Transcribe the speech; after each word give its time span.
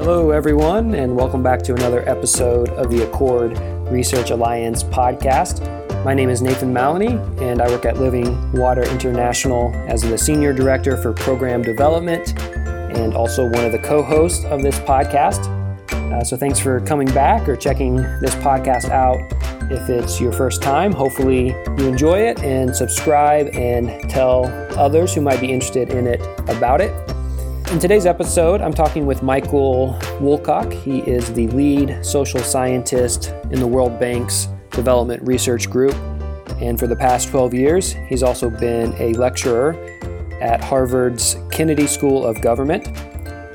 Hello, 0.00 0.30
everyone, 0.30 0.94
and 0.94 1.14
welcome 1.14 1.42
back 1.42 1.60
to 1.60 1.74
another 1.74 2.08
episode 2.08 2.70
of 2.70 2.90
the 2.90 3.06
Accord 3.06 3.58
Research 3.92 4.30
Alliance 4.30 4.82
podcast. 4.82 5.62
My 6.06 6.14
name 6.14 6.30
is 6.30 6.40
Nathan 6.40 6.72
Mallonee, 6.72 7.18
and 7.42 7.60
I 7.60 7.68
work 7.68 7.84
at 7.84 7.98
Living 7.98 8.50
Water 8.52 8.82
International 8.84 9.70
as 9.88 10.00
the 10.00 10.16
Senior 10.16 10.54
Director 10.54 10.96
for 10.96 11.12
Program 11.12 11.60
Development 11.60 12.34
and 12.40 13.12
also 13.12 13.44
one 13.50 13.66
of 13.66 13.72
the 13.72 13.78
co 13.78 14.02
hosts 14.02 14.46
of 14.46 14.62
this 14.62 14.78
podcast. 14.80 15.44
Uh, 15.92 16.24
so, 16.24 16.34
thanks 16.34 16.58
for 16.58 16.80
coming 16.80 17.08
back 17.08 17.46
or 17.46 17.54
checking 17.54 17.96
this 17.96 18.34
podcast 18.36 18.88
out. 18.88 19.18
If 19.70 19.90
it's 19.90 20.18
your 20.18 20.32
first 20.32 20.62
time, 20.62 20.92
hopefully 20.92 21.48
you 21.48 21.86
enjoy 21.86 22.20
it 22.20 22.42
and 22.42 22.74
subscribe 22.74 23.48
and 23.48 24.08
tell 24.08 24.46
others 24.78 25.14
who 25.14 25.20
might 25.20 25.42
be 25.42 25.52
interested 25.52 25.90
in 25.90 26.06
it 26.06 26.22
about 26.48 26.80
it. 26.80 27.09
In 27.70 27.78
today's 27.78 28.04
episode, 28.04 28.60
I'm 28.62 28.74
talking 28.74 29.06
with 29.06 29.22
Michael 29.22 29.96
Woolcock. 30.18 30.72
He 30.72 31.08
is 31.08 31.32
the 31.32 31.46
lead 31.48 32.04
social 32.04 32.40
scientist 32.40 33.32
in 33.52 33.60
the 33.60 33.66
World 33.66 33.96
Bank's 34.00 34.48
Development 34.72 35.22
Research 35.22 35.70
Group. 35.70 35.94
And 36.60 36.80
for 36.80 36.88
the 36.88 36.96
past 36.96 37.28
12 37.28 37.54
years, 37.54 37.92
he's 38.08 38.24
also 38.24 38.50
been 38.50 38.92
a 38.94 39.12
lecturer 39.12 39.74
at 40.40 40.64
Harvard's 40.64 41.36
Kennedy 41.52 41.86
School 41.86 42.26
of 42.26 42.40
Government. 42.42 42.88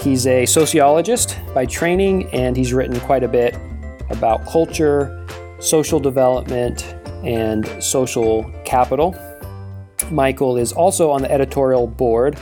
He's 0.02 0.26
a 0.28 0.46
sociologist 0.46 1.38
by 1.54 1.66
training, 1.66 2.30
and 2.34 2.56
he's 2.56 2.72
written 2.72 2.98
quite 3.02 3.24
a 3.24 3.28
bit 3.28 3.58
about 4.12 4.46
culture, 4.46 5.28
social 5.60 6.00
development, 6.00 6.96
and 7.26 7.68
social 7.84 8.50
capital. 8.64 9.14
Michael 10.10 10.56
is 10.56 10.72
also 10.72 11.12
on 11.12 11.22
the 11.22 11.30
editorial 11.30 11.86
board 11.86 12.40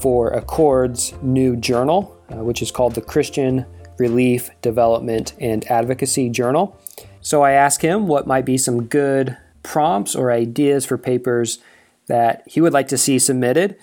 for 0.00 0.30
Accord's 0.30 1.12
new 1.22 1.56
journal, 1.56 2.16
uh, 2.30 2.44
which 2.44 2.62
is 2.62 2.70
called 2.70 2.94
the 2.94 3.00
Christian 3.00 3.66
Relief, 3.98 4.50
Development, 4.62 5.32
and 5.40 5.64
Advocacy 5.70 6.28
Journal. 6.28 6.78
So 7.20 7.42
I 7.42 7.52
asked 7.52 7.82
him 7.82 8.06
what 8.06 8.26
might 8.26 8.44
be 8.44 8.58
some 8.58 8.84
good 8.84 9.36
prompts 9.62 10.14
or 10.14 10.30
ideas 10.30 10.84
for 10.84 10.96
papers 10.96 11.58
that 12.06 12.42
he 12.46 12.60
would 12.60 12.72
like 12.72 12.88
to 12.88 12.98
see 12.98 13.18
submitted. 13.18 13.76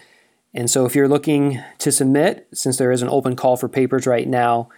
And 0.53 0.69
so 0.69 0.85
if 0.85 0.95
you're 0.95 1.09
looking 1.09 1.61
to 1.79 1.91
submit, 1.91 2.47
since 2.53 2.77
there 2.77 2.91
is 2.91 3.01
an 3.01 3.09
open 3.09 3.35
call 3.35 3.57
for 3.57 3.67
papers 3.67 4.07
right 4.07 4.27
now, 4.27 4.69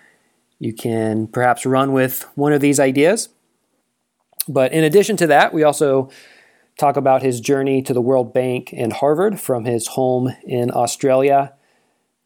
you 0.58 0.73
can 0.73 1.27
perhaps 1.27 1.66
run 1.66 1.92
with 1.92 2.25
one 2.36 2.53
of 2.53 2.61
these 2.61 2.80
ideas. 2.80 3.30
But 4.47 4.72
in 4.72 4.83
addition 4.83 5.17
to 5.17 5.27
that, 5.27 5.53
we 5.53 5.64
also 5.64 6.09
talk 6.78 6.98
about 6.98 7.22
his 7.22 7.40
journey 7.40 7.81
to 7.81 7.94
the 7.94 8.02
World 8.02 8.34
Bank 8.34 8.73
and 8.76 8.92
Harvard 8.94 9.40
from 9.40 9.66
his 9.66 9.88
home 9.88 10.36
in 10.45 10.72
Australia. 10.72 11.54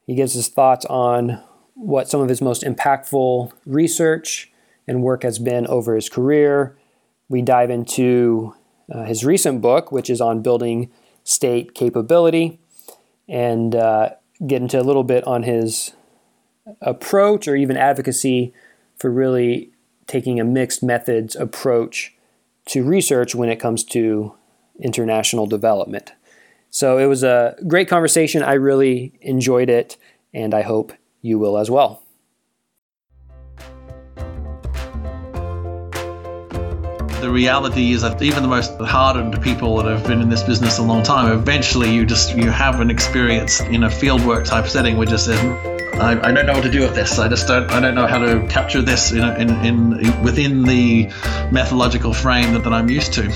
He 0.05 0.15
gives 0.15 0.33
his 0.33 0.47
thoughts 0.47 0.85
on 0.85 1.43
what 1.75 2.09
some 2.09 2.19
of 2.19 2.29
his 2.29 2.41
most 2.41 2.63
impactful 2.63 3.51
research 3.65 4.51
and 4.87 5.03
work 5.03 5.23
has 5.23 5.39
been 5.39 5.67
over 5.67 5.95
his 5.95 6.09
career. 6.09 6.77
We 7.29 7.41
dive 7.41 7.69
into 7.69 8.55
uh, 8.91 9.03
his 9.03 9.23
recent 9.23 9.61
book, 9.61 9.91
which 9.91 10.09
is 10.09 10.19
on 10.19 10.41
building 10.41 10.91
state 11.23 11.75
capability, 11.75 12.59
and 13.27 13.75
uh, 13.75 14.11
get 14.45 14.61
into 14.61 14.79
a 14.79 14.83
little 14.83 15.03
bit 15.03 15.25
on 15.27 15.43
his 15.43 15.93
approach 16.81 17.47
or 17.47 17.55
even 17.55 17.77
advocacy 17.77 18.53
for 18.97 19.11
really 19.11 19.71
taking 20.07 20.39
a 20.39 20.43
mixed 20.43 20.81
methods 20.81 21.35
approach 21.35 22.15
to 22.65 22.83
research 22.83 23.35
when 23.35 23.49
it 23.49 23.59
comes 23.59 23.83
to 23.83 24.33
international 24.79 25.45
development. 25.45 26.13
So 26.69 26.97
it 26.97 27.05
was 27.05 27.23
a 27.23 27.55
great 27.67 27.87
conversation. 27.87 28.43
I 28.43 28.53
really 28.53 29.13
enjoyed 29.21 29.69
it, 29.69 29.97
and 30.33 30.53
I 30.53 30.61
hope 30.61 30.93
you 31.21 31.39
will 31.39 31.57
as 31.57 31.69
well. 31.69 32.03
the 37.21 37.29
reality 37.29 37.91
is 37.91 38.01
that 38.01 38.21
even 38.21 38.43
the 38.43 38.49
most 38.49 38.79
hardened 38.79 39.41
people 39.41 39.75
that 39.77 39.85
have 39.85 40.07
been 40.07 40.21
in 40.21 40.29
this 40.29 40.43
business 40.43 40.77
a 40.77 40.83
long 40.83 41.03
time, 41.03 41.31
eventually 41.37 41.93
you 41.93 42.05
just 42.05 42.35
you 42.35 42.49
have 42.49 42.79
an 42.79 42.89
experience 42.89 43.59
in 43.61 43.83
a 43.83 43.87
fieldwork 43.89 44.45
type 44.45 44.67
setting 44.67 44.97
where 44.97 45.05
just 45.05 45.25
says, 45.25 45.39
I, 45.95 46.17
I, 46.23 46.31
don't 46.31 46.45
know 46.45 46.53
what 46.53 46.63
to 46.63 46.71
do 46.71 46.81
with 46.81 46.95
this. 46.95 47.19
I 47.19 47.27
just 47.27 47.47
don't 47.47 47.69
I 47.71 47.81
don't 47.81 47.93
know 47.93 48.07
how 48.07 48.19
to 48.19 48.47
capture 48.47 48.81
this 48.81 49.11
in, 49.11 49.23
in, 49.23 49.49
in 49.65 50.23
within 50.23 50.63
the 50.63 51.05
methodological 51.51 52.13
frame 52.13 52.53
that, 52.53 52.63
that 52.63 52.73
I'm 52.73 52.89
used 52.89 53.13
to. 53.13 53.29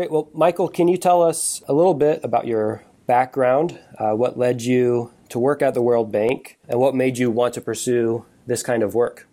Great. 0.00 0.10
Well, 0.10 0.30
Michael, 0.32 0.68
can 0.70 0.88
you 0.88 0.96
tell 0.96 1.22
us 1.22 1.62
a 1.68 1.74
little 1.74 1.92
bit 1.92 2.24
about 2.24 2.46
your 2.46 2.82
background? 3.06 3.78
Uh, 3.98 4.12
what 4.12 4.38
led 4.38 4.62
you 4.62 5.12
to 5.28 5.38
work 5.38 5.60
at 5.60 5.74
the 5.74 5.82
World 5.82 6.10
Bank, 6.10 6.56
and 6.66 6.80
what 6.80 6.94
made 6.94 7.18
you 7.18 7.30
want 7.30 7.52
to 7.52 7.60
pursue 7.60 8.24
this 8.46 8.62
kind 8.62 8.82
of 8.82 8.94
work? 8.94 9.28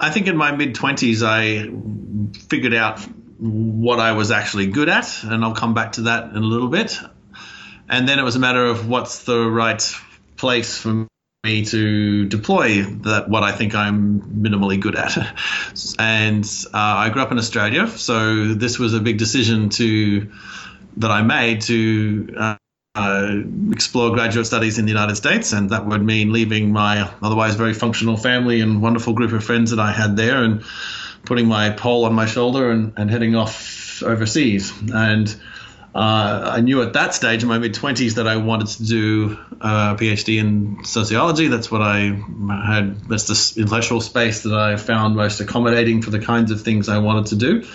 I 0.00 0.08
think 0.08 0.26
in 0.26 0.38
my 0.38 0.52
mid 0.52 0.74
20s, 0.74 1.22
I 1.22 1.68
figured 2.48 2.72
out 2.72 3.00
what 3.38 4.00
I 4.00 4.12
was 4.12 4.30
actually 4.30 4.68
good 4.68 4.88
at, 4.88 5.22
and 5.22 5.44
I'll 5.44 5.54
come 5.54 5.74
back 5.74 5.92
to 5.92 6.02
that 6.04 6.30
in 6.30 6.36
a 6.38 6.40
little 6.40 6.68
bit. 6.68 6.98
And 7.90 8.08
then 8.08 8.18
it 8.18 8.22
was 8.22 8.36
a 8.36 8.38
matter 8.38 8.64
of 8.64 8.88
what's 8.88 9.24
the 9.24 9.50
right 9.50 9.82
place 10.38 10.78
for 10.78 11.08
me 11.44 11.64
to 11.64 12.26
deploy 12.26 12.84
that 12.84 13.28
what 13.28 13.42
I 13.42 13.50
think 13.50 13.74
I'm 13.74 14.20
minimally 14.20 14.78
good 14.78 14.94
at. 14.94 15.16
and 15.98 16.44
uh, 16.66 16.78
I 16.78 17.08
grew 17.08 17.20
up 17.20 17.32
in 17.32 17.38
Australia, 17.38 17.88
so 17.88 18.54
this 18.54 18.78
was 18.78 18.94
a 18.94 19.00
big 19.00 19.18
decision 19.18 19.68
to 19.70 20.30
that 20.98 21.10
I 21.10 21.22
made 21.22 21.62
to 21.62 22.34
uh, 22.38 22.56
uh, 22.94 23.34
explore 23.72 24.12
graduate 24.12 24.46
studies 24.46 24.78
in 24.78 24.84
the 24.84 24.92
United 24.92 25.16
States, 25.16 25.52
and 25.52 25.70
that 25.70 25.84
would 25.84 26.04
mean 26.04 26.32
leaving 26.32 26.72
my 26.72 27.10
otherwise 27.20 27.56
very 27.56 27.74
functional 27.74 28.16
family 28.16 28.60
and 28.60 28.80
wonderful 28.80 29.12
group 29.12 29.32
of 29.32 29.42
friends 29.42 29.72
that 29.72 29.80
I 29.80 29.90
had 29.90 30.16
there, 30.16 30.44
and 30.44 30.62
putting 31.24 31.48
my 31.48 31.70
pole 31.70 32.04
on 32.04 32.14
my 32.14 32.26
shoulder 32.26 32.70
and, 32.70 32.92
and 32.96 33.10
heading 33.10 33.34
off 33.34 34.00
overseas. 34.04 34.72
And 34.92 35.34
uh, 35.94 36.52
I 36.54 36.60
knew 36.60 36.80
at 36.82 36.94
that 36.94 37.14
stage 37.14 37.42
in 37.42 37.48
my 37.48 37.58
mid 37.58 37.74
20s 37.74 38.14
that 38.14 38.26
I 38.26 38.36
wanted 38.36 38.68
to 38.68 38.84
do 38.84 39.38
a 39.60 39.94
PhD 39.94 40.38
in 40.38 40.84
sociology. 40.84 41.48
That's 41.48 41.70
what 41.70 41.82
I 41.82 41.98
had, 42.50 43.08
that's 43.08 43.24
the 43.24 43.60
intellectual 43.60 44.00
space 44.00 44.44
that 44.44 44.54
I 44.54 44.76
found 44.76 45.16
most 45.16 45.40
accommodating 45.40 46.00
for 46.00 46.10
the 46.10 46.18
kinds 46.18 46.50
of 46.50 46.62
things 46.62 46.88
I 46.88 46.98
wanted 46.98 47.26
to 47.26 47.36
do. 47.36 47.68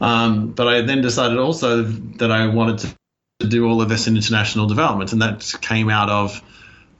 Um, 0.00 0.52
but 0.52 0.66
I 0.66 0.80
then 0.80 1.02
decided 1.02 1.38
also 1.38 1.82
that 1.82 2.32
I 2.32 2.46
wanted 2.46 2.94
to 3.40 3.46
do 3.46 3.68
all 3.68 3.82
of 3.82 3.88
this 3.88 4.06
in 4.06 4.16
international 4.16 4.66
development, 4.66 5.12
and 5.12 5.20
that 5.20 5.52
came 5.60 5.90
out 5.90 6.08
of 6.08 6.42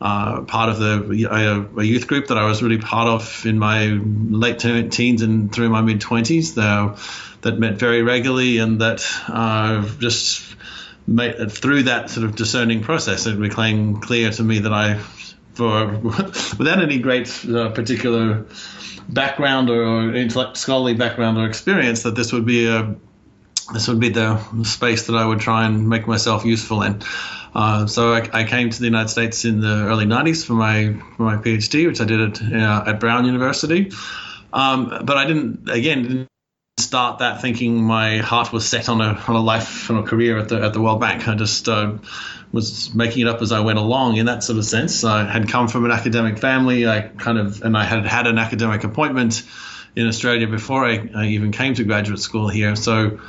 uh, 0.03 0.41
part 0.43 0.69
of 0.69 0.79
the 0.79 1.71
a, 1.79 1.83
youth 1.85 2.09
group 2.09 2.27
that 2.27 2.37
I 2.37 2.45
was 2.45 2.61
really 2.61 2.79
part 2.79 3.07
of 3.07 3.47
in 3.47 3.57
my 3.57 3.87
late 3.87 4.59
teens 4.59 5.23
and 5.23 5.53
through 5.55 5.69
my 5.69 5.81
mid 5.81 6.01
20s 6.01 6.57
that 7.43 7.59
met 7.59 7.75
very 7.75 8.03
regularly 8.03 8.59
and 8.59 8.81
that 8.81 9.05
uh, 9.29 9.89
just 10.01 10.57
made, 11.07 11.53
through 11.53 11.85
that 11.85 12.11
sort 12.11 12.27
of 12.27 12.35
discerning 12.35 12.83
process, 12.83 13.27
it 13.27 13.39
became 13.39 14.01
clear 14.01 14.31
to 14.33 14.43
me 14.43 14.61
that 14.61 14.73
I, 14.73 14.99
for 15.55 15.87
without 16.59 16.83
any 16.83 16.99
great 16.99 17.29
uh, 17.49 17.71
particular 17.71 18.47
background 19.09 19.71
or, 19.71 20.17
or 20.17 20.55
scholarly 20.55 20.95
background 20.95 21.39
or 21.39 21.47
experience, 21.47 22.03
that 22.03 22.17
this 22.17 22.33
would 22.33 22.45
be 22.45 22.67
a 22.67 22.97
this 23.73 23.89
would 23.89 24.01
be 24.01 24.11
the 24.11 24.39
space 24.65 25.07
that 25.07 25.17
I 25.17 25.25
would 25.25 25.41
try 25.41 25.67
and 25.67 25.89
make 25.89 26.07
myself 26.07 26.45
useful 26.45 26.83
in. 26.83 27.03
Uh, 27.55 27.87
so 27.87 28.15
I, 28.15 28.29
I, 28.33 28.45
came 28.45 28.71
to 28.71 28.79
the 28.79 28.87
United 28.87 29.09
States 29.09 29.45
in 29.45 29.61
the 29.61 29.85
early 29.87 30.07
90s 30.07 30.47
for 30.47 30.55
my 30.55 30.95
for 31.17 31.23
my 31.23 31.37
PhD, 31.37 31.87
which 31.87 32.01
I 32.01 32.05
did 32.05 32.21
at 32.21 32.43
uh, 32.43 32.85
at 32.87 33.01
Brown 33.01 33.27
University. 33.27 33.93
Um, 34.53 35.03
but 35.05 35.19
I 35.19 35.27
didn't 35.27 35.69
again 35.69 36.03
didn't 36.03 36.29
start 36.79 37.19
that 37.19 37.43
thinking 37.43 37.83
my 37.83 38.19
heart 38.19 38.53
was 38.53 38.67
set 38.67 38.89
on 38.89 39.01
a 39.03 39.23
on 39.29 39.37
a 39.37 39.41
life 39.41 39.91
and 39.91 39.99
a 39.99 40.03
career 40.03 40.39
at 40.39 40.49
the 40.49 40.63
at 40.63 40.73
the 40.73 40.81
World 40.81 41.01
Bank. 41.01 41.29
I 41.29 41.35
just 41.35 41.69
uh, 41.69 41.99
was 42.53 42.95
making 42.95 43.23
it 43.23 43.29
up 43.29 43.43
as 43.43 43.53
I 43.53 43.61
went 43.61 43.79
along 43.79 44.17
in 44.17 44.27
that 44.27 44.43
sort 44.43 44.59
of 44.59 44.65
sense. 44.65 45.05
I 45.05 45.25
had 45.25 45.49
come 45.49 45.69
from 45.69 45.85
an 45.85 45.91
academic 45.91 46.39
family. 46.39 46.87
I 46.87 47.03
kind 47.03 47.39
of 47.39 47.61
and 47.63 47.77
I 47.77 47.85
had 47.85 48.07
had 48.07 48.27
an 48.27 48.39
academic 48.39 48.85
appointment 48.85 49.43
in 49.95 50.07
Australia 50.07 50.47
before 50.47 50.87
I, 50.87 51.09
I 51.15 51.27
even 51.29 51.53
came 51.53 51.75
to 51.75 51.85
graduate 51.85 52.19
school 52.19 52.49
here. 52.49 52.77
So 52.77 53.21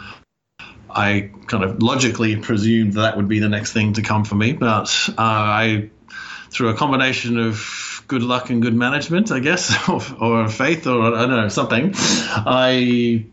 I 0.93 1.31
kind 1.47 1.63
of 1.63 1.81
logically 1.81 2.35
presumed 2.37 2.93
that, 2.93 3.01
that 3.01 3.17
would 3.17 3.27
be 3.27 3.39
the 3.39 3.49
next 3.49 3.73
thing 3.73 3.93
to 3.93 4.01
come 4.01 4.23
for 4.25 4.35
me. 4.35 4.53
But 4.53 5.09
uh, 5.09 5.13
I, 5.17 5.89
through 6.49 6.69
a 6.69 6.75
combination 6.75 7.39
of 7.39 8.03
good 8.07 8.23
luck 8.23 8.49
and 8.49 8.61
good 8.61 8.75
management, 8.75 9.31
I 9.31 9.39
guess, 9.39 9.89
or, 9.89 10.01
or 10.19 10.49
faith, 10.49 10.87
or 10.87 11.15
I 11.15 11.21
don't 11.21 11.29
know, 11.29 11.47
something, 11.49 11.93
I 11.95 13.25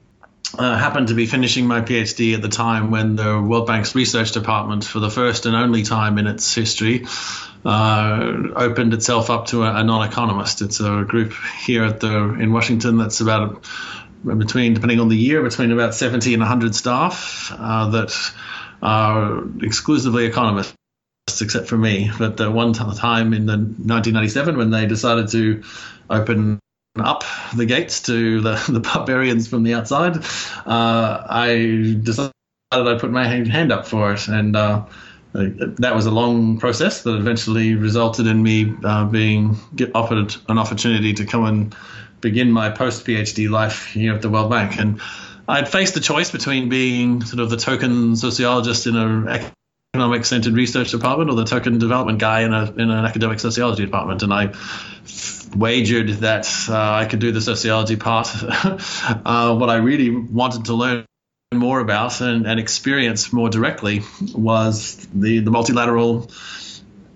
uh, 0.59 0.77
happened 0.77 1.09
to 1.09 1.15
be 1.15 1.27
finishing 1.27 1.67
my 1.67 1.81
PhD 1.81 2.35
at 2.35 2.43
the 2.43 2.49
time 2.49 2.91
when 2.91 3.17
the 3.17 3.41
World 3.41 3.67
Bank's 3.67 3.95
research 3.95 4.33
department, 4.33 4.85
for 4.85 4.99
the 4.99 5.11
first 5.11 5.47
and 5.47 5.55
only 5.55 5.83
time 5.83 6.19
in 6.19 6.27
its 6.27 6.55
history, 6.55 7.07
uh, 7.65 8.33
opened 8.57 8.95
itself 8.95 9.31
up 9.31 9.47
to 9.47 9.63
a, 9.63 9.77
a, 9.77 9.85
non-economist. 9.85 10.63
It's 10.63 10.81
a 10.81 11.05
group 11.07 11.35
here 11.61 11.85
at 11.85 12.01
the 12.01 12.35
in 12.35 12.53
Washington 12.53 12.97
that's 12.97 13.21
about 13.21 13.65
between, 14.25 14.75
depending 14.75 15.01
on 15.01 15.09
the 15.09 15.17
year, 15.17 15.43
between 15.43 15.73
about 15.73 15.95
70 15.95 16.35
and 16.35 16.41
100 16.41 16.75
staff 16.75 17.53
uh, 17.57 17.91
that 17.91 18.15
are 18.83 19.45
exclusively 19.63 20.27
economists. 20.27 20.75
except 21.41 21.69
for 21.69 21.77
me. 21.77 22.11
But 22.19 22.37
the 22.37 22.51
one 22.51 22.73
time 22.73 23.33
in 23.33 23.47
the 23.47 23.57
1997 23.57 24.57
when 24.57 24.71
they 24.71 24.87
decided 24.87 25.29
to 25.29 25.63
open 26.09 26.59
up 26.99 27.25
the 27.57 27.67
gates 27.67 28.03
to 28.03 28.41
the, 28.41 28.63
the 28.69 28.81
barbarians 28.81 29.49
from 29.49 29.63
the 29.63 29.75
outside, 29.75 30.17
uh, 30.67 31.25
I 31.29 31.97
decided 32.03 32.33
I'd 32.73 33.01
put 33.01 33.11
my 33.11 33.27
hand 33.27 33.73
up 33.73 33.87
for 33.87 34.13
it. 34.13 34.29
And 34.29 34.57
uh, 34.57 34.87
that 35.33 35.95
was 35.95 36.07
a 36.07 36.11
long 36.11 36.59
process 36.59 37.03
that 37.05 37.17
eventually 37.17 37.75
resulted 37.75 38.27
in 38.27 38.43
me 38.43 38.75
uh, 38.85 39.05
being 39.05 39.57
offered 39.95 40.35
an 40.49 40.59
opportunity 40.59 41.13
to 41.15 41.25
come 41.25 41.45
and 41.45 41.77
begin 42.21 42.51
my 42.51 42.71
post 42.71 43.05
PhD 43.05 43.49
life 43.51 43.87
here 43.87 44.15
at 44.15 44.23
the 44.23 44.31
World 44.31 44.51
Bank. 44.51 44.79
And 44.79 45.01
I'd 45.49 45.69
faced 45.69 45.95
the 45.95 46.01
choice 46.01 46.31
between 46.31 46.69
being 46.69 47.25
sort 47.25 47.41
of 47.41 47.51
the 47.51 47.57
token 47.57 48.17
sociologist 48.17 48.87
in 48.87 48.97
an 48.97 49.53
economic 49.95 50.25
centered 50.25 50.55
research 50.55 50.91
department 50.91 51.31
or 51.31 51.37
the 51.37 51.45
token 51.45 51.79
development 51.79 52.19
guy 52.19 52.43
in, 52.43 52.53
a, 52.53 52.71
in 52.73 52.91
an 52.91 53.05
academic 53.05 53.41
sociology 53.41 53.85
department. 53.85 54.23
And 54.23 54.33
I 54.33 54.53
wagered 55.57 56.09
that 56.21 56.49
uh, 56.69 56.75
I 56.77 57.07
could 57.07 57.19
do 57.19 57.33
the 57.33 57.41
sociology 57.41 57.97
part. 57.97 58.29
uh, 58.43 59.57
what 59.57 59.71
I 59.71 59.77
really 59.77 60.11
wanted 60.11 60.67
to 60.67 60.75
learn 60.75 61.05
more 61.53 61.81
about 61.81 62.21
and, 62.21 62.47
and 62.47 62.61
experience 62.61 63.33
more 63.33 63.51
directly 63.51 64.03
was 64.33 65.09
the, 65.13 65.41
the 65.41 65.51
multilateral 65.51 66.31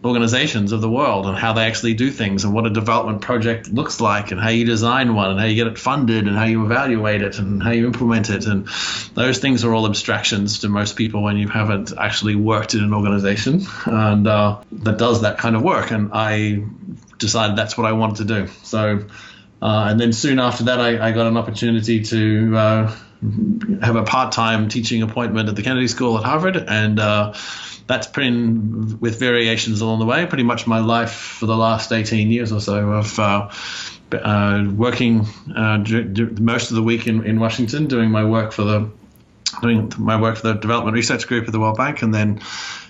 organizations 0.04 0.72
of 0.72 0.80
the 0.80 0.90
world 0.90 1.26
and 1.26 1.36
how 1.36 1.54
they 1.54 1.64
actually 1.64 1.94
do 1.94 2.10
things 2.10 2.44
and 2.44 2.52
what 2.52 2.66
a 2.66 2.70
development 2.70 3.22
project 3.22 3.68
looks 3.68 4.00
like 4.00 4.32
and 4.32 4.40
how 4.40 4.50
you 4.50 4.64
design 4.64 5.14
one 5.14 5.30
and 5.30 5.40
how 5.40 5.46
you 5.46 5.54
get 5.54 5.66
it 5.66 5.78
funded 5.78 6.26
and 6.26 6.36
how 6.36 6.44
you 6.44 6.64
evaluate 6.64 7.22
it 7.22 7.38
and 7.38 7.62
how 7.62 7.70
you 7.70 7.86
implement 7.86 8.28
it. 8.28 8.46
And 8.46 8.68
those 9.14 9.38
things 9.38 9.64
are 9.64 9.72
all 9.72 9.86
abstractions 9.86 10.60
to 10.60 10.68
most 10.68 10.96
people 10.96 11.22
when 11.22 11.36
you 11.36 11.48
haven't 11.48 11.92
actually 11.96 12.34
worked 12.34 12.74
in 12.74 12.84
an 12.84 12.92
organization. 12.92 13.62
And 13.86 14.26
uh, 14.26 14.62
that 14.72 14.98
does 14.98 15.22
that 15.22 15.38
kind 15.38 15.56
of 15.56 15.62
work. 15.62 15.90
And 15.90 16.10
I 16.12 16.64
decided 17.18 17.56
that's 17.56 17.78
what 17.78 17.86
I 17.86 17.92
wanted 17.92 18.16
to 18.16 18.24
do. 18.24 18.46
So 18.62 19.06
uh, 19.62 19.86
and 19.88 19.98
then 19.98 20.12
soon 20.12 20.38
after 20.38 20.64
that 20.64 20.78
I, 20.80 21.08
I 21.08 21.12
got 21.12 21.26
an 21.26 21.38
opportunity 21.38 22.02
to 22.02 22.56
uh, 22.56 22.96
have 23.82 23.96
a 23.96 24.02
part-time 24.02 24.68
teaching 24.68 25.02
appointment 25.02 25.48
at 25.48 25.56
the 25.56 25.62
Kennedy 25.62 25.88
School 25.88 26.18
at 26.18 26.24
Harvard 26.24 26.56
and 26.56 26.98
uh, 26.98 27.32
that's 27.86 28.06
been 28.06 28.98
with 29.00 29.18
variations 29.18 29.80
along 29.80 29.98
the 29.98 30.06
way. 30.06 30.26
Pretty 30.26 30.44
much 30.44 30.66
my 30.66 30.78
life 30.78 31.12
for 31.12 31.46
the 31.46 31.56
last 31.56 31.92
18 31.92 32.30
years 32.30 32.52
or 32.52 32.60
so 32.60 32.90
of 32.92 33.18
uh, 33.18 33.50
uh, 34.12 34.64
working 34.74 35.26
uh, 35.54 35.78
most 36.38 36.70
of 36.70 36.76
the 36.76 36.82
week 36.82 37.06
in, 37.06 37.24
in 37.24 37.40
Washington, 37.40 37.86
doing 37.86 38.10
my 38.10 38.24
work 38.24 38.52
for 38.52 38.64
the 38.64 38.90
doing 39.60 39.92
my 39.98 40.20
work 40.20 40.36
for 40.36 40.48
the 40.48 40.54
Development 40.54 40.94
Research 40.94 41.26
Group 41.26 41.46
at 41.46 41.52
the 41.52 41.60
World 41.60 41.76
Bank, 41.76 42.02
and 42.02 42.14
then 42.14 42.40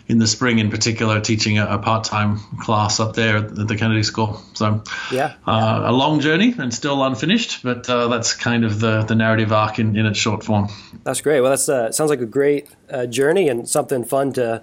in 0.07 0.19
the 0.19 0.27
spring 0.27 0.59
in 0.59 0.71
particular 0.71 1.21
teaching 1.21 1.59
a, 1.59 1.67
a 1.67 1.79
part-time 1.79 2.39
class 2.61 3.01
up 3.01 3.15
there 3.15 3.39
at 3.39 3.55
the 3.55 3.77
Kennedy 3.77 4.03
School. 4.03 4.41
So 4.53 4.83
yeah, 5.11 5.35
uh, 5.47 5.83
a 5.87 5.93
long 5.93 6.21
journey 6.21 6.55
and 6.59 6.73
still 6.75 7.03
unfinished, 7.03 7.63
but 7.63 7.89
uh, 7.89 8.09
that's 8.09 8.35
kind 8.35 8.65
of 8.65 8.81
the, 8.81 9.03
the 9.03 9.15
narrative 9.15 9.53
arc 9.53 9.79
in, 9.79 9.97
in 9.97 10.05
its 10.07 10.19
short 10.19 10.45
form. 10.45 10.69
That's 11.05 11.21
great. 11.21 11.41
Well, 11.41 11.57
that 11.57 11.69
uh, 11.69 11.93
sounds 11.93 12.11
like 12.11 12.21
a 12.21 12.27
great 12.27 12.69
uh, 12.91 13.07
journey 13.07 13.49
and 13.49 13.69
something 13.69 14.05
fun 14.05 14.33
to 14.35 14.63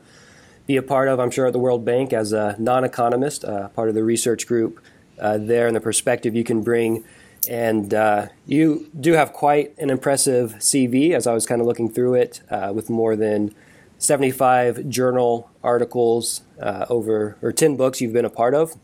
be 0.67 0.77
a 0.77 0.83
part 0.83 1.07
of, 1.07 1.19
I'm 1.19 1.31
sure, 1.31 1.47
at 1.47 1.53
the 1.53 1.59
World 1.59 1.83
Bank 1.83 2.13
as 2.13 2.33
a 2.33 2.55
non 2.59 2.83
economist, 2.83 3.43
uh, 3.43 3.69
part 3.69 3.89
of 3.89 3.95
the 3.95 4.03
research 4.03 4.45
group 4.45 4.79
uh, 5.19 5.37
there, 5.39 5.67
and 5.67 5.75
the 5.75 5.81
perspective 5.81 6.35
you 6.35 6.43
can 6.43 6.61
bring. 6.61 7.03
And 7.49 7.93
uh, 7.93 8.27
you 8.45 8.89
do 8.99 9.13
have 9.13 9.33
quite 9.33 9.77
an 9.79 9.89
impressive 9.89 10.55
CV 10.59 11.11
as 11.11 11.25
I 11.25 11.33
was 11.33 11.45
kind 11.45 11.59
of 11.59 11.67
looking 11.67 11.89
through 11.89 12.15
it 12.15 12.41
uh, 12.49 12.71
with 12.73 12.89
more 12.89 13.15
than 13.15 13.53
75 13.97 14.87
journal 14.89 15.49
articles 15.63 16.41
uh, 16.61 16.85
over, 16.89 17.37
or 17.41 17.51
10 17.51 17.77
books 17.77 17.99
you've 18.01 18.13
been 18.13 18.25
a 18.25 18.29
part 18.29 18.53
of 18.53 18.75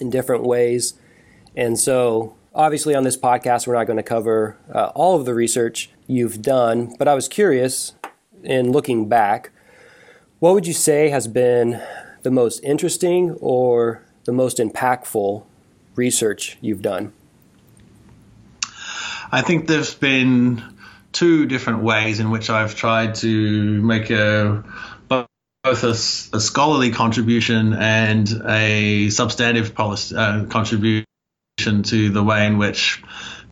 in 0.00 0.10
different 0.10 0.44
ways. 0.44 0.94
And 1.56 1.78
so, 1.78 2.36
obviously, 2.54 2.94
on 2.94 3.04
this 3.04 3.16
podcast, 3.16 3.66
we're 3.66 3.74
not 3.74 3.86
going 3.86 3.96
to 3.96 4.02
cover 4.02 4.56
uh, 4.72 4.92
all 4.94 5.18
of 5.18 5.24
the 5.24 5.34
research 5.34 5.90
you've 6.06 6.42
done, 6.42 6.94
but 6.98 7.08
I 7.08 7.14
was 7.14 7.26
curious 7.26 7.94
in 8.44 8.70
looking 8.70 9.08
back 9.08 9.50
what 10.40 10.54
would 10.54 10.68
you 10.68 10.72
say 10.72 11.08
has 11.08 11.26
been 11.26 11.82
the 12.22 12.30
most 12.30 12.62
interesting 12.62 13.32
or 13.40 14.04
the 14.24 14.30
most 14.30 14.58
impactful 14.58 15.44
research 15.96 16.58
you've 16.60 16.80
done? 16.80 17.12
I 19.30 19.42
think 19.42 19.66
there's 19.66 19.94
been 19.94 20.62
two 21.12 21.46
different 21.46 21.82
ways 21.82 22.20
in 22.20 22.30
which 22.30 22.50
I've 22.50 22.74
tried 22.74 23.16
to 23.16 23.82
make 23.82 24.10
a 24.10 24.64
both 25.08 25.84
a, 25.84 25.90
a 25.90 26.40
scholarly 26.40 26.92
contribution 26.92 27.74
and 27.74 28.28
a 28.46 29.10
substantive 29.10 29.74
policy, 29.74 30.14
uh, 30.16 30.44
contribution 30.46 31.04
to 31.82 32.10
the 32.10 32.22
way 32.22 32.46
in 32.46 32.58
which 32.58 33.02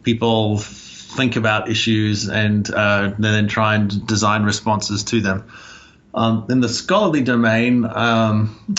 people 0.02 0.58
think 0.58 1.37
about 1.37 1.69
issues 1.69 2.29
and 2.29 2.70
uh, 2.70 3.12
then 3.19 3.49
try 3.49 3.75
and 3.75 4.06
design 4.06 4.44
responses 4.44 5.05
to 5.05 5.20
them. 5.20 5.49
Um, 6.14 6.46
in 6.49 6.61
the 6.61 6.69
scholarly 6.69 7.22
domain, 7.22 7.84
um, 7.84 8.76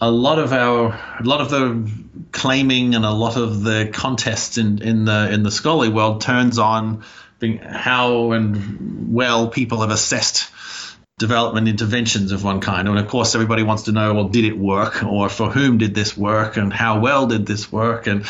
a 0.00 0.10
lot 0.10 0.38
of 0.38 0.52
our, 0.52 0.92
a 1.18 1.22
lot 1.22 1.40
of 1.40 1.50
the 1.50 1.90
claiming 2.32 2.94
and 2.94 3.04
a 3.04 3.10
lot 3.10 3.36
of 3.36 3.62
the 3.62 3.90
contests 3.92 4.58
in, 4.58 4.82
in 4.82 5.04
the 5.04 5.32
in 5.32 5.42
the 5.42 5.50
scholarly 5.50 5.88
world 5.88 6.20
turns 6.20 6.58
on 6.58 7.04
being 7.38 7.58
how 7.58 8.32
and 8.32 9.14
well 9.14 9.48
people 9.48 9.80
have 9.80 9.90
assessed 9.90 10.50
development 11.18 11.66
interventions 11.66 12.30
of 12.30 12.44
one 12.44 12.60
kind. 12.60 12.86
And 12.86 12.98
of 12.98 13.08
course, 13.08 13.34
everybody 13.34 13.64
wants 13.64 13.84
to 13.84 13.92
know, 13.92 14.14
well, 14.14 14.28
did 14.28 14.44
it 14.44 14.56
work, 14.56 15.02
or 15.02 15.28
for 15.28 15.50
whom 15.50 15.78
did 15.78 15.94
this 15.94 16.16
work, 16.16 16.56
and 16.56 16.72
how 16.72 17.00
well 17.00 17.26
did 17.26 17.44
this 17.44 17.72
work? 17.72 18.06
And 18.06 18.24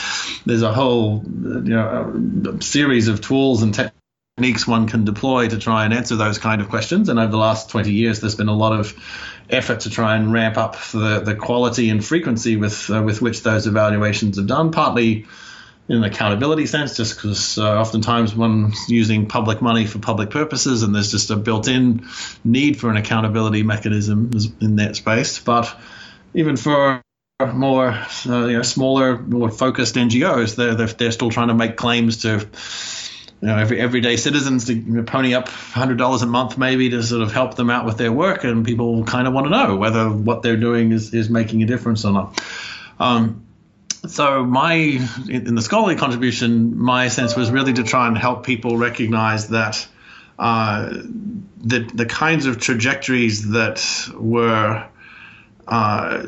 there's 0.46 0.62
a 0.62 0.72
whole, 0.72 1.22
you 1.22 1.60
know, 1.60 2.58
series 2.60 3.08
of 3.08 3.20
tools 3.20 3.62
and 3.62 3.74
techniques 3.74 3.94
techniques 4.38 4.68
one 4.68 4.86
can 4.86 5.04
deploy 5.04 5.48
to 5.48 5.58
try 5.58 5.84
and 5.84 5.92
answer 5.92 6.14
those 6.14 6.38
kind 6.38 6.60
of 6.60 6.68
questions. 6.68 7.08
And 7.08 7.18
over 7.18 7.30
the 7.30 7.36
last 7.36 7.70
20 7.70 7.90
years, 7.90 8.20
there's 8.20 8.36
been 8.36 8.48
a 8.48 8.56
lot 8.56 8.78
of 8.78 8.94
effort 9.50 9.80
to 9.80 9.90
try 9.90 10.16
and 10.16 10.32
ramp 10.32 10.56
up 10.56 10.76
the, 10.92 11.20
the 11.20 11.34
quality 11.34 11.90
and 11.90 12.04
frequency 12.04 12.56
with 12.56 12.90
uh, 12.90 13.02
with 13.02 13.22
which 13.22 13.42
those 13.42 13.66
evaluations 13.66 14.38
are 14.38 14.46
done. 14.46 14.70
Partly 14.70 15.26
in 15.88 15.96
an 15.96 16.04
accountability 16.04 16.66
sense, 16.66 16.96
just 16.96 17.16
because 17.16 17.56
uh, 17.56 17.80
oftentimes 17.80 18.34
one's 18.34 18.88
using 18.90 19.26
public 19.26 19.62
money 19.62 19.86
for 19.86 19.98
public 19.98 20.30
purposes, 20.30 20.82
and 20.82 20.94
there's 20.94 21.10
just 21.10 21.30
a 21.30 21.36
built-in 21.36 22.06
need 22.44 22.78
for 22.78 22.90
an 22.90 22.96
accountability 22.96 23.62
mechanism 23.62 24.30
in 24.60 24.76
that 24.76 24.96
space. 24.96 25.38
But 25.38 25.74
even 26.34 26.56
for 26.56 27.02
more 27.54 27.88
uh, 28.26 28.46
you 28.46 28.56
know, 28.56 28.62
smaller, 28.62 29.16
more 29.16 29.50
focused 29.50 29.94
NGOs, 29.94 30.56
they're, 30.56 30.74
they're, 30.74 30.86
they're 30.88 31.12
still 31.12 31.30
trying 31.30 31.48
to 31.48 31.54
make 31.54 31.76
claims 31.76 32.22
to 32.22 32.46
you 33.40 33.48
know, 33.48 33.56
every 33.56 33.80
everyday 33.80 34.16
citizens 34.16 34.64
to 34.66 35.02
pony 35.04 35.34
up 35.34 35.48
hundred 35.48 35.98
dollars 35.98 36.22
a 36.22 36.26
month 36.26 36.58
maybe 36.58 36.90
to 36.90 37.02
sort 37.02 37.22
of 37.22 37.32
help 37.32 37.54
them 37.54 37.70
out 37.70 37.84
with 37.84 37.96
their 37.96 38.12
work, 38.12 38.44
and 38.44 38.64
people 38.64 39.04
kind 39.04 39.28
of 39.28 39.32
want 39.32 39.46
to 39.46 39.50
know 39.50 39.76
whether 39.76 40.08
what 40.10 40.42
they're 40.42 40.56
doing 40.56 40.92
is, 40.92 41.14
is 41.14 41.30
making 41.30 41.62
a 41.62 41.66
difference 41.66 42.04
or 42.04 42.12
not. 42.12 42.42
Um, 42.98 43.46
so 44.06 44.44
my 44.44 44.72
in 44.72 45.54
the 45.54 45.62
scholarly 45.62 45.96
contribution, 45.96 46.78
my 46.78 47.08
sense 47.08 47.36
was 47.36 47.50
really 47.50 47.74
to 47.74 47.84
try 47.84 48.08
and 48.08 48.18
help 48.18 48.44
people 48.44 48.76
recognize 48.76 49.48
that 49.48 49.86
uh, 50.38 50.88
the 50.90 51.80
the 51.94 52.06
kinds 52.06 52.46
of 52.46 52.58
trajectories 52.58 53.50
that 53.50 54.10
were 54.16 54.84
uh, 55.66 56.26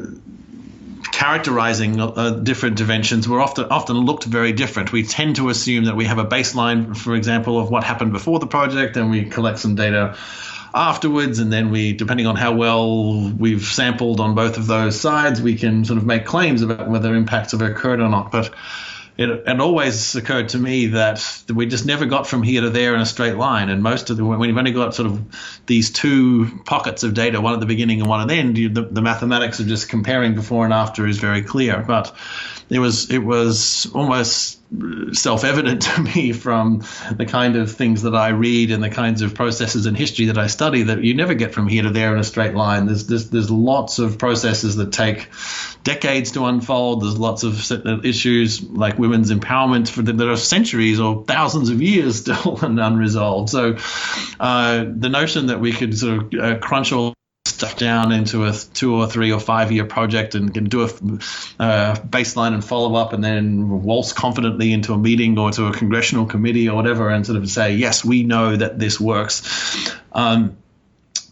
characterizing 1.21 2.01
uh, 2.01 2.31
different 2.31 2.79
dimensions 2.79 3.29
were 3.29 3.43
often 3.43 3.67
often 3.67 3.95
looked 3.95 4.25
very 4.25 4.53
different. 4.53 4.91
We 4.91 5.03
tend 5.03 5.37
to 5.37 5.51
assume 5.51 5.85
that 5.85 5.95
we 5.95 6.07
have 6.07 6.17
a 6.17 6.25
baseline, 6.25 6.97
for 6.97 7.15
example, 7.15 7.61
of 7.61 7.71
what 7.71 7.85
happened 7.85 8.13
before 8.13 8.39
the 8.39 8.47
project, 8.47 8.97
and 8.97 9.11
we 9.11 9.27
collect 9.27 9.59
some 9.59 9.75
data 9.75 10.17
afterwards, 10.73 11.39
and 11.39 11.53
then 11.53 11.71
we, 11.71 11.93
depending 11.93 12.27
on 12.27 12.37
how 12.37 12.55
well 12.55 13.31
we've 13.39 13.65
sampled 13.65 14.19
on 14.19 14.35
both 14.35 14.57
of 14.57 14.67
those 14.67 14.99
sides, 14.99 15.43
we 15.43 15.57
can 15.57 15.85
sort 15.85 15.99
of 15.99 16.07
make 16.07 16.25
claims 16.25 16.63
about 16.63 16.89
whether 16.89 17.15
impacts 17.15 17.53
have 17.53 17.61
occurred 17.61 18.01
or 18.01 18.09
not. 18.09 18.33
But 18.33 18.55
it, 19.21 19.29
it 19.47 19.61
always 19.61 20.17
occurred 20.17 20.49
to 20.51 20.59
me 20.59 20.87
that 20.87 21.43
we 21.55 21.67
just 21.67 21.85
never 21.85 22.07
got 22.07 22.27
from 22.27 22.43
here 22.43 22.63
to 22.63 22.71
there 22.71 22.95
in 22.95 23.03
a 23.03 23.07
straight 23.07 23.37
line. 23.37 23.69
And 23.69 23.83
most 23.83 24.09
of 24.09 24.17
the 24.17 24.25
when 24.25 24.49
you've 24.49 24.57
only 24.57 24.73
got 24.73 24.95
sort 24.95 25.11
of 25.11 25.21
these 25.67 25.91
two 25.91 26.63
pockets 26.65 27.03
of 27.03 27.13
data, 27.13 27.39
one 27.39 27.53
at 27.53 27.61
the 27.61 27.67
beginning 27.67 28.01
and 28.01 28.09
one 28.09 28.23
at 28.23 28.29
the 28.29 28.35
end, 28.35 28.57
you, 28.57 28.71
the, 28.71 28.83
the 28.83 29.03
mathematics 29.03 29.61
of 29.61 29.67
just 29.67 29.91
comparing 29.91 30.35
before 30.35 30.65
and 30.65 30.73
after 30.73 31.07
is 31.07 31.19
very 31.19 31.43
clear. 31.43 31.85
But 31.87 32.17
it 32.71 32.79
was 32.79 33.11
it 33.11 33.19
was 33.19 33.93
almost 33.95 34.60
self-evident 35.13 35.83
to 35.97 36.01
me 36.03 36.33
from 36.33 36.85
the 37.17 37.27
kind 37.27 37.57
of 37.57 37.73
things 37.73 38.03
that 38.03 38.15
I 38.15 38.29
read 38.29 38.71
and 38.71 38.83
the 38.83 38.91
kinds 38.91 39.23
of 39.23 39.35
processes 39.35 39.87
in 39.87 39.95
history 39.95 40.27
that 40.27 40.39
I 40.39 40.47
study 40.47 40.85
that 40.85 41.03
you 41.03 41.15
never 41.15 41.35
get 41.35 41.53
from 41.53 41.67
here 41.67 41.83
to 41.83 41.91
there 41.91 42.15
in 42.15 42.21
a 42.21 42.25
straight 42.25 42.55
line. 42.55 42.87
There's 42.87 43.07
there's, 43.07 43.31
there's 43.31 43.51
lots 43.51 43.99
of 43.99 44.19
processes 44.19 44.77
that 44.77 44.93
take 44.93 45.29
decades 45.83 46.33
to 46.33 46.45
unfold. 46.45 47.03
There's 47.03 47.19
lots 47.19 47.43
of 47.43 48.05
issues 48.05 48.63
like 48.63 48.99
women's 48.99 49.31
empowerment 49.31 49.89
for 49.89 50.03
that 50.03 50.29
are 50.29 50.37
centuries 50.37 51.01
or 51.01 51.25
thousands 51.25 51.71
of 51.71 51.83
years 51.83 52.21
still 52.21 52.59
and 52.63 52.79
unresolved. 52.79 53.51
So 53.51 53.77
uh, 54.39 54.85
the 54.89 55.09
notion 55.09 55.47
that 55.47 55.61
we 55.61 55.73
could 55.73 55.97
sort 55.97 56.35
of 56.35 56.41
uh, 56.41 56.59
crunch 56.59 56.93
all 56.93 57.15
stuff 57.47 57.77
down 57.77 58.13
into 58.13 58.45
a 58.45 58.53
two 58.53 58.95
or 58.95 59.07
three 59.07 59.33
or 59.33 59.41
five 59.41 59.73
year 59.73 59.87
project 59.87 60.35
and 60.35 60.53
can 60.53 60.65
do 60.65 60.83
a 60.83 60.85
uh, 60.85 61.95
baseline 61.95 62.53
and 62.53 62.63
follow 62.63 62.95
up 62.97 63.15
and 63.15 63.25
then 63.25 63.83
waltz 63.83 64.13
confidently 64.13 64.73
into 64.73 64.93
a 64.93 64.99
meeting 64.99 65.39
or 65.39 65.51
to 65.51 65.67
a 65.67 65.73
congressional 65.73 66.27
committee 66.27 66.69
or 66.69 66.77
whatever 66.77 67.09
and 67.09 67.27
sort 67.27 67.39
of 67.39 67.49
say, 67.49 67.75
yes, 67.75 68.05
we 68.05 68.25
know 68.25 68.57
that 68.57 68.79
this 68.79 69.01
works. 69.01 69.91
Um, 70.13 70.59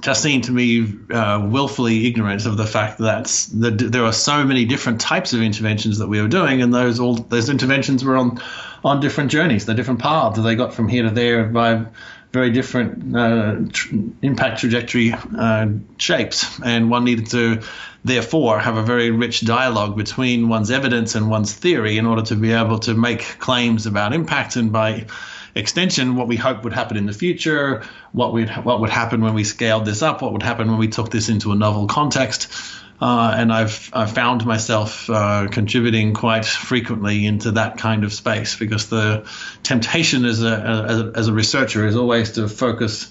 just 0.01 0.23
seemed 0.23 0.45
to 0.45 0.53
me 0.53 0.87
uh, 1.11 1.47
willfully 1.51 2.07
ignorant 2.07 2.47
of 2.47 2.57
the 2.57 2.67
fact 2.67 2.99
that 2.99 3.27
the, 3.53 3.71
there 3.71 4.05
are 4.05 4.13
so 4.13 4.45
many 4.45 4.65
different 4.65 5.01
types 5.01 5.33
of 5.33 5.43
interventions 5.43 5.99
that 5.99 6.07
we 6.07 6.23
were 6.23 6.29
doing, 6.29 6.63
and 6.63 6.73
those 6.73 7.01
all 7.01 7.17
those 7.17 7.49
interventions 7.49 8.05
were 8.05 8.17
on 8.17 8.41
on 8.85 9.01
different 9.01 9.33
journeys, 9.33 9.67
the 9.67 9.75
different 9.75 9.99
paths. 9.99 10.37
that 10.37 10.43
They 10.43 10.55
got 10.55 10.73
from 10.73 10.89
here 10.89 11.03
to 11.03 11.11
there 11.11 11.47
by 11.47 11.87
very 12.33 12.51
different 12.51 13.17
uh, 13.17 13.57
tr- 13.73 13.95
impact 14.23 14.61
trajectory 14.61 15.13
uh, 15.13 15.69
shapes, 15.97 16.61
and 16.61 16.91
one 16.91 17.05
needed 17.05 17.27
to 17.31 17.63
therefore 18.05 18.59
have 18.59 18.77
a 18.77 18.83
very 18.83 19.11
rich 19.11 19.45
dialogue 19.45 19.97
between 19.97 20.49
one's 20.49 20.71
evidence 20.71 21.15
and 21.15 21.31
one's 21.31 21.53
theory 21.55 21.99
in 21.99 22.07
order 22.07 22.23
to 22.23 22.37
be 22.37 22.53
able 22.53 22.79
to 22.81 22.95
make 22.95 23.23
claims 23.39 23.87
about 23.87 24.13
impact. 24.13 24.57
And 24.57 24.73
by 24.73 25.07
extension 25.55 26.15
what 26.15 26.29
we 26.29 26.37
hope 26.37 26.65
would 26.65 26.73
happen 26.73 26.97
in 26.97 27.07
the 27.07 27.13
future 27.13 27.83
what 28.13 28.33
would 28.33 28.49
what 28.49 28.81
would 28.81 28.91
happen 28.91 29.21
when 29.23 29.35
we 29.35 29.43
scaled 29.43 29.85
this 29.85 30.03
up 30.03 30.23
what 30.23 30.33
would 30.33 30.43
happen 30.43 30.69
when 30.69 30.79
we 30.79 30.87
took 30.87 31.11
this 31.11 31.29
into 31.29 31.51
a 31.51 31.55
novel 31.55 31.87
context 31.87 32.53
uh, 33.01 33.35
and 33.37 33.53
I've, 33.53 33.91
I've 33.93 34.13
found 34.13 34.45
myself 34.45 35.09
uh, 35.09 35.49
contributing 35.51 36.15
quite 36.15 36.45
frequently 36.45 37.27
into 37.27 37.53
that 37.53 37.79
kind 37.79 38.05
of 38.05 38.13
space 38.13 38.57
because 38.57 38.89
the 38.89 39.29
temptation 39.63 40.25
as 40.25 40.43
a, 40.43 41.13
a, 41.15 41.19
as 41.19 41.29
a 41.29 41.33
researcher 41.33 41.87
is 41.87 41.97
always 41.97 42.33
to 42.33 42.49
focus 42.49 43.11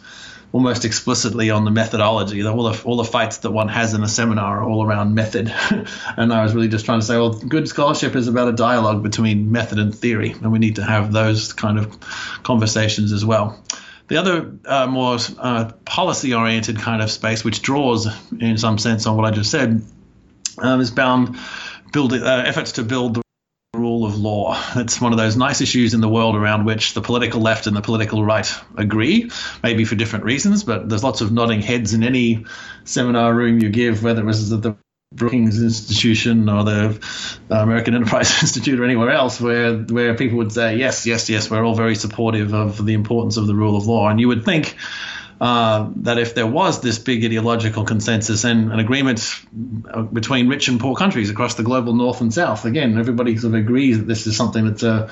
almost 0.51 0.85
explicitly 0.85 1.51
on 1.51 1.65
the 1.65 1.71
methodology. 1.71 2.45
All 2.45 2.63
the, 2.63 2.83
all 2.83 2.97
the 2.97 3.03
fights 3.03 3.39
that 3.39 3.51
one 3.51 3.67
has 3.67 3.93
in 3.93 4.03
a 4.03 4.07
seminar 4.07 4.59
are 4.59 4.63
all 4.63 4.85
around 4.85 5.13
method. 5.13 5.53
and 6.17 6.33
I 6.33 6.43
was 6.43 6.53
really 6.55 6.69
just 6.69 6.85
trying 6.85 6.99
to 6.99 7.05
say, 7.05 7.17
well, 7.17 7.33
good 7.33 7.67
scholarship 7.67 8.15
is 8.15 8.27
about 8.27 8.47
a 8.47 8.53
dialogue 8.53 9.03
between 9.03 9.51
method 9.51 9.79
and 9.79 9.93
theory, 9.93 10.31
and 10.31 10.51
we 10.51 10.59
need 10.59 10.77
to 10.77 10.83
have 10.83 11.11
those 11.11 11.53
kind 11.53 11.77
of 11.77 11.97
conversations 12.43 13.11
as 13.11 13.25
well. 13.25 13.61
The 14.07 14.17
other 14.17 14.57
uh, 14.65 14.87
more 14.87 15.17
uh, 15.37 15.71
policy 15.83 16.33
oriented 16.33 16.77
kind 16.77 17.01
of 17.01 17.11
space, 17.11 17.43
which 17.43 17.61
draws 17.61 18.07
in 18.39 18.57
some 18.57 18.77
sense 18.77 19.05
on 19.05 19.17
what 19.17 19.25
I 19.25 19.31
just 19.31 19.51
said, 19.51 19.81
um, 20.59 20.79
is 20.79 20.91
bound 20.91 21.37
building 21.91 22.23
uh, 22.23 22.43
efforts 22.45 22.73
to 22.73 22.83
build 22.83 23.15
the 23.15 23.21
rule 23.73 24.05
of 24.05 24.17
law. 24.17 24.61
It's 24.75 25.01
one 25.01 25.11
of 25.11 25.17
those 25.17 25.35
nice 25.35 25.61
issues 25.61 25.93
in 25.93 26.01
the 26.01 26.09
world 26.09 26.35
around 26.35 26.65
which 26.65 26.93
the 26.93 27.01
political 27.01 27.41
left 27.41 27.67
and 27.67 27.75
the 27.75 27.81
political 27.81 28.23
right 28.23 28.49
agree, 28.77 29.29
maybe 29.61 29.85
for 29.85 29.95
different 29.95 30.25
reasons, 30.25 30.63
but 30.63 30.87
there's 30.87 31.03
lots 31.03 31.21
of 31.21 31.31
nodding 31.31 31.61
heads 31.61 31.93
in 31.93 32.03
any 32.03 32.45
seminar 32.85 33.33
room 33.33 33.59
you 33.59 33.69
give, 33.69 34.03
whether 34.03 34.21
it 34.21 34.25
was 34.25 34.51
at 34.51 34.61
the 34.61 34.77
Brookings 35.13 35.61
Institution 35.61 36.49
or 36.49 36.63
the 36.63 36.99
American 37.49 37.95
Enterprise 37.95 38.29
Institute 38.41 38.79
or 38.79 38.83
anywhere 38.83 39.09
else 39.09 39.39
where 39.39 39.77
where 39.77 40.15
people 40.15 40.39
would 40.39 40.51
say 40.51 40.75
yes, 40.77 41.05
yes, 41.05 41.29
yes, 41.29 41.49
we're 41.49 41.63
all 41.63 41.75
very 41.75 41.95
supportive 41.95 42.53
of 42.53 42.85
the 42.85 42.93
importance 42.93 43.37
of 43.37 43.47
the 43.47 43.55
rule 43.55 43.77
of 43.77 43.87
law, 43.87 44.09
and 44.09 44.19
you 44.19 44.27
would 44.27 44.43
think 44.43 44.75
uh, 45.39 45.89
that 45.97 46.17
if 46.17 46.35
there 46.35 46.47
was 46.47 46.81
this 46.81 46.99
big 46.99 47.23
ideological 47.23 47.85
consensus 47.85 48.43
and 48.43 48.71
an 48.71 48.79
agreement 48.79 49.21
uh, 49.89 50.01
between 50.01 50.49
rich 50.49 50.67
and 50.67 50.79
poor 50.79 50.95
countries 50.95 51.29
across 51.29 51.55
the 51.55 51.63
global 51.63 51.93
north 51.93 52.21
and 52.21 52.33
south, 52.33 52.65
again, 52.65 52.97
everybody 52.97 53.37
sort 53.37 53.53
of 53.53 53.59
agrees 53.59 53.99
that 53.99 54.07
this 54.07 54.27
is 54.27 54.35
something 54.35 54.65
that's 54.65 54.83
a 54.83 55.09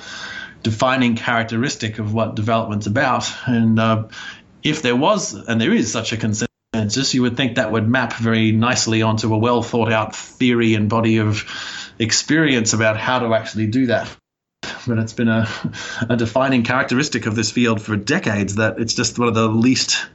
defining 0.62 1.16
characteristic 1.16 2.00
of 2.00 2.14
what 2.14 2.36
development's 2.36 2.88
about, 2.88 3.32
and 3.46 3.80
uh, 3.80 4.04
if 4.62 4.82
there 4.82 4.96
was 4.96 5.34
and 5.34 5.62
there 5.62 5.74
is 5.74 5.92
such 5.92 6.12
a 6.12 6.18
consensus, 6.18 6.55
you 7.14 7.22
would 7.22 7.38
think 7.38 7.56
that 7.56 7.72
would 7.72 7.88
map 7.88 8.14
very 8.14 8.52
nicely 8.52 9.02
onto 9.02 9.34
a 9.34 9.38
well 9.38 9.62
thought 9.62 9.92
out 9.92 10.16
theory 10.16 10.74
and 10.76 10.90
body 10.90 11.18
of 11.18 11.44
experience 12.00 12.74
about 12.74 12.98
how 12.98 13.20
to 13.20 13.34
actually 13.34 13.68
do 13.68 13.88
that. 13.88 14.14
But 14.88 15.00
it's 15.00 15.14
been 15.14 15.30
a, 15.30 15.48
a 16.10 16.16
defining 16.16 16.64
characteristic 16.64 17.26
of 17.26 17.36
this 17.36 17.52
field 17.52 17.82
for 17.82 17.96
decades 17.96 18.56
that 18.56 18.80
it's 18.80 18.94
just 18.94 19.18
one 19.18 19.28
of 19.28 19.36
the 19.36 19.48
least. 19.48 20.06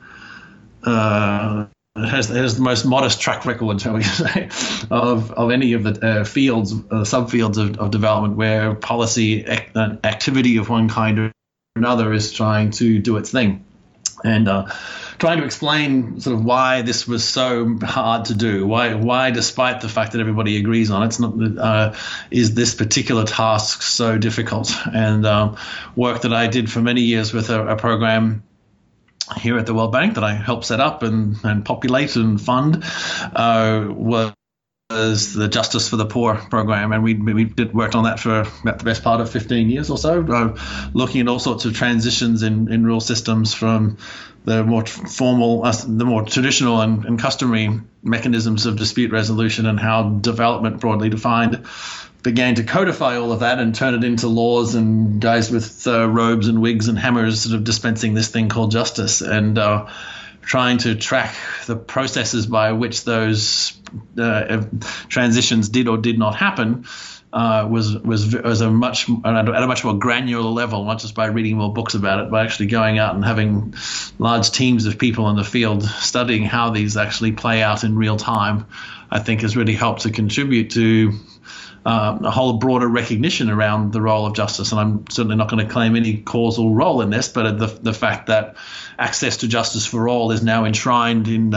Uh, 0.82 1.66
has, 1.96 2.28
has 2.28 2.56
the 2.56 2.62
most 2.62 2.84
modest 2.84 3.20
track 3.20 3.44
record, 3.44 3.80
shall 3.80 3.94
we 3.94 4.02
say, 4.04 4.48
of, 4.90 5.32
of 5.32 5.50
any 5.50 5.72
of 5.74 5.82
the 5.82 6.06
uh, 6.06 6.24
fields, 6.24 6.72
uh, 6.72 7.04
subfields 7.04 7.58
of, 7.58 7.78
of 7.78 7.90
development 7.90 8.36
where 8.36 8.74
policy 8.74 9.44
ac- 9.44 9.70
activity 10.04 10.56
of 10.56 10.68
one 10.68 10.88
kind 10.88 11.18
or 11.18 11.32
another 11.76 12.12
is 12.12 12.32
trying 12.32 12.70
to 12.70 12.98
do 12.98 13.16
its 13.16 13.30
thing. 13.30 13.64
And 14.24 14.48
uh, 14.48 14.66
trying 15.18 15.38
to 15.38 15.44
explain 15.44 16.20
sort 16.20 16.36
of 16.36 16.44
why 16.44 16.82
this 16.82 17.06
was 17.06 17.22
so 17.24 17.78
hard 17.82 18.26
to 18.26 18.34
do. 18.34 18.66
Why, 18.66 18.94
why, 18.94 19.30
despite 19.30 19.80
the 19.80 19.88
fact 19.88 20.12
that 20.12 20.20
everybody 20.20 20.58
agrees 20.58 20.90
on 20.90 21.02
it, 21.02 21.06
it's 21.06 21.20
not 21.20 21.58
uh, 21.58 21.94
is 22.30 22.54
this 22.54 22.74
particular 22.74 23.24
task 23.24 23.82
so 23.82 24.18
difficult? 24.18 24.72
And 24.92 25.26
um, 25.26 25.56
work 25.96 26.22
that 26.22 26.32
I 26.32 26.46
did 26.46 26.70
for 26.70 26.80
many 26.80 27.02
years 27.02 27.32
with 27.32 27.50
a, 27.50 27.68
a 27.68 27.76
program 27.76 28.42
here 29.36 29.58
at 29.58 29.66
the 29.66 29.74
World 29.74 29.92
Bank 29.92 30.14
that 30.14 30.24
I 30.24 30.34
helped 30.34 30.64
set 30.64 30.80
up 30.80 31.02
and, 31.02 31.36
and 31.44 31.64
populate 31.64 32.16
and 32.16 32.40
fund 32.40 32.82
uh, 33.34 33.86
was 33.88 34.32
was 34.90 35.32
the 35.32 35.48
Justice 35.48 35.88
for 35.88 35.96
the 35.96 36.04
Poor 36.04 36.34
program, 36.34 36.92
and 36.92 37.02
we 37.02 37.14
we 37.14 37.44
did 37.44 37.72
worked 37.72 37.94
on 37.94 38.04
that 38.04 38.18
for 38.18 38.40
about 38.40 38.78
the 38.78 38.84
best 38.84 39.02
part 39.04 39.20
of 39.20 39.30
15 39.30 39.70
years 39.70 39.88
or 39.88 39.96
so, 39.96 40.22
uh, 40.22 40.56
looking 40.92 41.20
at 41.20 41.28
all 41.28 41.38
sorts 41.38 41.64
of 41.64 41.74
transitions 41.74 42.42
in, 42.42 42.72
in 42.72 42.84
rural 42.84 43.00
systems 43.00 43.54
from 43.54 43.98
the 44.44 44.64
more 44.64 44.84
formal, 44.84 45.64
uh, 45.64 45.72
the 45.86 46.04
more 46.04 46.24
traditional 46.24 46.80
and, 46.80 47.04
and, 47.04 47.18
customary 47.20 47.80
mechanisms 48.02 48.66
of 48.66 48.76
dispute 48.76 49.12
resolution 49.12 49.66
and 49.66 49.78
how 49.78 50.08
development, 50.08 50.80
broadly 50.80 51.10
defined, 51.10 51.66
began 52.22 52.54
to 52.54 52.64
codify 52.64 53.16
all 53.16 53.32
of 53.32 53.40
that 53.40 53.58
and 53.58 53.74
turn 53.74 53.94
it 53.94 54.02
into 54.02 54.28
laws 54.28 54.74
and 54.74 55.20
guys 55.20 55.50
with 55.50 55.86
uh, 55.86 56.08
robes 56.08 56.48
and 56.48 56.60
wigs 56.60 56.88
and 56.88 56.98
hammers 56.98 57.42
sort 57.42 57.54
of 57.54 57.64
dispensing 57.64 58.14
this 58.14 58.28
thing 58.28 58.48
called 58.48 58.70
justice. 58.70 59.20
And 59.20 59.58
uh, 59.58 59.88
trying 60.42 60.78
to 60.78 60.94
track 60.94 61.34
the 61.66 61.76
processes 61.76 62.46
by 62.46 62.72
which 62.72 63.04
those 63.04 63.78
uh, 64.18 64.62
transitions 65.08 65.68
did 65.68 65.88
or 65.88 65.98
did 65.98 66.18
not 66.18 66.34
happen 66.34 66.86
uh, 67.32 67.68
was 67.70 67.96
was 67.96 68.34
was 68.34 68.60
a 68.60 68.70
much 68.70 69.08
at 69.24 69.48
a 69.48 69.66
much 69.66 69.84
more 69.84 69.94
granular 69.94 70.50
level, 70.50 70.84
not 70.84 70.98
just 70.98 71.14
by 71.14 71.26
reading 71.26 71.56
more 71.56 71.72
books 71.72 71.94
about 71.94 72.24
it, 72.24 72.30
but 72.30 72.44
actually 72.44 72.66
going 72.66 72.98
out 72.98 73.14
and 73.14 73.24
having 73.24 73.74
large 74.18 74.50
teams 74.50 74.86
of 74.86 74.98
people 74.98 75.30
in 75.30 75.36
the 75.36 75.44
field 75.44 75.84
studying 75.84 76.44
how 76.44 76.70
these 76.70 76.96
actually 76.96 77.32
play 77.32 77.62
out 77.62 77.84
in 77.84 77.96
real 77.96 78.16
time. 78.16 78.66
I 79.12 79.20
think 79.20 79.42
has 79.42 79.56
really 79.56 79.74
helped 79.74 80.02
to 80.02 80.10
contribute 80.10 80.70
to 80.70 81.12
uh, 81.84 82.18
a 82.22 82.30
whole 82.30 82.54
broader 82.54 82.88
recognition 82.88 83.50
around 83.50 83.92
the 83.92 84.00
role 84.00 84.26
of 84.26 84.34
justice. 84.34 84.72
And 84.72 84.80
I'm 84.80 85.04
certainly 85.08 85.36
not 85.36 85.48
going 85.48 85.66
to 85.66 85.72
claim 85.72 85.96
any 85.96 86.18
causal 86.18 86.74
role 86.74 87.00
in 87.00 87.10
this, 87.10 87.28
but 87.28 87.58
the 87.58 87.66
the 87.66 87.94
fact 87.94 88.26
that 88.26 88.56
access 88.98 89.38
to 89.38 89.48
justice 89.48 89.86
for 89.86 90.08
all 90.08 90.30
is 90.30 90.42
now 90.42 90.64
enshrined 90.64 91.28
in 91.28 91.52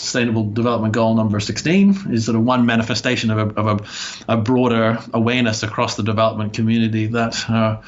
Sustainable 0.00 0.50
Development 0.50 0.92
Goal 0.92 1.14
number 1.14 1.38
16 1.40 2.12
is 2.12 2.26
sort 2.26 2.36
of 2.36 2.42
one 2.42 2.66
manifestation 2.66 3.30
of 3.30 3.38
a, 3.38 3.60
of 3.60 3.80
a, 4.28 4.32
a 4.34 4.36
broader 4.36 4.98
awareness 5.12 5.62
across 5.62 5.96
the 5.96 6.02
development 6.02 6.52
community 6.52 7.06
that 7.06 7.48
uh, 7.48 7.80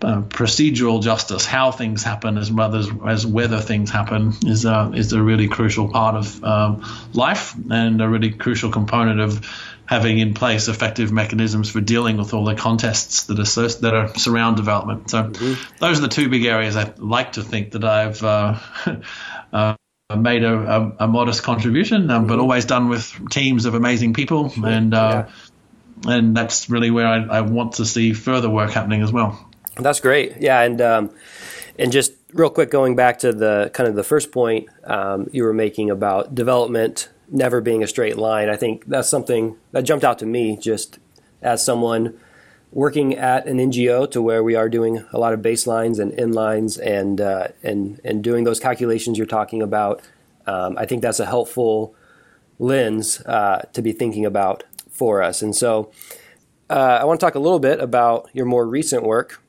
uh, 0.00 0.22
procedural 0.22 1.02
justice, 1.02 1.44
how 1.44 1.72
things 1.72 2.04
happen 2.04 2.38
as 2.38 2.52
well 2.52 2.76
as, 2.76 2.88
as 3.06 3.26
whether 3.26 3.60
things 3.60 3.90
happen, 3.90 4.32
is 4.46 4.64
uh, 4.64 4.92
is 4.94 5.12
a 5.12 5.20
really 5.20 5.48
crucial 5.48 5.88
part 5.90 6.14
of 6.14 6.44
um, 6.44 6.84
life 7.14 7.54
and 7.70 8.00
a 8.00 8.08
really 8.08 8.30
crucial 8.30 8.70
component 8.70 9.18
of 9.18 9.44
having 9.88 10.18
in 10.18 10.34
place 10.34 10.68
effective 10.68 11.10
mechanisms 11.10 11.70
for 11.70 11.80
dealing 11.80 12.18
with 12.18 12.34
all 12.34 12.44
the 12.44 12.54
contests 12.54 13.24
that 13.24 13.38
are 13.38 13.68
that 13.80 13.94
are 13.94 14.14
surround 14.18 14.56
development. 14.56 15.10
So 15.10 15.24
mm-hmm. 15.24 15.76
those 15.78 15.98
are 15.98 16.02
the 16.02 16.08
two 16.08 16.28
big 16.28 16.44
areas 16.44 16.76
I 16.76 16.92
like 16.98 17.32
to 17.32 17.42
think 17.42 17.72
that 17.72 17.84
I've 17.84 18.22
uh, 18.22 18.58
uh, 19.52 19.76
made 20.14 20.44
a, 20.44 20.54
a, 20.54 20.96
a 21.04 21.08
modest 21.08 21.42
contribution, 21.42 22.10
um, 22.10 22.26
but 22.26 22.34
mm-hmm. 22.34 22.42
always 22.42 22.66
done 22.66 22.90
with 22.90 23.30
teams 23.30 23.64
of 23.64 23.72
amazing 23.72 24.12
people, 24.12 24.52
and 24.62 24.92
uh, 24.92 25.26
yeah. 26.04 26.12
and 26.16 26.36
that's 26.36 26.68
really 26.68 26.90
where 26.90 27.06
I, 27.06 27.38
I, 27.38 27.40
want 27.40 27.74
to 27.74 27.86
see 27.86 28.12
further 28.12 28.50
work 28.50 28.72
happening 28.72 29.00
as 29.02 29.10
well. 29.10 29.50
That's 29.76 30.00
great, 30.00 30.36
yeah, 30.38 30.60
and 30.60 30.82
um, 30.82 31.10
and 31.78 31.90
just 31.90 32.12
real 32.34 32.50
quick, 32.50 32.70
going 32.70 32.94
back 32.94 33.20
to 33.20 33.32
the 33.32 33.70
kind 33.72 33.88
of 33.88 33.94
the 33.94 34.04
first 34.04 34.32
point 34.32 34.68
um, 34.84 35.30
you 35.32 35.44
were 35.44 35.54
making 35.54 35.88
about 35.88 36.34
development 36.34 37.08
never 37.30 37.60
being 37.60 37.82
a 37.82 37.86
straight 37.86 38.16
line. 38.16 38.48
I 38.48 38.56
think 38.56 38.86
that's 38.86 39.08
something 39.08 39.56
that 39.72 39.82
jumped 39.82 40.04
out 40.04 40.18
to 40.20 40.26
me 40.26 40.56
just 40.56 40.98
as 41.42 41.64
someone 41.64 42.18
working 42.70 43.14
at 43.14 43.46
an 43.46 43.58
NGO 43.58 44.10
to 44.10 44.20
where 44.20 44.42
we 44.42 44.54
are 44.54 44.68
doing 44.68 45.04
a 45.12 45.18
lot 45.18 45.32
of 45.32 45.40
baselines 45.40 45.98
and 45.98 46.12
endlines 46.12 46.78
and 46.84 47.20
uh, 47.20 47.48
and 47.62 48.00
and 48.04 48.22
doing 48.22 48.44
those 48.44 48.60
calculations 48.60 49.18
you're 49.18 49.26
talking 49.26 49.62
about. 49.62 50.02
Um, 50.46 50.76
I 50.78 50.86
think 50.86 51.02
that's 51.02 51.20
a 51.20 51.26
helpful 51.26 51.94
lens 52.58 53.20
uh, 53.26 53.62
to 53.72 53.82
be 53.82 53.92
thinking 53.92 54.24
about 54.24 54.64
for 54.90 55.22
us. 55.22 55.42
And 55.42 55.54
so, 55.54 55.92
uh, 56.70 56.98
I 57.00 57.04
want 57.04 57.20
to 57.20 57.24
talk 57.24 57.34
a 57.34 57.38
little 57.38 57.60
bit 57.60 57.80
about 57.80 58.28
your 58.32 58.46
more 58.46 58.66
recent 58.66 59.02
work, 59.02 59.42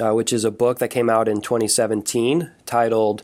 uh, 0.00 0.12
which 0.12 0.32
is 0.32 0.44
a 0.44 0.50
book 0.50 0.78
that 0.78 0.88
came 0.88 1.08
out 1.08 1.28
in 1.28 1.40
2017 1.40 2.50
titled 2.66 3.22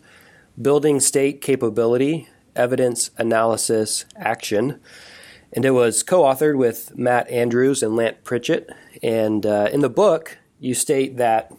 "Building 0.60 1.00
State 1.00 1.40
Capability 1.40 2.28
Evidence 2.56 3.10
Analysis 3.16 4.04
Action. 4.16 4.80
And 5.52 5.64
it 5.64 5.72
was 5.72 6.02
co 6.02 6.22
authored 6.22 6.56
with 6.56 6.96
Matt 6.96 7.28
Andrews 7.30 7.82
and 7.82 7.96
Lant 7.96 8.22
Pritchett. 8.24 8.70
And 9.02 9.44
uh, 9.44 9.68
in 9.72 9.80
the 9.80 9.88
book, 9.90 10.38
you 10.58 10.74
state 10.74 11.16
that 11.16 11.52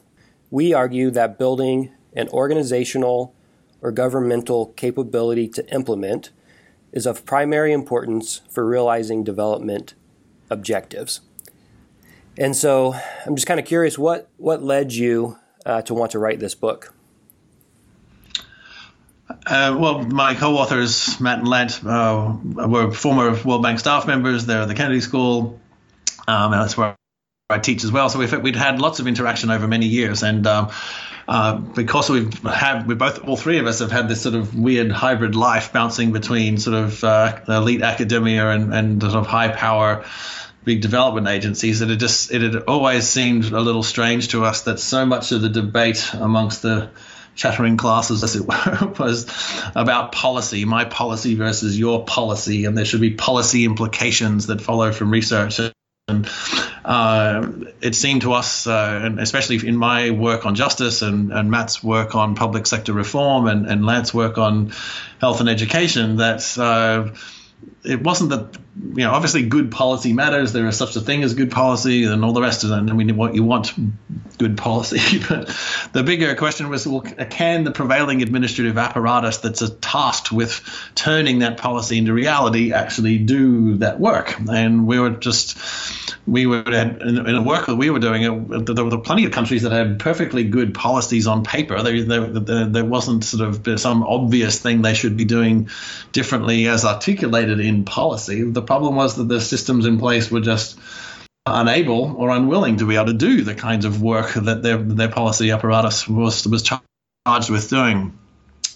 we 0.50 0.74
argue 0.74 1.12
that 1.12 1.38
building 1.38 1.92
an 2.14 2.30
organizational 2.30 3.36
or 3.82 3.92
governmental 3.92 4.68
capability 4.68 5.48
to 5.48 5.68
implement 5.74 6.32
is 6.92 7.06
of 7.06 7.26
primary 7.26 7.72
importance 7.74 8.42
for 8.50 8.66
realizing 8.66 9.24
development 9.24 9.94
objectives. 10.50 11.22
And 12.38 12.56
so 12.56 12.96
I'm 13.26 13.36
just 13.36 13.48
kind 13.48 13.60
of 13.60 13.66
curious 13.66 13.98
what, 13.98 14.30
what 14.38 14.62
led 14.62 14.94
you 14.94 15.38
uh, 15.66 15.82
to 15.84 15.94
want 15.94 16.12
to 16.12 16.20
write 16.20 16.40
this 16.40 16.56
book? 16.56 16.94
Uh, 19.46 19.76
well, 19.80 20.04
my 20.04 20.36
co-authors, 20.36 21.20
Matt 21.20 21.40
and 21.40 21.48
Lant, 21.48 21.84
uh, 21.84 22.38
were 22.44 22.92
former 22.92 23.34
World 23.44 23.64
Bank 23.64 23.80
staff 23.80 24.06
members. 24.06 24.46
They're 24.46 24.62
at 24.62 24.68
the 24.68 24.76
Kennedy 24.76 25.02
School, 25.02 25.60
um, 26.28 26.54
and 26.54 26.62
that's 26.62 26.78
where 26.78 26.96
I 27.50 27.58
teach 27.58 27.84
as 27.84 27.92
well. 27.92 28.10
So 28.10 28.20
we've, 28.20 28.42
we'd 28.42 28.56
had 28.56 28.80
lots 28.80 29.00
of 29.00 29.08
interaction 29.08 29.50
over 29.50 29.68
many 29.68 29.88
years, 29.88 30.22
and 30.22 30.46
um, 30.46 30.72
uh, 31.28 31.56
because 31.56 32.10
we've 32.10 32.32
had, 32.44 32.88
we 32.88 32.94
both, 32.94 33.24
all 33.24 33.36
three 33.36 33.58
of 33.58 33.66
us 33.66 33.80
have 33.80 33.92
had 33.92 34.08
this 34.08 34.22
sort 34.22 34.36
of 34.36 34.58
weird 34.58 34.92
hybrid 34.92 35.36
life, 35.36 35.74
bouncing 35.74 36.12
between 36.12 36.58
sort 36.58 36.76
of 36.76 37.04
uh, 37.04 37.40
elite 37.48 37.82
academia 37.82 38.50
and, 38.50 38.74
and 38.74 39.02
sort 39.02 39.16
of 39.16 39.28
high 39.28 39.50
power 39.50 40.06
big 40.64 40.82
development 40.82 41.28
agencies 41.28 41.80
that 41.80 41.90
it 41.90 41.96
just 41.96 42.32
it 42.32 42.42
had 42.42 42.56
always 42.68 43.10
seemed 43.10 43.46
a 43.46 43.60
little 43.60 43.82
strange 43.82 44.28
to 44.28 44.46
us 44.46 44.62
that 44.64 44.80
so 44.80 45.06
much 45.08 45.32
of 45.32 45.42
the 45.42 45.50
debate 45.50 46.12
amongst 46.14 46.62
the 46.62 46.92
chattering 47.42 47.76
classes, 47.76 48.24
as 48.24 48.36
it 48.36 48.46
were, 48.48 48.94
was 49.00 49.26
about 49.76 50.12
policy, 50.12 50.64
my 50.64 50.86
policy 50.86 51.34
versus 51.34 51.78
your 51.78 52.06
policy, 52.06 52.66
and 52.66 52.78
there 52.78 52.86
should 52.86 53.02
be 53.02 53.16
policy 53.16 53.66
implications 53.66 54.48
that 54.48 54.62
follow 54.62 54.92
from 54.92 55.10
research. 55.10 55.60
And 56.08 56.30
uh, 56.86 57.48
it 57.82 57.96
seemed 57.96 58.22
to 58.22 58.34
us, 58.34 58.68
uh, 58.68 59.02
and 59.04 59.20
especially 59.20 59.68
in 59.68 59.76
my 59.76 60.12
work 60.12 60.46
on 60.46 60.54
justice 60.54 61.02
and, 61.02 61.34
and 61.34 61.50
Matt's 61.50 61.84
work 61.84 62.14
on 62.14 62.36
public 62.36 62.68
sector 62.68 62.94
reform 62.94 63.48
and, 63.48 63.66
and 63.66 63.86
Lant's 63.86 64.14
work 64.14 64.38
on 64.38 64.74
health 65.20 65.40
and 65.40 65.50
education, 65.50 66.18
that 66.18 66.58
uh, 66.60 67.10
it 67.84 68.04
wasn't 68.04 68.30
that 68.30 68.58
you 68.96 69.04
know 69.04 69.12
obviously 69.12 69.44
good 69.44 69.72
policy 69.72 70.14
matters. 70.14 70.54
There 70.54 70.68
is 70.68 70.78
such 70.78 70.96
a 70.96 71.02
thing 71.02 71.24
as 71.24 71.34
good 71.34 71.52
policy 71.52 72.06
and 72.06 72.24
all 72.24 72.34
the 72.34 72.42
rest 72.42 72.64
of 72.64 72.72
it. 72.72 72.76
I 72.76 72.82
mean 72.82 73.16
what 73.18 73.36
you 73.36 73.44
want 73.44 73.74
good 74.38 74.58
policy 74.58 75.20
but 75.30 75.56
the 75.94 76.02
bigger 76.04 76.34
question 76.36 76.70
was 76.70 76.88
well 76.88 77.02
can 77.02 77.64
the 77.64 77.72
prevailing 77.72 78.24
administrative 78.24 78.78
apparatus 78.78 79.38
that's 79.38 79.62
tasked 79.82 80.32
with 80.32 80.62
turning 80.96 81.40
that 81.40 81.58
policy 81.58 81.98
into 81.98 82.14
reality 82.14 82.74
actually 82.74 83.18
do 83.18 83.78
that 83.78 84.00
work? 84.00 84.36
And 84.40 84.86
we 84.88 85.00
were 85.00 85.12
just 85.12 85.58
we 86.28 86.46
were 86.46 86.62
in, 86.62 87.16
the 87.16 87.42
work 87.42 87.66
that 87.66 87.76
we 87.76 87.90
were 87.90 88.00
doing 88.00 88.48
there 88.48 88.86
were 88.86 88.98
plenty 89.00 89.26
of 89.26 89.32
countries 89.32 89.64
that 89.64 89.72
had 89.72 90.00
perfectly 90.00 90.44
good 90.44 90.74
policies 90.74 91.26
on 91.26 91.44
paper. 91.44 91.82
There, 91.82 92.04
there, 92.04 92.66
there 92.66 92.86
wasn't 92.86 93.24
sort 93.24 93.48
of 93.48 93.80
some 93.80 94.04
obvious 94.04 94.60
thing 94.62 94.82
they 94.82 94.94
should 94.94 95.18
be 95.18 95.26
doing 95.26 95.70
differently 96.12 96.68
as 96.68 96.86
articulated 96.86 97.60
in 97.60 97.71
policy 97.86 98.44
the 98.44 98.62
problem 98.62 98.96
was 98.96 99.16
that 99.16 99.26
the 99.26 99.42
systems 99.42 99.86
in 99.86 100.00
place 100.00 100.30
were 100.32 100.42
just 100.42 100.80
unable 101.46 102.16
or 102.18 102.30
unwilling 102.30 102.78
to 102.78 102.86
be 102.86 102.96
able 102.96 103.08
to 103.08 103.14
do 103.14 103.44
the 103.44 103.56
kinds 103.56 103.86
of 103.86 104.02
work 104.02 104.34
that 104.34 104.62
their 104.62 104.78
their 104.78 105.10
policy 105.10 105.52
apparatus 105.52 106.08
was 106.08 106.48
was 106.48 106.64
charged 106.64 107.50
with 107.50 107.70
doing. 107.70 108.18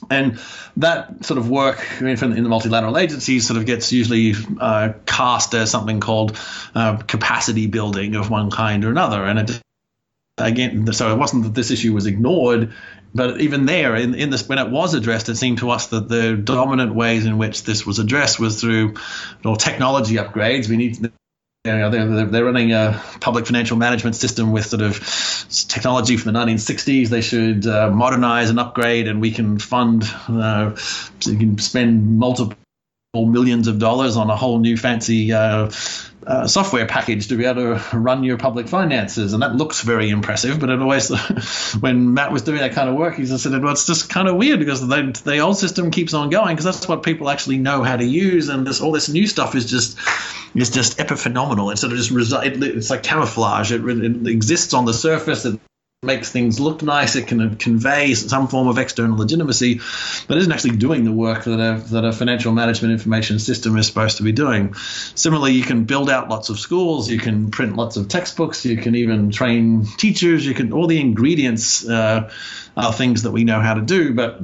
And 0.09 0.39
that 0.77 1.25
sort 1.25 1.37
of 1.37 1.49
work 1.49 1.79
I 1.99 2.03
mean, 2.03 2.17
in 2.23 2.43
the 2.43 2.49
multilateral 2.49 2.97
agencies 2.97 3.47
sort 3.47 3.57
of 3.57 3.65
gets 3.65 3.91
usually 3.91 4.33
uh, 4.59 4.93
cast 5.05 5.53
as 5.53 5.71
something 5.71 5.99
called 5.99 6.37
uh, 6.75 6.97
capacity 6.97 7.67
building 7.67 8.15
of 8.15 8.29
one 8.29 8.51
kind 8.51 8.83
or 8.83 8.89
another. 8.89 9.23
And 9.23 9.39
it, 9.39 9.61
again, 10.38 10.91
so 10.93 11.12
it 11.12 11.17
wasn't 11.17 11.43
that 11.43 11.55
this 11.55 11.71
issue 11.71 11.93
was 11.93 12.05
ignored 12.05 12.73
but 13.15 13.39
even 13.39 13.65
there, 13.65 13.95
in, 13.95 14.13
in 14.13 14.30
this, 14.30 14.47
when 14.47 14.60
it 14.60 14.69
was 14.69 14.93
addressed, 14.93 15.30
it 15.30 15.38
seemed 15.38 15.60
to 15.60 15.69
us 15.69 15.88
that 15.88 16.10
the 16.10 16.36
dominant 16.36 16.93
ways 16.93 17.25
in 17.25 17.38
which 17.38 17.63
this 17.63 17.86
was 17.86 17.97
addressed 17.97 18.41
was 18.41 18.60
through 18.60 18.89
you 18.89 18.95
know, 19.45 19.56
technology 19.56 20.15
upgrades. 20.15 20.67
We 20.67 20.75
need, 20.75 20.97
you 20.97 21.12
know, 21.63 21.89
they're, 21.89 22.25
they're 22.25 22.43
running 22.43 22.73
a 22.73 23.01
public 23.21 23.45
financial 23.45 23.78
management 23.78 24.17
system 24.17 24.51
with 24.51 24.65
sort 24.65 24.82
of 24.82 24.99
technology 25.69 26.17
from 26.17 26.34
the 26.34 26.39
1960s. 26.39 27.08
They 27.08 27.21
should 27.21 27.65
uh, 27.65 27.89
modernize 27.89 28.49
and 28.49 28.60
upgrade, 28.60 29.08
and 29.08 29.21
we 29.21 29.32
can 29.32 29.60
fund, 29.60 30.04
uh, 30.28 30.75
so 30.75 31.32
you 31.32 31.38
can 31.38 31.58
spend 31.58 32.19
multiple 32.19 32.58
millions 33.23 33.67
of 33.67 33.80
dollars 33.80 34.17
on 34.17 34.30
a 34.30 34.36
whole 34.36 34.60
new 34.60 34.75
fancy 34.75 35.32
uh, 35.32 35.71
uh, 36.28 36.47
software 36.47 36.86
package 36.86 37.28
to 37.28 37.38
be 37.38 37.45
able 37.45 37.78
to 37.78 37.97
run 37.97 38.23
your 38.23 38.38
public 38.38 38.67
finances, 38.67 39.34
and 39.34 39.43
that 39.43 39.56
looks 39.56 39.82
very 39.82 40.10
impressive. 40.10 40.60
But 40.60 40.69
it 40.69 40.82
always, 40.82 41.10
when 41.80 42.13
Matt 42.13 42.32
was 42.32 42.41
doing 42.41 42.60
that 42.60 42.73
kind 42.73 42.89
of 42.89 42.95
work, 42.95 43.15
he 43.15 43.25
just 43.25 43.43
said, 43.43 43.62
"Well, 43.62 43.71
it's 43.71 43.86
just 43.86 44.10
kind 44.10 44.28
of 44.28 44.36
weird 44.36 44.60
because 44.60 44.86
the, 44.86 45.21
the 45.23 45.39
old 45.39 45.58
system 45.58 45.91
keeps 45.91 46.13
on 46.13 46.30
going 46.30 46.56
because 46.56 46.65
that's 46.65 46.88
what 46.88 47.04
people 47.04 47.30
actually 47.30 47.58
know 47.58 47.84
how 47.84 47.95
to 47.95 48.06
use, 48.06 48.49
and 48.49 48.65
this 48.65 48.82
all 48.82 48.91
this 48.91 49.08
new 49.08 49.28
stuff 49.28 49.56
is 49.56 49.69
just 49.69 49.97
is 50.56 50.69
just 50.69 50.97
epiphenomenal. 50.97 51.71
It 51.71 51.78
sort 51.78 51.93
of 51.93 51.99
just 51.99 52.12
it's 52.12 52.89
like 52.89 53.04
camouflage. 53.04 53.71
It, 53.71 53.86
it 53.86 54.28
exists 54.28 54.73
on 54.73 54.86
the 54.86 54.93
surface. 54.93 55.45
It 55.45 55.60
makes 56.06 56.32
things 56.32 56.60
look 56.60 56.82
nice. 56.82 57.15
It 57.15 57.28
can 57.28 57.56
convey 57.56 58.13
some 58.13 58.48
form 58.48 58.68
of 58.68 58.78
external 58.78 59.18
legitimacy, 59.18 59.82
but 60.28 60.38
isn't 60.38 60.52
actually 60.52 60.78
doing 60.78 61.04
the 61.04 61.12
work 61.12 61.44
that 61.46 61.60
a, 61.60 61.80
that 61.91 62.06
a 62.06 62.12
financial 62.12 62.52
management 62.54 62.94
information 62.94 63.39
system 63.39 63.78
is 63.78 63.88
supposed 63.88 64.18
to 64.18 64.24
be 64.24 64.32
doing. 64.32 64.74
Similarly, 64.76 65.54
you 65.54 65.63
can 65.63 65.86
build 65.86 66.10
out 66.10 66.30
lots 66.30 66.50
of 66.50 66.60
schools, 66.60 67.10
you 67.10 67.20
can 67.20 67.52
print 67.52 67.76
lots 67.76 67.98
of 67.98 68.08
textbooks, 68.08 68.65
you 68.65 68.78
can 68.78 68.96
even 68.96 69.32
train 69.32 69.86
teachers. 69.98 70.46
You 70.46 70.54
can 70.54 70.72
all 70.72 70.88
the 70.88 71.00
ingredients 71.00 71.88
uh, 71.88 72.32
are 72.78 72.94
things 72.94 73.24
that 73.24 73.32
we 73.32 73.44
know 73.44 73.60
how 73.60 73.74
to 73.74 73.82
do, 73.82 74.13
but 74.13 74.41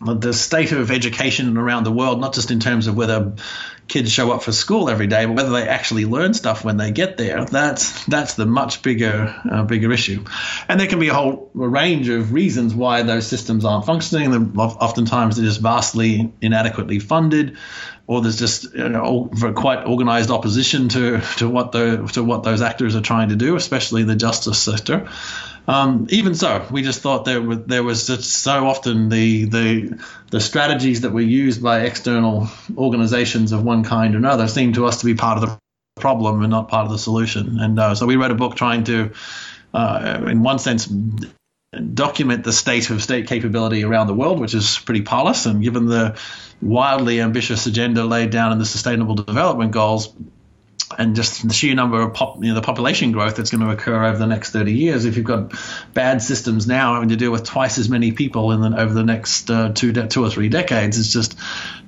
the 0.00 0.32
state 0.32 0.72
of 0.72 0.90
education 0.90 1.56
around 1.56 1.84
the 1.84 1.92
world, 1.92 2.20
not 2.20 2.34
just 2.34 2.50
in 2.50 2.60
terms 2.60 2.86
of 2.86 2.96
whether 2.96 3.32
kids 3.86 4.10
show 4.10 4.32
up 4.32 4.42
for 4.42 4.52
school 4.52 4.88
every 4.88 5.06
day, 5.06 5.26
but 5.26 5.36
whether 5.36 5.50
they 5.50 5.68
actually 5.68 6.04
learn 6.04 6.34
stuff 6.34 6.64
when 6.64 6.76
they 6.76 6.90
get 6.90 7.16
there, 7.16 7.44
that's 7.44 8.04
that's 8.06 8.34
the 8.34 8.46
much 8.46 8.82
bigger 8.82 9.34
uh, 9.50 9.62
bigger 9.62 9.92
issue. 9.92 10.24
And 10.68 10.80
there 10.80 10.86
can 10.86 10.98
be 10.98 11.08
a 11.08 11.14
whole 11.14 11.50
range 11.54 12.08
of 12.08 12.32
reasons 12.32 12.74
why 12.74 13.02
those 13.02 13.26
systems 13.26 13.64
aren't 13.64 13.86
functioning. 13.86 14.56
Oftentimes 14.58 15.36
they're 15.36 15.44
just 15.44 15.60
vastly 15.60 16.32
inadequately 16.40 16.98
funded, 16.98 17.56
or 18.06 18.20
there's 18.20 18.38
just 18.38 18.74
you 18.74 18.88
know, 18.88 19.30
quite 19.54 19.84
organized 19.84 20.30
opposition 20.30 20.88
to 20.90 21.20
to 21.38 21.48
what 21.48 21.72
the 21.72 22.06
to 22.12 22.22
what 22.22 22.42
those 22.42 22.60
actors 22.60 22.96
are 22.96 23.00
trying 23.00 23.30
to 23.30 23.36
do, 23.36 23.56
especially 23.56 24.04
the 24.04 24.16
justice 24.16 24.58
sector. 24.58 25.08
Um, 25.66 26.06
even 26.10 26.34
so, 26.34 26.66
we 26.70 26.82
just 26.82 27.00
thought 27.00 27.24
there 27.24 27.40
was 27.40 27.64
there 27.64 27.82
was 27.82 28.06
just 28.06 28.30
so 28.30 28.66
often 28.66 29.08
the 29.08 29.46
the 29.46 30.04
the 30.30 30.40
strategies 30.40 31.00
that 31.02 31.10
were 31.10 31.22
used 31.22 31.62
by 31.62 31.80
external 31.80 32.48
organizations 32.76 33.52
of 33.52 33.64
one 33.64 33.84
kind 33.84 34.14
or 34.14 34.18
another 34.18 34.48
seemed 34.48 34.74
to 34.74 34.84
us 34.86 35.00
to 35.00 35.06
be 35.06 35.14
part 35.14 35.42
of 35.42 35.48
the 35.48 35.58
problem 35.96 36.42
and 36.42 36.50
not 36.50 36.68
part 36.68 36.84
of 36.84 36.92
the 36.92 36.98
solution. 36.98 37.58
And 37.58 37.78
uh, 37.78 37.94
so 37.94 38.04
we 38.04 38.16
wrote 38.16 38.30
a 38.30 38.34
book 38.34 38.56
trying 38.56 38.84
to, 38.84 39.12
uh, 39.72 40.24
in 40.26 40.42
one 40.42 40.58
sense, 40.58 40.92
document 41.80 42.44
the 42.44 42.52
state 42.52 42.90
of 42.90 43.02
state 43.02 43.26
capability 43.26 43.84
around 43.84 44.06
the 44.06 44.14
world, 44.14 44.40
which 44.40 44.54
is 44.54 44.78
pretty 44.78 45.02
parlous. 45.02 45.46
And 45.46 45.62
given 45.62 45.86
the 45.86 46.18
wildly 46.60 47.20
ambitious 47.20 47.66
agenda 47.66 48.04
laid 48.04 48.30
down 48.30 48.52
in 48.52 48.58
the 48.58 48.66
Sustainable 48.66 49.14
Development 49.14 49.70
Goals, 49.70 50.12
and 50.98 51.16
just 51.16 51.46
the 51.46 51.54
sheer 51.54 51.74
number 51.74 52.00
of 52.00 52.14
pop, 52.14 52.36
you 52.36 52.48
know, 52.48 52.54
the 52.54 52.62
population 52.62 53.12
growth 53.12 53.36
that's 53.36 53.50
going 53.50 53.64
to 53.64 53.70
occur 53.70 54.04
over 54.04 54.18
the 54.18 54.26
next 54.26 54.50
30 54.50 54.72
years. 54.72 55.04
If 55.04 55.16
you've 55.16 55.24
got 55.24 55.52
bad 55.92 56.22
systems 56.22 56.66
now 56.66 56.94
having 56.94 57.08
to 57.08 57.16
deal 57.16 57.32
with 57.32 57.44
twice 57.44 57.78
as 57.78 57.88
many 57.88 58.12
people 58.12 58.52
in 58.52 58.60
the, 58.60 58.80
over 58.80 58.92
the 58.92 59.02
next 59.02 59.50
uh, 59.50 59.70
two, 59.72 59.92
de- 59.92 60.06
two 60.06 60.24
or 60.24 60.30
three 60.30 60.48
decades, 60.48 60.98
it's 60.98 61.12
just 61.12 61.36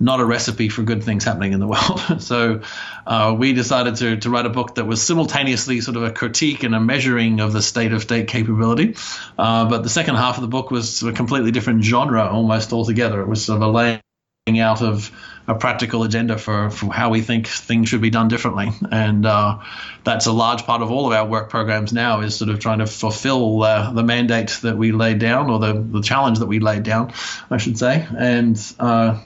not 0.01 0.21
a 0.21 0.25
recipe 0.25 0.69
for 0.69 0.83
good 0.83 1.03
things 1.03 1.25
happening 1.25 1.53
in 1.53 1.61
the 1.61 1.67
world. 2.09 2.23
so 2.23 2.63
uh, 3.07 3.35
we 3.39 3.53
decided 3.53 3.97
to, 3.97 4.17
to 4.17 4.31
write 4.31 4.47
a 4.47 4.51
book 4.51 4.77
that 4.77 4.87
was 4.87 5.03
simultaneously 5.03 5.81
sort 5.81 5.97
of 5.97 6.05
a 6.05 6.11
critique 6.11 6.63
and 6.63 6.75
a 6.75 6.81
measuring 6.81 7.41
of 7.41 7.53
the 7.53 7.63
state 7.63 7.93
of 7.93 8.03
state 8.03 8.29
capability. 8.29 8.97
Uh, 9.39 9.69
but 9.69 9.83
the 9.83 9.91
second 9.91 10.17
half 10.17 10.37
of 10.37 10.43
the 10.43 10.49
book 10.49 10.71
was 10.71 11.03
a 11.03 11.13
completely 11.13 11.51
different 11.51 11.85
genre 11.85 12.27
almost 12.27 12.73
altogether. 12.73 13.21
It 13.21 13.29
was 13.29 13.45
sort 13.45 13.63
of 13.63 13.69
a 13.69 13.71
laying 13.71 14.61
out 14.61 14.81
of 14.81 15.11
a 15.49 15.55
practical 15.55 16.03
agenda 16.03 16.39
for, 16.39 16.71
for 16.71 16.93
how 16.93 17.11
we 17.11 17.23
think 17.23 17.47
things 17.47 17.89
should 17.89 18.01
be 18.01 18.11
done 18.11 18.29
differently. 18.29 18.71
And 18.91 19.25
uh, 19.25 19.59
that's 20.05 20.27
a 20.27 20.33
large 20.33 20.65
part 20.65 20.83
of 20.83 20.91
all 20.91 21.07
of 21.07 21.13
our 21.13 21.27
work 21.27 21.51
programs 21.51 21.93
now 21.93 22.21
is 22.21 22.37
sort 22.37 22.51
of 22.51 22.59
trying 22.59 22.79
to 22.79 22.87
fulfill 22.87 23.63
uh, 23.63 23.93
the 23.93 24.03
mandate 24.03 24.59
that 24.63 24.77
we 24.77 24.93
laid 24.93 25.19
down 25.19 25.49
or 25.51 25.59
the, 25.59 25.73
the 25.75 26.03
challenge 26.03 26.41
that 26.41 26.47
we 26.47 26.59
laid 26.59 26.83
down, 26.83 27.13
I 27.51 27.59
should 27.59 27.79
say. 27.79 28.07
And 28.17 28.61
uh, 28.81 29.21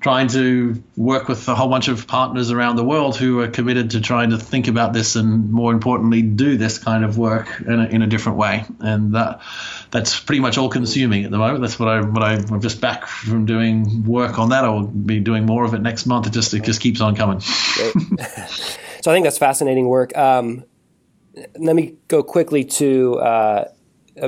trying 0.00 0.28
to 0.28 0.82
work 0.96 1.28
with 1.28 1.46
a 1.48 1.54
whole 1.54 1.68
bunch 1.68 1.88
of 1.88 2.06
partners 2.06 2.50
around 2.50 2.76
the 2.76 2.84
world 2.84 3.16
who 3.16 3.40
are 3.40 3.48
committed 3.48 3.90
to 3.90 4.00
trying 4.00 4.30
to 4.30 4.38
think 4.38 4.66
about 4.66 4.94
this 4.94 5.14
and, 5.14 5.52
more 5.52 5.72
importantly, 5.72 6.22
do 6.22 6.56
this 6.56 6.78
kind 6.78 7.04
of 7.04 7.18
work 7.18 7.60
in 7.60 7.78
a, 7.78 7.84
in 7.86 8.02
a 8.02 8.06
different 8.06 8.38
way. 8.38 8.64
And 8.80 9.14
that 9.14 9.42
that's 9.90 10.18
pretty 10.18 10.40
much 10.40 10.56
all 10.56 10.70
consuming 10.70 11.24
at 11.24 11.30
the 11.30 11.38
moment. 11.38 11.60
That's 11.60 11.78
what 11.78 11.88
I 11.88 12.00
what 12.00 12.22
I, 12.22 12.34
I'm 12.34 12.62
just 12.62 12.80
back 12.80 13.06
from 13.06 13.44
doing 13.44 14.04
work 14.04 14.38
on 14.38 14.48
that. 14.50 14.64
I 14.64 14.70
will 14.70 14.86
be 14.86 15.20
doing 15.20 15.44
more 15.44 15.64
of 15.64 15.74
it 15.74 15.82
next 15.82 16.06
month. 16.06 16.26
It 16.26 16.32
just 16.32 16.54
it 16.54 16.64
just 16.64 16.80
keeps 16.80 17.02
on 17.02 17.14
coming. 17.14 17.40
so 17.40 19.10
I 19.10 19.14
think 19.14 19.24
that's 19.24 19.38
fascinating 19.38 19.86
work. 19.86 20.16
Um, 20.16 20.64
let 21.58 21.76
me 21.76 21.96
go 22.08 22.22
quickly 22.22 22.64
to 22.64 23.18
uh, 23.18 23.68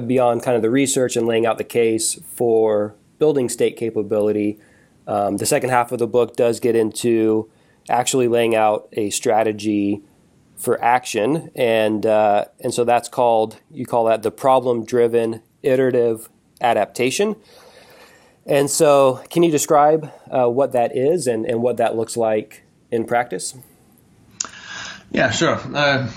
beyond 0.06 0.42
kind 0.42 0.54
of 0.54 0.62
the 0.62 0.70
research 0.70 1.16
and 1.16 1.26
laying 1.26 1.46
out 1.46 1.58
the 1.58 1.64
case 1.64 2.20
for 2.34 2.94
building 3.18 3.48
state 3.48 3.76
capability. 3.76 4.58
Um, 5.06 5.36
the 5.38 5.46
second 5.46 5.70
half 5.70 5.92
of 5.92 5.98
the 5.98 6.06
book 6.06 6.36
does 6.36 6.60
get 6.60 6.76
into 6.76 7.50
actually 7.88 8.28
laying 8.28 8.54
out 8.54 8.88
a 8.92 9.10
strategy 9.10 10.02
for 10.56 10.82
action, 10.82 11.50
and 11.56 12.06
uh, 12.06 12.44
and 12.60 12.72
so 12.72 12.84
that's 12.84 13.08
called 13.08 13.60
you 13.70 13.84
call 13.84 14.04
that 14.04 14.22
the 14.22 14.30
problem-driven 14.30 15.42
iterative 15.62 16.28
adaptation. 16.60 17.36
And 18.46 18.68
so, 18.68 19.22
can 19.30 19.42
you 19.42 19.50
describe 19.50 20.12
uh, 20.30 20.48
what 20.48 20.72
that 20.72 20.96
is 20.96 21.26
and, 21.26 21.46
and 21.46 21.62
what 21.62 21.76
that 21.76 21.96
looks 21.96 22.16
like 22.16 22.64
in 22.90 23.04
practice? 23.04 23.54
Yeah, 25.12 25.30
sure. 25.30 25.60
Uh, 25.74 26.10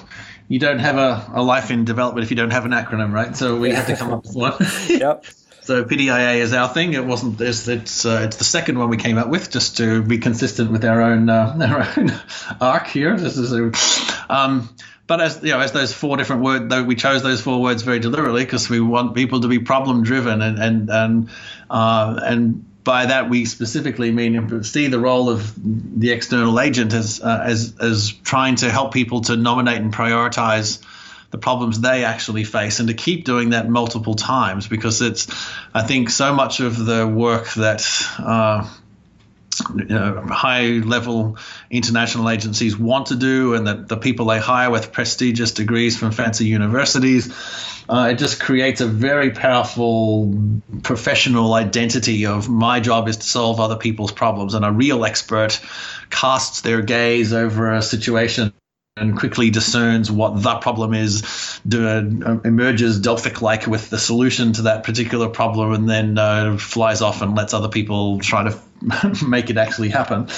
you 0.47 0.57
don't 0.57 0.79
have 0.79 0.97
a, 0.97 1.31
a 1.33 1.43
life 1.43 1.69
in 1.69 1.85
development 1.85 2.23
if 2.23 2.31
you 2.31 2.37
don't 2.37 2.51
have 2.51 2.65
an 2.65 2.71
acronym, 2.71 3.11
right? 3.11 3.35
So 3.35 3.57
we 3.57 3.71
have 3.71 3.87
to 3.87 3.95
come 3.95 4.13
up 4.13 4.25
with 4.25 4.35
one. 4.35 4.53
yep. 4.87 5.25
So 5.65 5.83
PDIA 5.83 6.37
is 6.37 6.53
our 6.53 6.71
thing. 6.71 6.93
It 6.93 7.03
wasn't. 7.03 7.41
It's 7.41 7.67
it's, 7.67 8.05
uh, 8.05 8.21
it's 8.25 8.37
the 8.37 8.43
second 8.43 8.77
one 8.77 8.89
we 8.89 8.97
came 8.97 9.17
up 9.17 9.29
with, 9.29 9.49
just 9.49 9.77
to 9.77 10.03
be 10.03 10.19
consistent 10.19 10.71
with 10.71 10.85
our 10.85 11.01
own 11.01 11.27
uh, 11.27 11.57
our 11.97 11.99
own 11.99 12.11
arc 12.61 12.85
here. 12.85 13.17
This 13.17 13.35
is 13.35 13.51
a, 13.51 13.71
um, 14.31 14.69
but 15.07 15.21
as 15.21 15.41
you 15.41 15.49
know, 15.49 15.59
as 15.59 15.71
those 15.71 15.91
four 15.91 16.17
different 16.17 16.43
words, 16.43 16.69
though 16.69 16.83
we 16.83 16.93
chose 16.93 17.23
those 17.23 17.41
four 17.41 17.59
words 17.63 17.81
very 17.81 17.97
deliberately 17.97 18.45
because 18.45 18.69
we 18.69 18.79
want 18.79 19.15
people 19.15 19.39
to 19.39 19.47
be 19.47 19.57
problem 19.57 20.03
driven 20.03 20.43
and 20.43 20.59
and 20.59 20.89
and 20.91 21.29
uh, 21.67 22.19
and 22.21 22.83
by 22.83 23.07
that 23.07 23.27
we 23.31 23.45
specifically 23.45 24.11
mean 24.11 24.63
see 24.63 24.85
the 24.85 24.99
role 24.99 25.29
of 25.29 25.51
the 25.99 26.11
external 26.11 26.59
agent 26.59 26.93
as 26.93 27.19
uh, 27.21 27.41
as 27.43 27.73
as 27.81 28.11
trying 28.11 28.57
to 28.57 28.69
help 28.69 28.93
people 28.93 29.21
to 29.21 29.35
nominate 29.35 29.81
and 29.81 29.91
prioritize 29.91 30.84
the 31.35 31.41
problems 31.41 31.81
they 31.81 32.05
actually 32.05 32.45
face 32.45 32.79
and 32.79 32.87
to 32.87 32.93
keep 32.93 33.25
doing 33.25 33.49
that 33.49 33.67
multiple 33.67 34.13
times 34.13 34.69
because 34.69 35.01
it's 35.01 35.27
I 35.73 35.81
think 35.81 36.09
so 36.09 36.33
much 36.33 36.61
of 36.61 36.85
the 36.85 37.05
work 37.05 37.51
that 37.55 37.85
uh, 38.19 38.65
you 39.75 39.83
know, 39.83 40.25
high 40.29 40.67
level 40.67 41.37
international 41.69 42.29
agencies 42.29 42.77
want 42.77 43.07
to 43.07 43.17
do 43.17 43.53
and 43.53 43.67
that 43.67 43.89
the 43.89 43.97
people 43.97 44.27
they 44.27 44.39
hire 44.39 44.71
with 44.71 44.93
prestigious 44.93 45.51
degrees 45.51 45.97
from 45.97 46.11
fancy 46.11 46.45
universities 46.45 47.33
uh, 47.89 48.07
it 48.11 48.15
just 48.15 48.39
creates 48.39 48.79
a 48.79 48.87
very 48.87 49.31
powerful 49.31 50.33
professional 50.83 51.53
identity 51.53 52.25
of 52.27 52.47
my 52.47 52.79
job 52.79 53.09
is 53.09 53.17
to 53.17 53.27
solve 53.27 53.59
other 53.59 53.75
people's 53.75 54.13
problems 54.13 54.53
and 54.53 54.63
a 54.63 54.71
real 54.71 55.03
expert 55.03 55.59
casts 56.09 56.61
their 56.61 56.81
gaze 56.81 57.33
over 57.33 57.73
a 57.73 57.81
situation 57.81 58.53
and 58.97 59.17
quickly 59.17 59.49
discerns 59.49 60.09
what 60.09 60.41
the 60.41 60.55
problem 60.55 60.93
is, 60.93 61.59
do, 61.67 61.85
uh, 61.85 62.39
emerges 62.45 62.97
Delphic 62.99 63.41
like 63.41 63.67
with 63.67 63.89
the 63.89 63.97
solution 63.97 64.53
to 64.53 64.61
that 64.63 64.85
particular 64.85 65.27
problem, 65.27 65.73
and 65.73 65.89
then 65.89 66.17
uh, 66.17 66.55
flies 66.57 67.01
off 67.01 67.21
and 67.21 67.35
lets 67.35 67.53
other 67.53 67.67
people 67.67 68.19
try 68.19 68.49
to 68.49 69.25
make 69.27 69.49
it 69.49 69.57
actually 69.57 69.89
happen. 69.89 70.29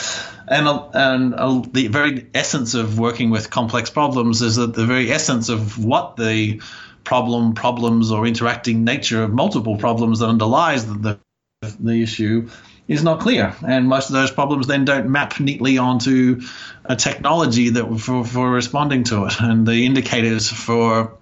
And, 0.47 0.67
uh, 0.67 0.89
and 0.91 1.35
uh, 1.35 1.61
the 1.71 1.87
very 1.89 2.25
essence 2.33 2.73
of 2.73 2.97
working 2.97 3.29
with 3.29 3.51
complex 3.51 3.91
problems 3.91 4.41
is 4.41 4.55
that 4.55 4.73
the 4.73 4.87
very 4.87 5.11
essence 5.11 5.49
of 5.49 5.83
what 5.83 6.15
the 6.17 6.59
problem, 7.03 7.53
problems, 7.53 8.11
or 8.11 8.25
interacting 8.25 8.83
nature 8.83 9.21
of 9.21 9.31
multiple 9.31 9.77
problems 9.77 10.17
that 10.19 10.29
underlies 10.29 10.83
the, 10.87 11.19
the, 11.61 11.77
the 11.79 12.01
issue 12.01 12.49
is 12.88 13.04
not 13.04 13.19
clear, 13.19 13.56
and 13.65 13.88
most 13.88 14.10
of 14.10 14.13
those 14.13 14.32
problems 14.32 14.67
then 14.67 14.86
don't 14.86 15.10
map 15.10 15.39
neatly 15.39 15.78
onto 15.78 16.41
a 16.86 16.95
technology 16.95 17.69
that 17.69 18.00
for, 18.00 18.23
for 18.23 18.50
responding 18.50 19.04
to 19.06 19.26
it, 19.26 19.39
and 19.39 19.67
the 19.67 19.86
indicators 19.86 20.50
for 20.50 21.17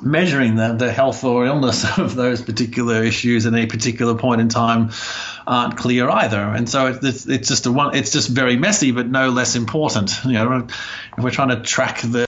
measuring 0.00 0.54
the, 0.56 0.74
the 0.74 0.92
health 0.92 1.24
or 1.24 1.46
illness 1.46 1.98
of 1.98 2.14
those 2.14 2.42
particular 2.42 3.02
issues 3.02 3.46
at 3.46 3.54
a 3.54 3.66
particular 3.66 4.14
point 4.14 4.40
in 4.40 4.48
time 4.48 4.90
aren't 5.46 5.76
clear 5.76 6.08
either. 6.08 6.40
And 6.40 6.68
so 6.68 6.86
it's, 6.86 7.26
it's 7.26 7.48
just 7.48 7.66
a 7.66 7.72
one. 7.72 7.96
It's 7.96 8.12
just 8.12 8.28
very 8.28 8.56
messy, 8.56 8.92
but 8.92 9.08
no 9.08 9.30
less 9.30 9.56
important. 9.56 10.14
You 10.24 10.32
know, 10.32 10.66
if 11.16 11.24
we're 11.24 11.30
trying 11.30 11.48
to 11.48 11.60
track 11.60 12.00
the 12.02 12.27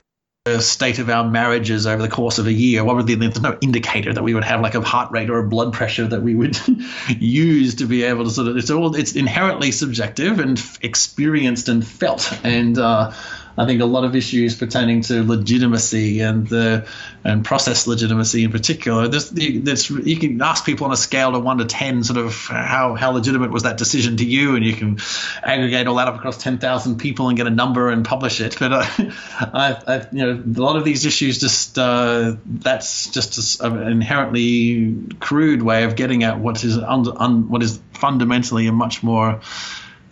state 0.59 0.97
of 0.97 1.07
our 1.07 1.29
marriages 1.29 1.85
over 1.85 2.01
the 2.01 2.09
course 2.09 2.39
of 2.39 2.47
a 2.47 2.51
year, 2.51 2.83
what 2.83 2.95
would 2.95 3.05
be 3.05 3.13
there's 3.13 3.39
no 3.39 3.55
indicator 3.61 4.11
that 4.11 4.23
we 4.23 4.33
would 4.33 4.43
have 4.43 4.59
like 4.59 4.73
a 4.73 4.81
heart 4.81 5.11
rate 5.11 5.29
or 5.29 5.37
a 5.37 5.47
blood 5.47 5.71
pressure 5.71 6.07
that 6.07 6.23
we 6.23 6.33
would 6.33 6.57
use 7.19 7.75
to 7.75 7.85
be 7.85 8.01
able 8.01 8.23
to 8.23 8.31
sort 8.31 8.47
of 8.47 8.57
it's 8.57 8.71
all 8.71 8.95
it's 8.95 9.15
inherently 9.15 9.71
subjective 9.71 10.39
and 10.39 10.59
experienced 10.81 11.69
and 11.69 11.85
felt. 11.85 12.33
And 12.43 12.75
uh, 12.79 13.13
I 13.57 13.65
think 13.65 13.81
a 13.81 13.85
lot 13.85 14.03
of 14.03 14.15
issues 14.15 14.55
pertaining 14.55 15.01
to 15.03 15.23
legitimacy 15.23 16.21
and 16.21 16.47
the 16.47 16.87
and 17.23 17.45
process 17.45 17.85
legitimacy 17.85 18.43
in 18.43 18.51
particular. 18.51 19.07
This, 19.07 19.29
this 19.29 19.89
you 19.89 20.17
can 20.17 20.41
ask 20.41 20.65
people 20.65 20.85
on 20.85 20.93
a 20.93 20.97
scale 20.97 21.35
of 21.35 21.43
one 21.43 21.57
to 21.59 21.65
ten, 21.65 22.03
sort 22.03 22.17
of 22.17 22.33
how 22.47 22.95
how 22.95 23.11
legitimate 23.11 23.51
was 23.51 23.63
that 23.63 23.77
decision 23.77 24.17
to 24.17 24.25
you, 24.25 24.55
and 24.55 24.65
you 24.65 24.73
can 24.73 24.99
aggregate 25.43 25.87
all 25.87 25.95
that 25.95 26.07
up 26.07 26.15
across 26.15 26.37
ten 26.37 26.57
thousand 26.57 26.97
people 26.97 27.27
and 27.29 27.37
get 27.37 27.47
a 27.47 27.51
number 27.51 27.89
and 27.89 28.05
publish 28.05 28.41
it. 28.41 28.57
But 28.59 28.73
uh, 28.73 28.85
I, 29.39 29.77
I, 29.87 30.07
you 30.11 30.25
know, 30.25 30.31
a 30.31 30.61
lot 30.61 30.77
of 30.77 30.83
these 30.83 31.05
issues 31.05 31.39
just 31.39 31.77
uh, 31.77 32.35
that's 32.45 33.09
just 33.09 33.61
an 33.61 33.87
inherently 33.87 34.95
crude 35.19 35.61
way 35.61 35.83
of 35.83 35.95
getting 35.95 36.23
at 36.23 36.39
what 36.39 36.63
is 36.63 36.77
un, 36.77 37.05
un, 37.17 37.49
what 37.49 37.61
is 37.63 37.79
fundamentally 37.93 38.67
a 38.67 38.71
much 38.71 39.03
more 39.03 39.41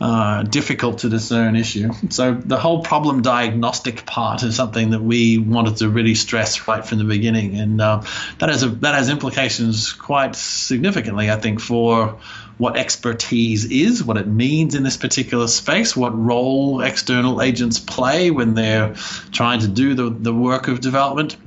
uh, 0.02 0.44
difficult 0.44 1.00
to 1.00 1.10
discern 1.10 1.56
issue. 1.56 1.92
So 2.10 2.34
the 2.34 2.58
whole 2.58 2.84
problem 2.84 3.22
diagnostic 3.22 4.06
part 4.06 4.44
is 4.44 4.56
something 4.56 4.92
that 4.92 5.02
we 5.02 5.38
wanted 5.38 5.78
to 5.78 5.90
really 5.90 6.16
stress 6.16 6.68
right 6.68 6.86
from 6.86 7.00
the 7.00 7.04
beginning, 7.04 7.60
and 7.60 7.82
uh, 7.82 8.02
that 8.38 8.50
has 8.50 8.64
a, 8.64 8.70
that 8.70 8.96
has 8.96 9.10
implications 9.10 9.92
quite 9.92 10.36
significantly, 10.36 11.30
I 11.30 11.36
think, 11.36 11.60
for 11.60 12.20
what 12.58 12.78
expertise 12.78 13.66
is, 13.66 14.04
what 14.04 14.18
it 14.18 14.28
means 14.28 14.76
in 14.76 14.84
this 14.84 14.98
particular 14.98 15.48
space, 15.48 15.96
what 15.96 16.18
role 16.18 16.82
external 16.82 17.42
agents 17.42 17.80
play 17.80 18.32
when 18.32 18.54
they're 18.54 18.96
trying 19.32 19.62
to 19.62 19.68
do 19.68 19.96
the, 19.96 20.10
the 20.10 20.34
work 20.34 20.68
of 20.68 20.82
development. 20.82 21.38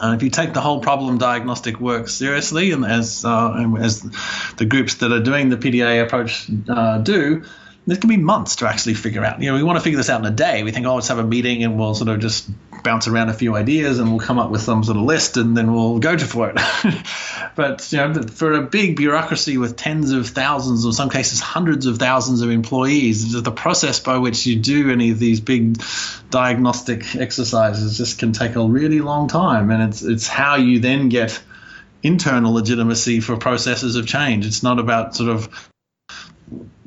And 0.00 0.14
if 0.14 0.22
you 0.22 0.30
take 0.30 0.54
the 0.54 0.60
whole 0.60 0.80
problem 0.80 1.18
diagnostic 1.18 1.80
work 1.80 2.08
seriously, 2.08 2.70
and 2.72 2.84
as 2.84 3.24
uh, 3.24 3.76
as 3.78 4.02
the 4.56 4.64
groups 4.64 4.96
that 4.96 5.12
are 5.12 5.20
doing 5.20 5.48
the 5.48 5.56
PDIA 5.56 6.02
approach 6.02 6.48
uh, 6.68 6.98
do, 6.98 7.44
this 7.88 7.98
can 7.98 8.08
be 8.10 8.18
months 8.18 8.56
to 8.56 8.68
actually 8.68 8.92
figure 8.94 9.24
out. 9.24 9.40
You 9.40 9.50
know, 9.50 9.56
we 9.56 9.62
want 9.62 9.78
to 9.78 9.82
figure 9.82 9.96
this 9.96 10.10
out 10.10 10.20
in 10.20 10.26
a 10.26 10.30
day. 10.30 10.62
We 10.62 10.72
think, 10.72 10.86
oh, 10.86 10.96
let's 10.96 11.08
have 11.08 11.18
a 11.18 11.24
meeting 11.24 11.64
and 11.64 11.78
we'll 11.78 11.94
sort 11.94 12.10
of 12.10 12.20
just 12.20 12.48
bounce 12.84 13.08
around 13.08 13.30
a 13.30 13.32
few 13.32 13.56
ideas 13.56 13.98
and 13.98 14.10
we'll 14.10 14.20
come 14.20 14.38
up 14.38 14.50
with 14.50 14.60
some 14.60 14.84
sort 14.84 14.98
of 14.98 15.04
list 15.04 15.38
and 15.38 15.56
then 15.56 15.72
we'll 15.72 15.98
go 15.98 16.14
to 16.14 16.24
for 16.26 16.50
it. 16.50 16.56
but 17.56 17.90
you 17.90 17.98
know, 17.98 18.22
for 18.22 18.52
a 18.52 18.62
big 18.62 18.96
bureaucracy 18.96 19.56
with 19.56 19.76
tens 19.76 20.12
of 20.12 20.28
thousands, 20.28 20.84
or 20.84 20.92
some 20.92 21.08
cases 21.08 21.40
hundreds 21.40 21.86
of 21.86 21.98
thousands 21.98 22.42
of 22.42 22.50
employees, 22.50 23.40
the 23.42 23.50
process 23.50 24.00
by 24.00 24.18
which 24.18 24.44
you 24.44 24.56
do 24.56 24.90
any 24.90 25.10
of 25.10 25.18
these 25.18 25.40
big 25.40 25.82
diagnostic 26.28 27.16
exercises 27.16 27.96
just 27.96 28.18
can 28.18 28.32
take 28.32 28.54
a 28.54 28.62
really 28.62 29.00
long 29.00 29.28
time, 29.28 29.70
and 29.70 29.82
it's 29.82 30.02
it's 30.02 30.28
how 30.28 30.56
you 30.56 30.78
then 30.78 31.08
get 31.08 31.40
internal 32.02 32.52
legitimacy 32.52 33.20
for 33.20 33.36
processes 33.38 33.96
of 33.96 34.06
change. 34.06 34.46
It's 34.46 34.62
not 34.62 34.78
about 34.78 35.16
sort 35.16 35.30
of 35.30 35.70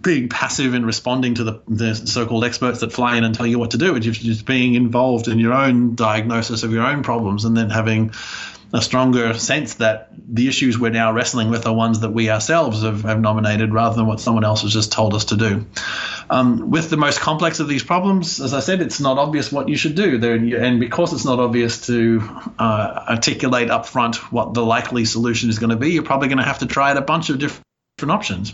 being 0.01 0.29
passive 0.29 0.73
in 0.73 0.85
responding 0.85 1.35
to 1.35 1.43
the, 1.43 1.61
the 1.67 1.95
so-called 1.95 2.43
experts 2.43 2.79
that 2.79 2.91
fly 2.91 3.17
in 3.17 3.23
and 3.23 3.35
tell 3.35 3.47
you 3.47 3.59
what 3.59 3.71
to 3.71 3.77
do. 3.77 3.95
It's 3.95 4.05
just 4.05 4.45
being 4.45 4.75
involved 4.75 5.27
in 5.27 5.39
your 5.39 5.53
own 5.53 5.95
diagnosis 5.95 6.63
of 6.63 6.71
your 6.71 6.83
own 6.83 7.03
problems 7.03 7.45
and 7.45 7.55
then 7.55 7.69
having 7.69 8.11
a 8.73 8.81
stronger 8.81 9.33
sense 9.33 9.75
that 9.75 10.09
the 10.33 10.47
issues 10.47 10.79
we're 10.79 10.91
now 10.91 11.11
wrestling 11.11 11.49
with 11.49 11.65
are 11.65 11.73
ones 11.73 11.99
that 11.99 12.11
we 12.11 12.29
ourselves 12.29 12.83
have, 12.83 13.01
have 13.01 13.19
nominated 13.19 13.73
rather 13.73 13.97
than 13.97 14.05
what 14.05 14.21
someone 14.21 14.45
else 14.45 14.61
has 14.61 14.71
just 14.71 14.93
told 14.93 15.13
us 15.13 15.25
to 15.25 15.35
do. 15.35 15.65
Um, 16.29 16.71
with 16.71 16.89
the 16.89 16.95
most 16.95 17.19
complex 17.19 17.59
of 17.59 17.67
these 17.67 17.83
problems, 17.83 18.39
as 18.39 18.53
I 18.53 18.61
said, 18.61 18.81
it's 18.81 19.01
not 19.01 19.17
obvious 19.17 19.51
what 19.51 19.67
you 19.67 19.75
should 19.75 19.95
do. 19.95 20.17
There, 20.17 20.35
and 20.35 20.79
because 20.79 21.11
it's 21.11 21.25
not 21.25 21.39
obvious 21.39 21.87
to 21.87 22.21
uh, 22.57 23.05
articulate 23.09 23.67
upfront 23.67 24.15
what 24.31 24.53
the 24.53 24.63
likely 24.63 25.03
solution 25.03 25.49
is 25.49 25.59
going 25.59 25.71
to 25.71 25.75
be, 25.75 25.91
you're 25.91 26.03
probably 26.03 26.29
going 26.29 26.37
to 26.37 26.45
have 26.45 26.59
to 26.59 26.65
try 26.65 26.91
out 26.91 26.97
a 26.97 27.01
bunch 27.01 27.29
of 27.29 27.39
different 27.39 27.63
options 28.09 28.53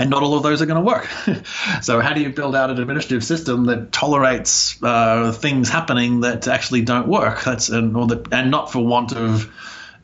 and 0.00 0.08
not 0.08 0.22
all 0.22 0.34
of 0.34 0.42
those 0.42 0.62
are 0.62 0.66
going 0.66 0.82
to 0.82 0.86
work. 0.86 1.06
so 1.82 2.00
how 2.00 2.14
do 2.14 2.22
you 2.22 2.30
build 2.30 2.56
out 2.56 2.70
an 2.70 2.80
administrative 2.80 3.22
system 3.22 3.66
that 3.66 3.92
tolerates 3.92 4.82
uh, 4.82 5.30
things 5.30 5.68
happening 5.68 6.20
that 6.20 6.48
actually 6.48 6.80
don't 6.80 7.06
work? 7.06 7.44
That's 7.44 7.68
and, 7.68 7.94
or 7.94 8.06
the, 8.06 8.26
and 8.32 8.50
not 8.50 8.72
for 8.72 8.82
want 8.82 9.12
of 9.12 9.52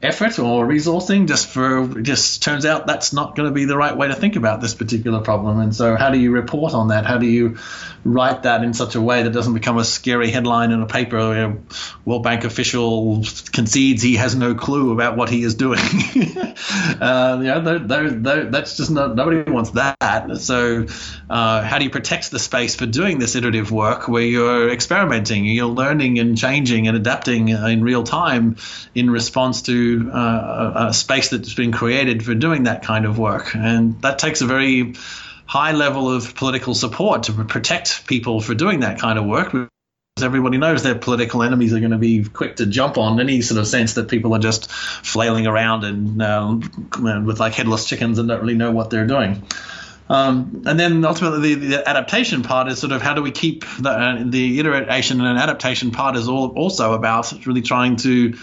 effort 0.03 0.39
or 0.39 0.67
resourcing 0.67 1.27
just 1.27 1.49
for 1.49 1.87
just 2.03 2.43
turns 2.43 2.67
out 2.67 2.87
that's 2.87 3.15
not 3.15 3.35
going 3.35 3.49
to 3.49 3.55
be 3.55 3.65
the 3.65 3.77
right 3.77 3.97
way 3.97 4.09
to 4.09 4.15
think 4.15 4.37
about 4.37 4.61
this 4.61 4.75
particular 4.75 5.21
problem. 5.21 5.59
And 5.59 5.75
so 5.75 5.97
how 5.97 6.11
do 6.11 6.19
you 6.19 6.33
report 6.33 6.75
on 6.75 6.89
that? 6.89 7.07
How 7.07 7.17
do 7.17 7.27
you 7.27 7.57
write 8.05 8.43
that 8.43 8.63
in 8.63 8.75
such 8.75 8.95
a 8.95 9.01
way 9.01 9.23
that 9.23 9.31
doesn't 9.31 9.55
become 9.55 9.79
a 9.79 9.85
scary 9.85 10.31
headline 10.31 10.71
in 10.71 10.83
a 10.83 10.87
paper? 10.87 11.17
Where 11.17 11.57
World 12.05 12.23
Bank 12.23 12.45
official 12.45 13.25
concedes 13.53 14.03
he 14.03 14.17
has 14.17 14.37
no 14.37 14.55
clue 14.55 14.93
about 14.93 15.17
what 15.17 15.31
he 15.31 15.43
is 15.43 15.55
doing. 15.55 15.81
Uh, 17.01 17.39
you 17.41 17.47
know, 17.47 17.61
they're, 17.61 17.79
they're, 17.79 18.11
they're, 18.11 18.45
that's 18.47 18.77
just 18.77 18.91
not 18.91 19.15
nobody 19.15 19.51
wants 19.51 19.71
that. 19.71 20.37
So 20.39 20.87
uh, 21.29 21.63
how 21.63 21.79
do 21.79 21.85
you 21.85 21.91
protect 21.91 22.31
the 22.31 22.39
space 22.39 22.75
for 22.75 22.87
doing 22.87 23.19
this 23.19 23.35
iterative 23.35 23.71
work 23.71 24.09
where 24.09 24.23
you're 24.23 24.71
experimenting 24.71 25.45
you're 25.45 25.67
learning 25.67 26.19
and 26.19 26.37
changing 26.37 26.89
and 26.89 26.97
adapting 26.97 27.49
in 27.49 27.83
real 27.83 28.05
time 28.05 28.57
in 28.95 29.11
response 29.11 29.63
to 29.63 29.86
uh, 30.13 30.89
a 30.89 30.95
space 30.95 31.31
that's 31.31 31.55
been 31.55 31.73
created 31.73 32.25
for 32.25 32.35
doing 32.35 32.65
that 32.65 32.83
kind 32.83 33.05
of 33.05 33.19
work. 33.19 33.55
And 33.55 34.01
that 34.03 34.19
takes 34.19 34.41
a 34.41 34.47
very 34.47 34.95
high 35.47 35.73
level 35.73 36.11
of 36.11 36.35
political 36.35 36.75
support 36.75 37.25
to 37.25 37.33
protect 37.33 38.07
people 38.07 38.41
for 38.41 38.55
doing 38.55 38.81
that 38.81 38.99
kind 38.99 39.19
of 39.19 39.25
work. 39.27 39.53
Because 39.53 39.69
everybody 40.23 40.59
knows 40.59 40.83
their 40.83 40.95
political 40.95 41.43
enemies 41.43 41.73
are 41.73 41.81
going 41.81 41.93
to 41.93 41.99
be 41.99 42.25
quick 42.25 42.57
to 42.57 42.67
jump 42.67 42.99
on 42.99 43.21
any 43.21 43.43
sort 43.43 43.61
of 43.61 43.67
sense 43.67 43.95
that 43.95 44.09
people 44.09 44.35
are 44.35 44.39
just 44.39 44.71
flailing 44.71 45.47
around 45.47 45.85
and 45.85 46.23
um, 46.23 46.61
with 47.27 47.39
like 47.39 47.55
headless 47.55 47.85
chickens 47.87 48.19
and 48.19 48.29
don't 48.29 48.41
really 48.41 48.55
know 48.55 48.73
what 48.73 48.91
they're 48.91 49.07
doing. 49.07 49.43
Um, 50.09 50.63
and 50.67 50.79
then 50.79 51.05
ultimately, 51.05 51.55
the, 51.57 51.67
the, 51.67 51.89
adaptation 51.89 52.43
part 52.43 52.69
is 52.69 52.79
sort 52.79 52.93
of 52.93 53.03
how 53.03 53.15
do 53.15 53.23
we 53.23 53.33
keep 53.33 53.65
the, 53.81 53.91
uh, 53.91 54.23
the 54.25 54.61
iteration 54.61 55.21
and 55.21 55.39
adaptation 55.39 55.91
part 55.91 56.17
is 56.17 56.29
all, 56.29 56.51
also 56.51 56.93
about 56.93 57.33
really 57.45 57.63
trying 57.63 57.97
to 57.97 58.35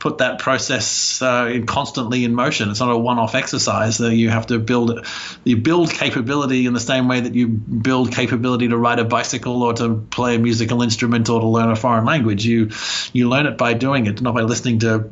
put 0.00 0.18
that 0.18 0.40
process 0.40 1.22
uh, 1.22 1.48
in 1.52 1.64
constantly 1.64 2.24
in 2.24 2.34
motion. 2.34 2.70
It's 2.70 2.80
not 2.80 2.90
a 2.90 2.98
one-off 2.98 3.36
exercise. 3.36 3.98
That 3.98 4.16
you 4.16 4.30
have 4.30 4.48
to 4.48 4.58
build 4.58 5.06
you 5.44 5.56
build 5.56 5.92
capability 5.92 6.66
in 6.66 6.72
the 6.72 6.80
same 6.80 7.06
way 7.06 7.20
that 7.20 7.36
you 7.36 7.46
build 7.46 8.10
capability 8.10 8.66
to 8.68 8.76
ride 8.76 8.98
a 8.98 9.04
bicycle 9.04 9.62
or 9.62 9.74
to 9.74 9.94
play 10.10 10.34
a 10.34 10.38
musical 10.40 10.82
instrument 10.82 11.28
or 11.28 11.40
to 11.40 11.46
learn 11.46 11.70
a 11.70 11.76
foreign 11.76 12.04
language. 12.04 12.44
You 12.44 12.70
you 13.12 13.28
learn 13.28 13.46
it 13.46 13.56
by 13.56 13.74
doing 13.74 14.06
it, 14.06 14.20
not 14.20 14.34
by 14.34 14.42
listening 14.42 14.80
to 14.80 15.06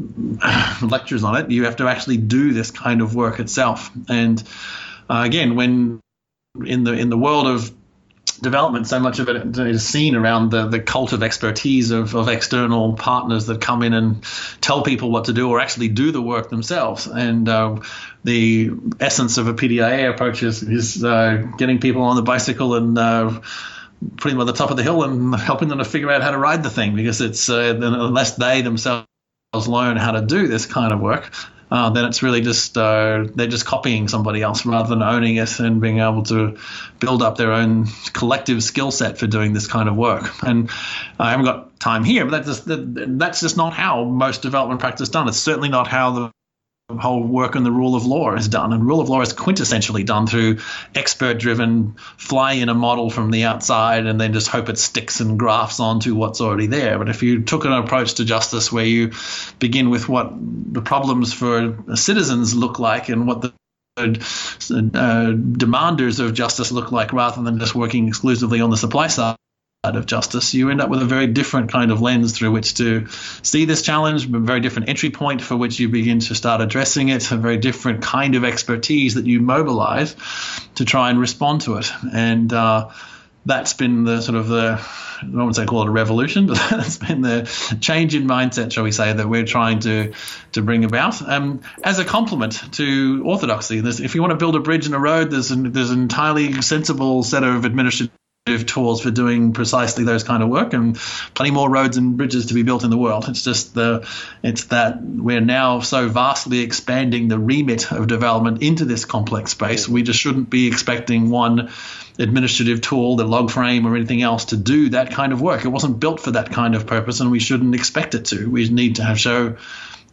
lectures 0.82 1.22
on 1.22 1.36
it. 1.36 1.52
You 1.52 1.66
have 1.66 1.76
to 1.76 1.86
actually 1.86 2.16
do 2.16 2.52
this 2.52 2.72
kind 2.72 3.00
of 3.00 3.14
work 3.14 3.38
itself 3.38 3.92
and 4.08 4.42
uh, 5.10 5.24
again, 5.24 5.56
when 5.56 6.00
in 6.64 6.84
the 6.84 6.92
in 6.92 7.10
the 7.10 7.18
world 7.18 7.46
of 7.46 7.70
development, 8.40 8.86
so 8.86 9.00
much 9.00 9.18
of 9.18 9.28
it 9.28 9.58
is 9.58 9.86
seen 9.86 10.14
around 10.14 10.50
the, 10.50 10.68
the 10.68 10.80
cult 10.80 11.12
of 11.12 11.22
expertise 11.22 11.90
of, 11.90 12.14
of 12.14 12.28
external 12.28 12.94
partners 12.94 13.46
that 13.46 13.60
come 13.60 13.82
in 13.82 13.92
and 13.92 14.22
tell 14.60 14.82
people 14.82 15.10
what 15.10 15.26
to 15.26 15.32
do 15.32 15.50
or 15.50 15.60
actually 15.60 15.88
do 15.88 16.12
the 16.12 16.22
work 16.22 16.48
themselves. 16.48 17.06
And 17.06 17.48
uh, 17.48 17.80
the 18.24 18.70
essence 18.98 19.36
of 19.36 19.48
a 19.48 19.54
PDIA 19.54 20.10
approach 20.10 20.42
is, 20.42 20.62
is 20.62 21.04
uh, 21.04 21.48
getting 21.58 21.80
people 21.80 22.02
on 22.02 22.16
the 22.16 22.22
bicycle 22.22 22.74
and 22.74 22.96
uh, 22.96 23.40
putting 24.16 24.38
them 24.38 24.48
at 24.48 24.52
the 24.52 24.56
top 24.56 24.70
of 24.70 24.76
the 24.76 24.82
hill 24.82 25.02
and 25.02 25.34
helping 25.34 25.68
them 25.68 25.78
to 25.78 25.84
figure 25.84 26.10
out 26.10 26.22
how 26.22 26.30
to 26.30 26.38
ride 26.38 26.62
the 26.62 26.70
thing 26.70 26.94
because 26.94 27.20
it's 27.20 27.50
uh, 27.50 27.78
unless 27.82 28.36
they 28.36 28.62
themselves 28.62 29.06
learn 29.66 29.96
how 29.96 30.12
to 30.12 30.22
do 30.22 30.46
this 30.46 30.66
kind 30.66 30.92
of 30.92 31.00
work, 31.00 31.30
uh, 31.70 31.90
then 31.90 32.04
it's 32.04 32.22
really 32.22 32.40
just 32.40 32.76
uh, 32.76 33.26
they're 33.34 33.46
just 33.46 33.64
copying 33.64 34.08
somebody 34.08 34.42
else 34.42 34.66
rather 34.66 34.88
than 34.88 35.02
owning 35.02 35.36
it 35.36 35.60
and 35.60 35.80
being 35.80 36.00
able 36.00 36.22
to 36.24 36.58
build 36.98 37.22
up 37.22 37.36
their 37.36 37.52
own 37.52 37.86
collective 38.12 38.62
skill 38.62 38.90
set 38.90 39.18
for 39.18 39.26
doing 39.26 39.52
this 39.52 39.66
kind 39.66 39.88
of 39.88 39.96
work. 39.96 40.30
And 40.42 40.70
I 41.18 41.30
haven't 41.30 41.46
got 41.46 41.78
time 41.78 42.04
here, 42.04 42.24
but 42.24 42.44
that's 42.44 42.46
just, 42.46 43.18
that's 43.18 43.40
just 43.40 43.56
not 43.56 43.72
how 43.72 44.04
most 44.04 44.42
development 44.42 44.80
practice 44.80 45.02
is 45.02 45.08
done. 45.10 45.28
It's 45.28 45.38
certainly 45.38 45.68
not 45.68 45.86
how 45.86 46.10
the 46.10 46.30
whole 46.98 47.22
work 47.22 47.56
on 47.56 47.64
the 47.64 47.70
rule 47.70 47.94
of 47.94 48.06
law 48.06 48.34
is 48.34 48.48
done. 48.48 48.72
And 48.72 48.86
rule 48.86 49.00
of 49.00 49.08
law 49.08 49.20
is 49.20 49.32
quintessentially 49.32 50.04
done 50.04 50.26
through 50.26 50.58
expert 50.94 51.38
driven, 51.38 51.96
fly 52.16 52.54
in 52.54 52.68
a 52.68 52.74
model 52.74 53.10
from 53.10 53.30
the 53.30 53.44
outside 53.44 54.06
and 54.06 54.20
then 54.20 54.32
just 54.32 54.48
hope 54.48 54.68
it 54.68 54.78
sticks 54.78 55.20
and 55.20 55.38
grafts 55.38 55.80
onto 55.80 56.14
what's 56.14 56.40
already 56.40 56.66
there. 56.66 56.98
But 56.98 57.08
if 57.08 57.22
you 57.22 57.42
took 57.42 57.64
an 57.64 57.72
approach 57.72 58.14
to 58.14 58.24
justice 58.24 58.72
where 58.72 58.84
you 58.84 59.12
begin 59.58 59.90
with 59.90 60.08
what 60.08 60.32
the 60.32 60.82
problems 60.82 61.32
for 61.32 61.78
citizens 61.94 62.54
look 62.54 62.78
like 62.78 63.08
and 63.08 63.26
what 63.26 63.42
the 63.42 63.52
uh, 63.96 64.06
demanders 64.06 66.20
of 66.20 66.32
justice 66.32 66.72
look 66.72 66.92
like 66.92 67.12
rather 67.12 67.42
than 67.42 67.58
just 67.58 67.74
working 67.74 68.08
exclusively 68.08 68.60
on 68.60 68.70
the 68.70 68.76
supply 68.76 69.08
side 69.08 69.36
of 69.82 70.04
justice, 70.04 70.52
you 70.52 70.68
end 70.68 70.82
up 70.82 70.90
with 70.90 71.00
a 71.00 71.06
very 71.06 71.26
different 71.26 71.72
kind 71.72 71.90
of 71.90 72.02
lens 72.02 72.36
through 72.36 72.50
which 72.50 72.74
to 72.74 73.06
see 73.42 73.64
this 73.64 73.80
challenge, 73.80 74.26
a 74.26 74.38
very 74.38 74.60
different 74.60 74.90
entry 74.90 75.08
point 75.08 75.40
for 75.40 75.56
which 75.56 75.80
you 75.80 75.88
begin 75.88 76.20
to 76.20 76.34
start 76.34 76.60
addressing 76.60 77.08
it, 77.08 77.30
a 77.30 77.36
very 77.38 77.56
different 77.56 78.02
kind 78.02 78.34
of 78.34 78.44
expertise 78.44 79.14
that 79.14 79.24
you 79.24 79.40
mobilize 79.40 80.14
to 80.74 80.84
try 80.84 81.08
and 81.08 81.18
respond 81.18 81.62
to 81.62 81.78
it. 81.78 81.90
And 82.12 82.52
uh, 82.52 82.90
that's 83.46 83.72
been 83.72 84.04
the 84.04 84.20
sort 84.20 84.36
of 84.36 84.48
the 84.48 84.86
I 85.22 85.26
don't 85.26 85.54
say 85.54 85.64
call 85.64 85.82
it 85.82 85.88
a 85.88 85.92
revolution, 85.92 86.46
but 86.48 86.58
that's 86.68 86.98
been 86.98 87.22
the 87.22 87.78
change 87.80 88.14
in 88.14 88.26
mindset, 88.26 88.72
shall 88.72 88.84
we 88.84 88.92
say, 88.92 89.14
that 89.14 89.30
we're 89.30 89.46
trying 89.46 89.78
to 89.80 90.12
to 90.52 90.60
bring 90.60 90.84
about. 90.84 91.26
Um, 91.26 91.62
as 91.82 91.98
a 91.98 92.04
complement 92.04 92.74
to 92.74 93.22
orthodoxy, 93.24 93.78
if 93.78 94.14
you 94.14 94.20
want 94.20 94.32
to 94.32 94.36
build 94.36 94.56
a 94.56 94.60
bridge 94.60 94.84
and 94.84 94.94
a 94.94 94.98
road, 94.98 95.30
there's 95.30 95.50
an, 95.50 95.72
there's 95.72 95.90
an 95.90 96.02
entirely 96.02 96.60
sensible 96.60 97.22
set 97.22 97.44
of 97.44 97.64
administrative 97.64 98.12
tools 98.46 99.02
for 99.02 99.10
doing 99.10 99.52
precisely 99.52 100.04
those 100.04 100.24
kind 100.24 100.42
of 100.42 100.48
work 100.48 100.72
and 100.72 100.96
plenty 101.34 101.50
more 101.50 101.68
roads 101.68 101.96
and 101.96 102.16
bridges 102.16 102.46
to 102.46 102.54
be 102.54 102.62
built 102.62 102.84
in 102.84 102.90
the 102.90 102.96
world. 102.96 103.28
It's 103.28 103.44
just 103.44 103.74
the 103.74 104.08
it's 104.42 104.64
that 104.66 105.02
we're 105.02 105.42
now 105.42 105.80
so 105.80 106.08
vastly 106.08 106.60
expanding 106.60 107.28
the 107.28 107.38
remit 107.38 107.92
of 107.92 108.06
development 108.06 108.62
into 108.62 108.84
this 108.84 109.04
complex 109.04 109.52
space 109.52 109.88
we 109.88 110.02
just 110.02 110.18
shouldn't 110.18 110.48
be 110.50 110.66
expecting 110.66 111.30
one 111.30 111.70
administrative 112.18 112.80
tool 112.80 113.16
the 113.16 113.24
log 113.24 113.50
frame 113.50 113.86
or 113.86 113.94
anything 113.94 114.22
else 114.22 114.46
to 114.46 114.56
do 114.56 114.88
that 114.90 115.10
kind 115.10 115.32
of 115.32 115.40
work. 115.40 115.64
It 115.64 115.68
wasn't 115.68 116.00
built 116.00 116.20
for 116.20 116.32
that 116.32 116.50
kind 116.50 116.74
of 116.74 116.86
purpose 116.86 117.20
and 117.20 117.30
we 117.30 117.40
shouldn't 117.40 117.74
expect 117.74 118.14
it 118.14 118.26
to. 118.26 118.50
We 118.50 118.68
need 118.68 118.96
to 118.96 119.04
have 119.04 119.20
show 119.20 119.56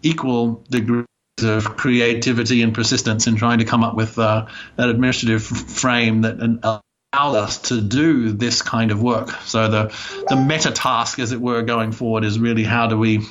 equal 0.04 0.64
degrees 0.70 1.06
of 1.42 1.78
creativity 1.78 2.62
and 2.62 2.74
persistence 2.74 3.28
in 3.28 3.36
trying 3.36 3.60
to 3.60 3.66
come 3.66 3.84
up 3.84 3.96
with 3.96 4.18
uh, 4.20 4.48
that 4.76 4.90
administrative 4.90 5.44
frame 5.44 6.22
that 6.22 6.82
allow 7.14 7.36
us 7.36 7.58
to 7.60 7.82
do 7.82 8.32
this 8.32 8.62
kind 8.62 8.92
of 8.92 9.02
work. 9.02 9.32
So 9.44 9.70
the 9.70 10.26
the 10.28 10.36
meta 10.36 10.72
task, 10.72 11.20
as 11.20 11.32
it 11.32 11.40
were, 11.40 11.62
going 11.62 11.92
forward 11.92 12.24
is 12.24 12.40
really 12.40 12.64
how 12.64 12.88
do 12.88 12.98
we 12.98 13.26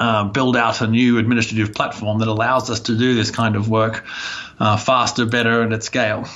uh, 0.00 0.24
build 0.24 0.56
out 0.56 0.80
a 0.80 0.86
new 0.86 1.18
administrative 1.18 1.74
platform 1.74 2.18
that 2.18 2.28
allows 2.28 2.70
us 2.70 2.80
to 2.80 2.96
do 2.96 3.14
this 3.14 3.30
kind 3.30 3.56
of 3.56 3.68
work 3.68 4.04
uh, 4.58 4.76
faster, 4.76 5.26
better, 5.26 5.62
and 5.62 5.72
at 5.72 5.82
scale. 5.82 6.26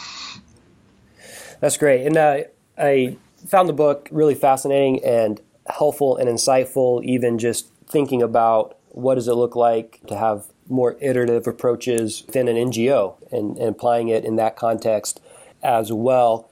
That's 1.60 1.76
great, 1.76 2.06
and 2.06 2.16
uh, 2.16 2.42
I 2.78 3.16
found 3.48 3.68
the 3.68 3.74
book 3.74 4.08
really 4.12 4.34
fascinating 4.34 5.04
and 5.04 5.40
helpful 5.66 6.16
and 6.16 6.28
insightful. 6.28 7.04
Even 7.04 7.38
just 7.38 7.68
thinking 7.88 8.22
about 8.22 8.78
what 8.88 9.16
does 9.16 9.26
it 9.26 9.34
look 9.34 9.56
like 9.56 10.00
to 10.06 10.16
have 10.16 10.46
more 10.68 10.96
iterative 11.00 11.46
approaches 11.46 12.22
within 12.26 12.46
an 12.48 12.56
NGO 12.56 13.16
and, 13.32 13.58
and 13.58 13.68
applying 13.68 14.08
it 14.08 14.24
in 14.24 14.36
that 14.36 14.56
context 14.56 15.20
as 15.62 15.92
well. 15.92 16.48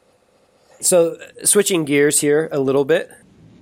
So, 0.82 1.18
switching 1.44 1.84
gears 1.84 2.20
here 2.20 2.48
a 2.50 2.58
little 2.58 2.86
bit, 2.86 3.10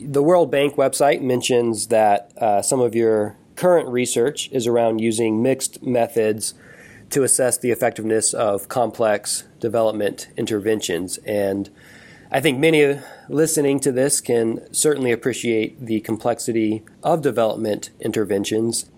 the 0.01 0.23
World 0.23 0.53
Bank 0.53 0.77
website 0.77 1.21
mentions 1.21 1.89
that 1.89 2.33
uh, 2.37 2.63
some 2.63 2.79
of 2.81 2.95
your 2.95 3.37
current 3.57 3.89
research 3.89 4.49
is 4.53 4.69
around 4.69 5.01
using 5.01 5.43
mixed 5.43 5.83
methods 5.83 6.55
to 7.11 7.25
assess 7.25 7.59
the 7.59 7.73
effectiveness 7.73 8.33
of 8.33 8.69
complex 8.69 9.43
development 9.59 10.29
interventions. 10.37 11.19
And 11.27 11.69
I 12.31 12.41
think 12.41 12.61
many 12.61 13.01
listening 13.29 13.81
to 13.81 13.91
this 13.91 14.21
can 14.21 14.73
certainly 14.73 15.11
appreciate 15.11 15.85
the 15.85 15.99
complexity 16.01 16.85
of 17.03 17.21
development 17.21 17.91
interventions. 18.01 18.89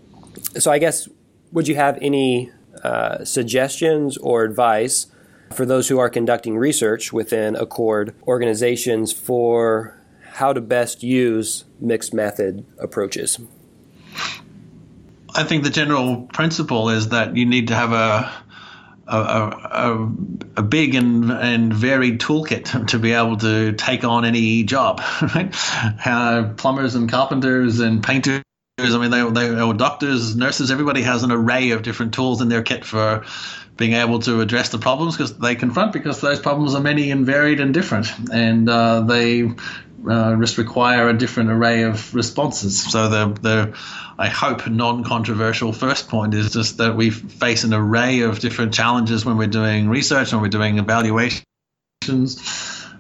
So, 0.59 0.71
I 0.71 0.79
guess, 0.79 1.09
would 1.53 1.69
you 1.69 1.77
have 1.77 1.97
any 2.03 2.53
uh, 2.85 3.25
suggestions 3.25 4.19
or 4.19 4.45
advice 4.45 5.07
for 5.53 5.67
those 5.67 5.89
who 5.89 5.99
are 5.99 6.09
conducting 6.09 6.57
research 6.57 7.13
within 7.13 7.57
Accord 7.57 8.15
organizations 8.27 9.13
for 9.13 9.97
how 10.33 10.53
to 10.53 10.61
best 10.61 11.03
use 11.03 11.65
mixed 11.81 12.15
method 12.15 12.65
approaches? 12.79 13.39
I 15.35 15.45
think 15.45 15.65
the 15.65 15.71
general 15.71 16.23
principle 16.33 16.91
is 16.91 17.11
that 17.11 17.37
you 17.37 17.47
need 17.47 17.69
to 17.69 17.75
have 17.75 17.93
a 17.93 18.33
a, 19.07 19.17
a, 19.17 20.13
a, 20.59 20.63
big 20.63 20.95
and, 20.95 21.33
and 21.33 21.75
varied 21.75 22.21
toolkit 22.21 22.87
to 22.89 22.99
be 23.01 23.13
able 23.13 23.37
to 23.39 23.73
take 23.73 24.05
on 24.05 24.25
any 24.25 24.63
job. 24.63 25.03
Right? 25.35 25.53
Uh, 26.07 26.53
plumbers 26.57 26.95
and 26.95 27.11
carpenters 27.11 27.81
and 27.81 28.05
painters. 28.05 28.43
I 28.79 28.99
mean, 28.99 29.11
they, 29.11 29.29
they 29.31 29.61
or 29.61 29.75
doctors, 29.75 30.37
nurses. 30.37 30.71
Everybody 30.71 31.03
has 31.03 31.25
an 31.25 31.33
array 31.33 31.71
of 31.71 31.83
different 31.83 32.15
tools 32.15 32.41
in 32.41 32.49
their 32.49 32.63
kit 32.63 32.85
for 32.85 33.25
being 33.81 33.95
able 33.95 34.19
to 34.19 34.43
address 34.43 34.69
the 34.69 34.79
problems 34.79 35.16
because 35.16 35.38
they 35.38 35.55
confront 35.55 35.95
because 35.95 36.21
those 36.21 36.38
problems 36.38 36.75
are 36.75 36.83
many 36.83 37.11
and 37.11 37.25
varied 37.25 37.61
and 37.61 37.73
different 37.73 38.09
and 38.31 38.69
uh, 38.69 39.01
they 39.01 39.51
uh, 40.09 40.37
just 40.37 40.59
require 40.59 41.09
a 41.09 41.16
different 41.16 41.51
array 41.51 41.85
of 41.85 42.14
responses. 42.14 42.83
So 42.93 43.09
the 43.09 43.40
the 43.40 43.79
I 44.19 44.29
hope 44.29 44.69
non-controversial 44.69 45.73
first 45.73 46.11
point 46.11 46.35
is 46.35 46.53
just 46.53 46.77
that 46.77 46.95
we 46.95 47.09
face 47.09 47.64
an 47.64 47.73
array 47.73 48.21
of 48.21 48.38
different 48.38 48.75
challenges 48.75 49.25
when 49.25 49.38
we're 49.38 49.49
doing 49.49 49.88
research 49.88 50.35
and 50.35 50.43
we're 50.43 50.49
doing 50.49 50.79
evaluations. 50.79 51.47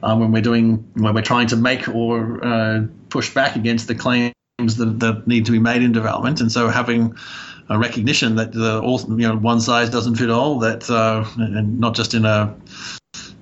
Um, 0.02 0.20
when 0.20 0.32
we're 0.32 0.40
doing 0.40 0.92
when 0.94 1.14
we're 1.14 1.20
trying 1.20 1.48
to 1.48 1.56
make 1.56 1.88
or 1.88 2.42
uh, 2.42 2.86
push 3.10 3.34
back 3.34 3.56
against 3.56 3.86
the 3.86 3.94
claims 3.94 4.32
that, 4.76 5.00
that 5.00 5.26
need 5.26 5.44
to 5.44 5.52
be 5.52 5.58
made 5.58 5.82
in 5.82 5.92
development, 5.92 6.40
and 6.40 6.50
so 6.50 6.68
having 6.68 7.16
a 7.70 7.78
recognition 7.78 8.34
that 8.34 8.52
the 8.52 8.80
all 8.80 9.00
you 9.00 9.28
know 9.28 9.36
one 9.36 9.60
size 9.60 9.88
doesn't 9.90 10.16
fit 10.16 10.28
all. 10.28 10.58
That 10.58 10.90
uh, 10.90 11.24
and 11.38 11.78
not 11.78 11.94
just 11.94 12.14
in 12.14 12.24
a 12.24 12.56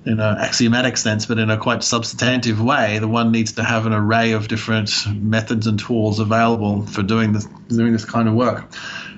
in 0.05 0.19
an 0.19 0.37
axiomatic 0.37 0.97
sense, 0.97 1.25
but 1.25 1.39
in 1.39 1.49
a 1.49 1.57
quite 1.57 1.83
substantive 1.83 2.61
way, 2.61 2.99
the 2.99 3.07
one 3.07 3.31
needs 3.31 3.53
to 3.53 3.63
have 3.63 3.85
an 3.87 3.93
array 3.93 4.31
of 4.31 4.47
different 4.47 4.91
methods 5.13 5.67
and 5.67 5.79
tools 5.79 6.19
available 6.19 6.85
for 6.85 7.01
doing 7.01 7.33
this 7.33 7.47
doing 7.67 7.91
this 7.91 8.05
kind 8.05 8.29
of 8.29 8.35
work. 8.35 8.71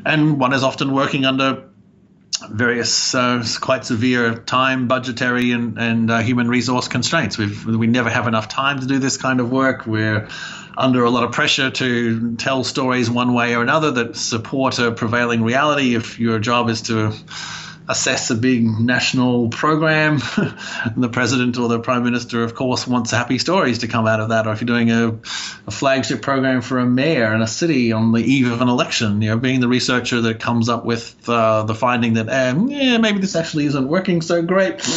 And 0.06 0.39
one 0.39 0.54
is 0.54 0.63
often 0.63 0.93
working 0.93 1.26
under 1.26 1.69
various 2.50 3.13
uh, 3.13 3.45
quite 3.60 3.86
severe 3.86 4.36
time, 4.36 4.88
budgetary, 4.88 5.52
and, 5.52 5.78
and 5.78 6.10
uh, 6.10 6.19
human 6.19 6.47
resource 6.47 6.88
constraints. 6.88 7.38
we 7.38 7.47
we 7.65 7.88
never 7.88 8.10
have 8.10 8.28
enough 8.28 8.47
time 8.47 8.80
to 8.80 8.88
do 8.88 8.97
this 8.97 9.17
kind 9.17 9.41
of 9.41 9.52
work. 9.52 9.86
We're 9.86 10.30
under 10.77 11.03
a 11.03 11.10
lot 11.10 11.23
of 11.23 11.31
pressure 11.31 11.69
to 11.69 12.36
tell 12.36 12.63
stories 12.63 13.10
one 13.10 13.34
way 13.34 13.55
or 13.55 13.62
another 13.62 13.91
that 13.91 14.15
support 14.15 14.79
a 14.79 14.91
prevailing 14.91 15.43
reality. 15.43 15.95
If 15.95 16.19
your 16.19 16.39
job 16.39 16.69
is 16.69 16.84
to 16.84 17.13
assess 17.91 18.29
a 18.29 18.36
big 18.36 18.63
national 18.63 19.49
program, 19.49 20.17
the 20.97 21.10
president 21.12 21.57
or 21.57 21.67
the 21.67 21.79
prime 21.79 22.03
minister, 22.03 22.43
of 22.43 22.55
course, 22.55 22.88
wants 22.88 23.12
happy 23.12 23.38
stories 23.38 23.79
to 23.79 23.88
come 23.88 24.07
out 24.07 24.19
of 24.19 24.29
that. 24.29 24.47
Or 24.47 24.53
if 24.53 24.62
you're 24.62 24.67
doing 24.67 24.91
a, 24.91 25.19
a 25.67 25.71
flagship 25.71 26.21
program 26.21 26.62
for 26.62 26.79
a 26.79 26.86
mayor 26.86 27.34
in 27.34 27.41
a 27.41 27.47
city 27.47 27.91
on 27.91 28.12
the 28.12 28.19
eve 28.19 28.51
of 28.51 28.62
an 28.62 28.69
election, 28.69 29.21
you 29.21 29.29
know, 29.29 29.38
being 29.38 29.60
the 29.60 29.67
researcher 29.67 30.21
that 30.21 30.39
comes 30.39 30.69
up 30.69 30.86
with 30.86 31.15
uh, 31.27 31.63
the 31.63 31.75
finding 31.75 32.13
that, 32.13 32.29
um, 32.29 32.69
yeah, 32.69 32.97
maybe 32.97 33.19
this 33.19 33.36
actually 33.36 33.65
isn't 33.65 33.88
working 33.88 34.21
so 34.21 34.41
great. 34.41 34.88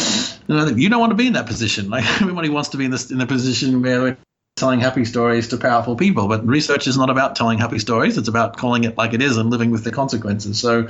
You, 0.47 0.55
know, 0.55 0.67
you 0.67 0.89
don't 0.89 0.99
want 0.99 1.11
to 1.11 1.15
be 1.15 1.27
in 1.27 1.33
that 1.33 1.47
position. 1.47 1.89
Like 1.95 2.03
everybody 2.21 2.49
wants 2.49 2.69
to 2.69 2.77
be 2.77 2.83
in 2.83 2.91
this 2.91 3.09
in 3.09 3.19
the 3.19 3.25
position 3.25 3.81
where 3.81 4.17
telling 4.55 4.79
happy 4.79 5.03
stories 5.03 5.49
to 5.49 5.57
powerful 5.57 5.97
people. 5.97 6.29
But 6.29 6.47
research 6.47 6.87
is 6.87 6.97
not 6.97 7.09
about 7.09 7.35
telling 7.35 7.57
happy 7.57 7.77
stories; 7.77 8.17
it's 8.17 8.29
about 8.29 8.55
calling 8.55 8.85
it 8.85 8.97
like 8.97 9.13
it 9.13 9.21
is 9.21 9.35
and 9.35 9.49
living 9.49 9.69
with 9.69 9.83
the 9.83 9.91
consequences. 9.91 10.61
So, 10.61 10.87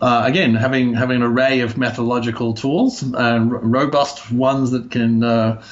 uh, 0.00 0.22
again, 0.24 0.54
having 0.54 0.94
having 0.94 1.16
an 1.16 1.22
array 1.22 1.60
of 1.60 1.76
methodological 1.76 2.54
tools 2.54 3.02
and 3.02 3.14
r- 3.52 3.58
robust 3.58 4.32
ones 4.32 4.70
that 4.70 4.90
can. 4.90 5.22
Uh, 5.22 5.62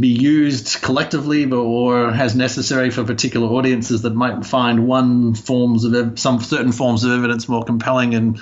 be 0.00 0.08
used 0.08 0.80
collectively 0.80 1.52
or 1.52 2.08
as 2.08 2.34
necessary 2.34 2.88
for 2.88 3.04
particular 3.04 3.46
audiences 3.46 4.00
that 4.00 4.14
might 4.14 4.46
find 4.46 4.86
one 4.86 5.34
forms 5.34 5.84
of 5.84 5.92
ev- 5.92 6.18
some 6.18 6.40
certain 6.40 6.72
forms 6.72 7.04
of 7.04 7.12
evidence 7.12 7.46
more 7.46 7.62
compelling 7.62 8.14
and 8.14 8.40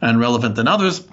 and 0.00 0.20
relevant 0.20 0.54
than 0.54 0.68
others. 0.68 1.04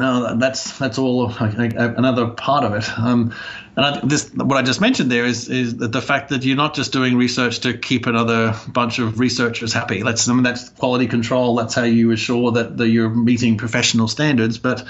Uh, 0.00 0.34
that's 0.34 0.78
that's 0.78 0.98
all 0.98 1.30
another 1.38 2.28
part 2.28 2.64
of 2.64 2.74
it. 2.74 2.98
Um, 2.98 3.34
and 3.76 3.84
I, 3.84 4.00
this, 4.02 4.32
what 4.34 4.56
I 4.56 4.62
just 4.62 4.80
mentioned 4.80 5.10
there 5.10 5.26
is 5.26 5.48
is 5.48 5.76
the 5.76 6.00
fact 6.00 6.30
that 6.30 6.42
you're 6.44 6.56
not 6.56 6.74
just 6.74 6.92
doing 6.92 7.16
research 7.16 7.60
to 7.60 7.76
keep 7.76 8.06
another 8.06 8.54
bunch 8.68 8.98
of 8.98 9.20
researchers 9.20 9.72
happy. 9.72 10.02
That's 10.02 10.28
I 10.28 10.32
mean, 10.32 10.42
that's 10.42 10.70
quality 10.70 11.06
control. 11.06 11.54
That's 11.54 11.74
how 11.74 11.82
you 11.84 12.10
assure 12.12 12.52
that 12.52 12.76
the, 12.76 12.88
you're 12.88 13.10
meeting 13.10 13.58
professional 13.58 14.08
standards. 14.08 14.58
But 14.58 14.84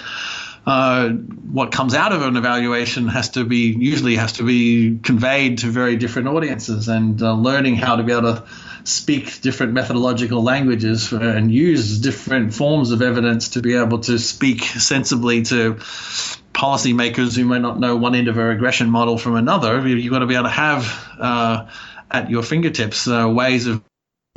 uh, 0.64 1.08
what 1.08 1.72
comes 1.72 1.94
out 1.94 2.12
of 2.12 2.22
an 2.22 2.36
evaluation 2.36 3.08
has 3.08 3.30
to 3.30 3.44
be 3.44 3.74
usually 3.78 4.16
has 4.16 4.34
to 4.34 4.44
be 4.44 4.98
conveyed 5.02 5.58
to 5.58 5.66
very 5.66 5.96
different 5.96 6.28
audiences, 6.28 6.88
and 6.88 7.20
uh, 7.20 7.34
learning 7.34 7.76
how 7.76 7.96
to 7.96 8.02
be 8.02 8.12
able 8.12 8.34
to 8.34 8.44
speak 8.84 9.40
different 9.40 9.72
methodological 9.72 10.42
languages 10.42 11.12
and 11.12 11.52
use 11.52 11.98
different 11.98 12.54
forms 12.54 12.90
of 12.90 13.02
evidence 13.02 13.50
to 13.50 13.62
be 13.62 13.76
able 13.76 14.00
to 14.00 14.18
speak 14.18 14.62
sensibly 14.62 15.42
to 15.42 15.74
policymakers 16.52 17.36
who 17.36 17.44
may 17.44 17.58
not 17.58 17.78
know 17.78 17.96
one 17.96 18.14
end 18.14 18.28
of 18.28 18.36
a 18.36 18.44
regression 18.44 18.90
model 18.90 19.18
from 19.18 19.36
another. 19.36 19.86
You've 19.86 20.12
got 20.12 20.20
to 20.20 20.26
be 20.26 20.34
able 20.34 20.44
to 20.44 20.50
have 20.50 21.08
uh, 21.18 21.66
at 22.10 22.30
your 22.30 22.42
fingertips 22.42 23.06
uh, 23.08 23.28
ways 23.28 23.66
of 23.66 23.82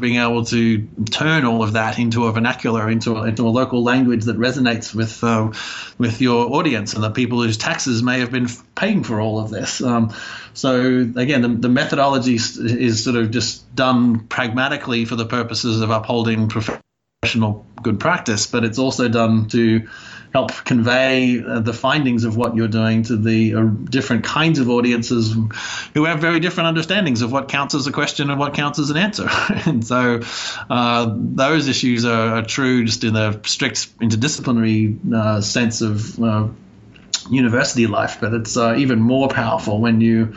being 0.04 0.18
able 0.18 0.44
to 0.44 0.86
turn 1.10 1.46
all 1.46 1.64
of 1.64 1.74
that 1.74 1.98
into 1.98 2.26
a 2.26 2.32
vernacular, 2.34 2.90
into 2.90 3.16
a, 3.16 3.24
into 3.24 3.48
a 3.48 3.50
local 3.50 3.82
language 3.82 4.26
that 4.26 4.38
resonates 4.38 4.94
with 4.94 5.24
uh, 5.24 5.50
with 5.98 6.20
your 6.20 6.54
audience 6.54 6.94
and 6.94 7.02
the 7.02 7.10
people 7.10 7.42
whose 7.42 7.56
taxes 7.58 8.04
may 8.04 8.20
have 8.20 8.30
been 8.30 8.48
paying 8.76 9.02
for 9.06 9.22
all 9.22 9.40
of 9.40 9.50
this. 9.50 9.82
Um, 9.82 10.14
so 10.54 11.00
again, 11.16 11.42
the, 11.42 11.48
the 11.48 11.70
methodology 11.70 12.36
is 12.36 13.04
sort 13.06 13.16
of 13.16 13.32
just 13.32 13.74
done 13.74 14.28
pragmatically 14.28 15.06
for 15.06 15.16
the 15.16 15.26
purposes 15.26 15.80
of 15.80 15.90
upholding 15.90 16.50
professional 16.50 17.66
good 17.82 18.02
practice, 18.02 18.46
but 18.46 18.66
it's 18.66 18.80
also 18.80 19.08
done 19.08 19.48
to 19.48 19.88
help 20.34 20.52
convey 20.66 21.44
uh, 21.44 21.60
the 21.60 21.74
findings 21.74 22.24
of 22.24 22.36
what 22.36 22.56
you're 22.56 22.68
doing 22.68 23.04
to 23.04 23.16
the 23.16 23.54
uh, 23.54 23.62
different 23.64 24.24
kinds 24.24 24.58
of 24.58 24.70
audiences 24.70 25.36
who 25.94 26.06
have 26.06 26.20
very 26.20 26.40
different 26.40 26.68
understandings 26.68 27.22
of 27.22 27.32
what 27.32 27.48
counts 27.48 27.76
as 27.76 27.86
a 27.86 27.92
question 27.92 28.32
and 28.32 28.40
what 28.40 28.56
counts 28.56 28.80
as 28.80 28.90
an 28.90 28.98
answer. 28.98 29.28
and 29.66 29.86
so 29.86 30.22
uh, 30.70 31.14
those 31.16 31.68
issues 31.68 32.04
are, 32.04 32.38
are, 32.38 32.44
true 32.44 32.84
just 32.84 33.04
in 33.04 33.14
the 33.14 33.40
strict 33.46 34.00
interdisciplinary 34.00 35.14
uh, 35.14 35.40
sense 35.40 35.82
of 35.82 36.20
uh, 36.22 36.48
university 37.30 37.88
life, 37.88 38.18
but 38.20 38.34
it's 38.34 38.58
even 38.58 39.00
more 39.00 39.30
powerful 39.30 39.80
when 39.80 40.02
you 40.02 40.36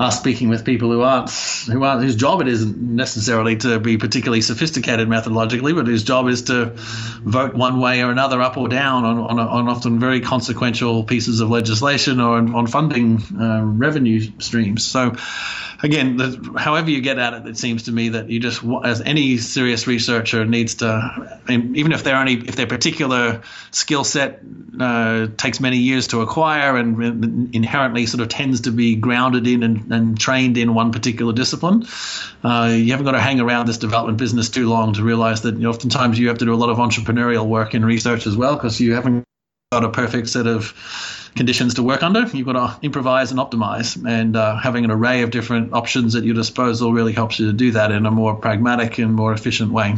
are 0.00 0.12
speaking 0.12 0.48
with 0.48 0.64
people 0.64 0.90
who 0.90 1.02
aren't 1.02 1.30
who 1.66 1.82
aren't 1.82 2.02
whose 2.02 2.16
job 2.16 2.40
it 2.40 2.48
isn't 2.48 2.80
necessarily 2.80 3.56
to 3.56 3.80
be 3.80 3.98
particularly 3.98 4.40
sophisticated 4.40 5.08
methodologically, 5.08 5.74
but 5.74 5.86
whose 5.86 6.04
job 6.04 6.28
is 6.28 6.42
to 6.42 6.72
vote 6.76 7.54
one 7.54 7.80
way 7.80 8.02
or 8.02 8.10
another, 8.10 8.40
up 8.40 8.56
or 8.56 8.68
down, 8.68 9.04
on 9.04 9.18
on, 9.18 9.38
on 9.40 9.68
often 9.68 9.98
very 9.98 10.20
consequential 10.20 11.04
pieces 11.04 11.40
of 11.40 11.50
legislation 11.50 12.20
or 12.20 12.36
on, 12.36 12.54
on 12.54 12.66
funding 12.66 13.20
uh, 13.40 13.62
revenue 13.64 14.20
streams. 14.38 14.84
So 14.84 15.16
again, 15.82 16.18
however 16.56 16.90
you 16.90 17.00
get 17.00 17.18
at 17.18 17.34
it, 17.34 17.46
it 17.46 17.58
seems 17.58 17.84
to 17.84 17.92
me 17.92 18.10
that 18.10 18.28
you 18.28 18.40
just, 18.40 18.62
as 18.84 19.00
any 19.00 19.36
serious 19.38 19.86
researcher 19.86 20.44
needs 20.44 20.76
to, 20.76 21.40
even 21.48 21.92
if 21.92 22.02
they're 22.02 22.16
only 22.16 22.34
if 22.34 22.56
their 22.56 22.66
particular 22.66 23.42
skill 23.70 24.04
set 24.04 24.40
uh, 24.80 25.28
takes 25.36 25.60
many 25.60 25.78
years 25.78 26.08
to 26.08 26.20
acquire 26.20 26.76
and 26.76 27.54
inherently 27.54 28.06
sort 28.06 28.20
of 28.20 28.28
tends 28.28 28.62
to 28.62 28.70
be 28.70 28.96
grounded 28.96 29.46
in 29.46 29.62
and, 29.62 29.92
and 29.92 30.18
trained 30.18 30.58
in 30.58 30.74
one 30.74 30.92
particular 30.92 31.32
discipline, 31.32 31.86
uh, 32.42 32.70
you 32.72 32.90
haven't 32.90 33.06
got 33.06 33.12
to 33.12 33.20
hang 33.20 33.40
around 33.40 33.66
this 33.66 33.78
development 33.78 34.18
business 34.18 34.50
too 34.50 34.68
long 34.68 34.94
to 34.94 35.02
realize 35.02 35.42
that 35.42 35.54
you 35.54 35.62
know, 35.62 35.70
oftentimes 35.70 36.18
you 36.18 36.28
have 36.28 36.38
to 36.38 36.44
do 36.44 36.54
a 36.54 36.56
lot 36.56 36.70
of 36.70 36.78
entrepreneurial 36.78 37.46
work 37.46 37.74
in 37.74 37.84
research 37.84 38.26
as 38.26 38.36
well 38.36 38.54
because 38.54 38.80
you 38.80 38.94
haven't 38.94 39.24
got 39.70 39.84
a 39.84 39.90
perfect 39.90 40.30
set 40.30 40.46
of 40.46 40.72
conditions 41.36 41.74
to 41.74 41.82
work 41.82 42.02
under. 42.02 42.26
You've 42.28 42.46
got 42.46 42.54
to 42.54 42.78
improvise 42.80 43.30
and 43.30 43.38
optimize, 43.38 44.02
and 44.02 44.34
uh, 44.34 44.56
having 44.56 44.82
an 44.86 44.90
array 44.90 45.20
of 45.20 45.30
different 45.30 45.74
options 45.74 46.14
at 46.14 46.24
your 46.24 46.34
disposal 46.34 46.94
really 46.94 47.12
helps 47.12 47.38
you 47.38 47.48
to 47.48 47.52
do 47.52 47.72
that 47.72 47.92
in 47.92 48.06
a 48.06 48.10
more 48.10 48.34
pragmatic 48.34 48.96
and 48.96 49.12
more 49.12 49.34
efficient 49.34 49.70
way. 49.70 49.96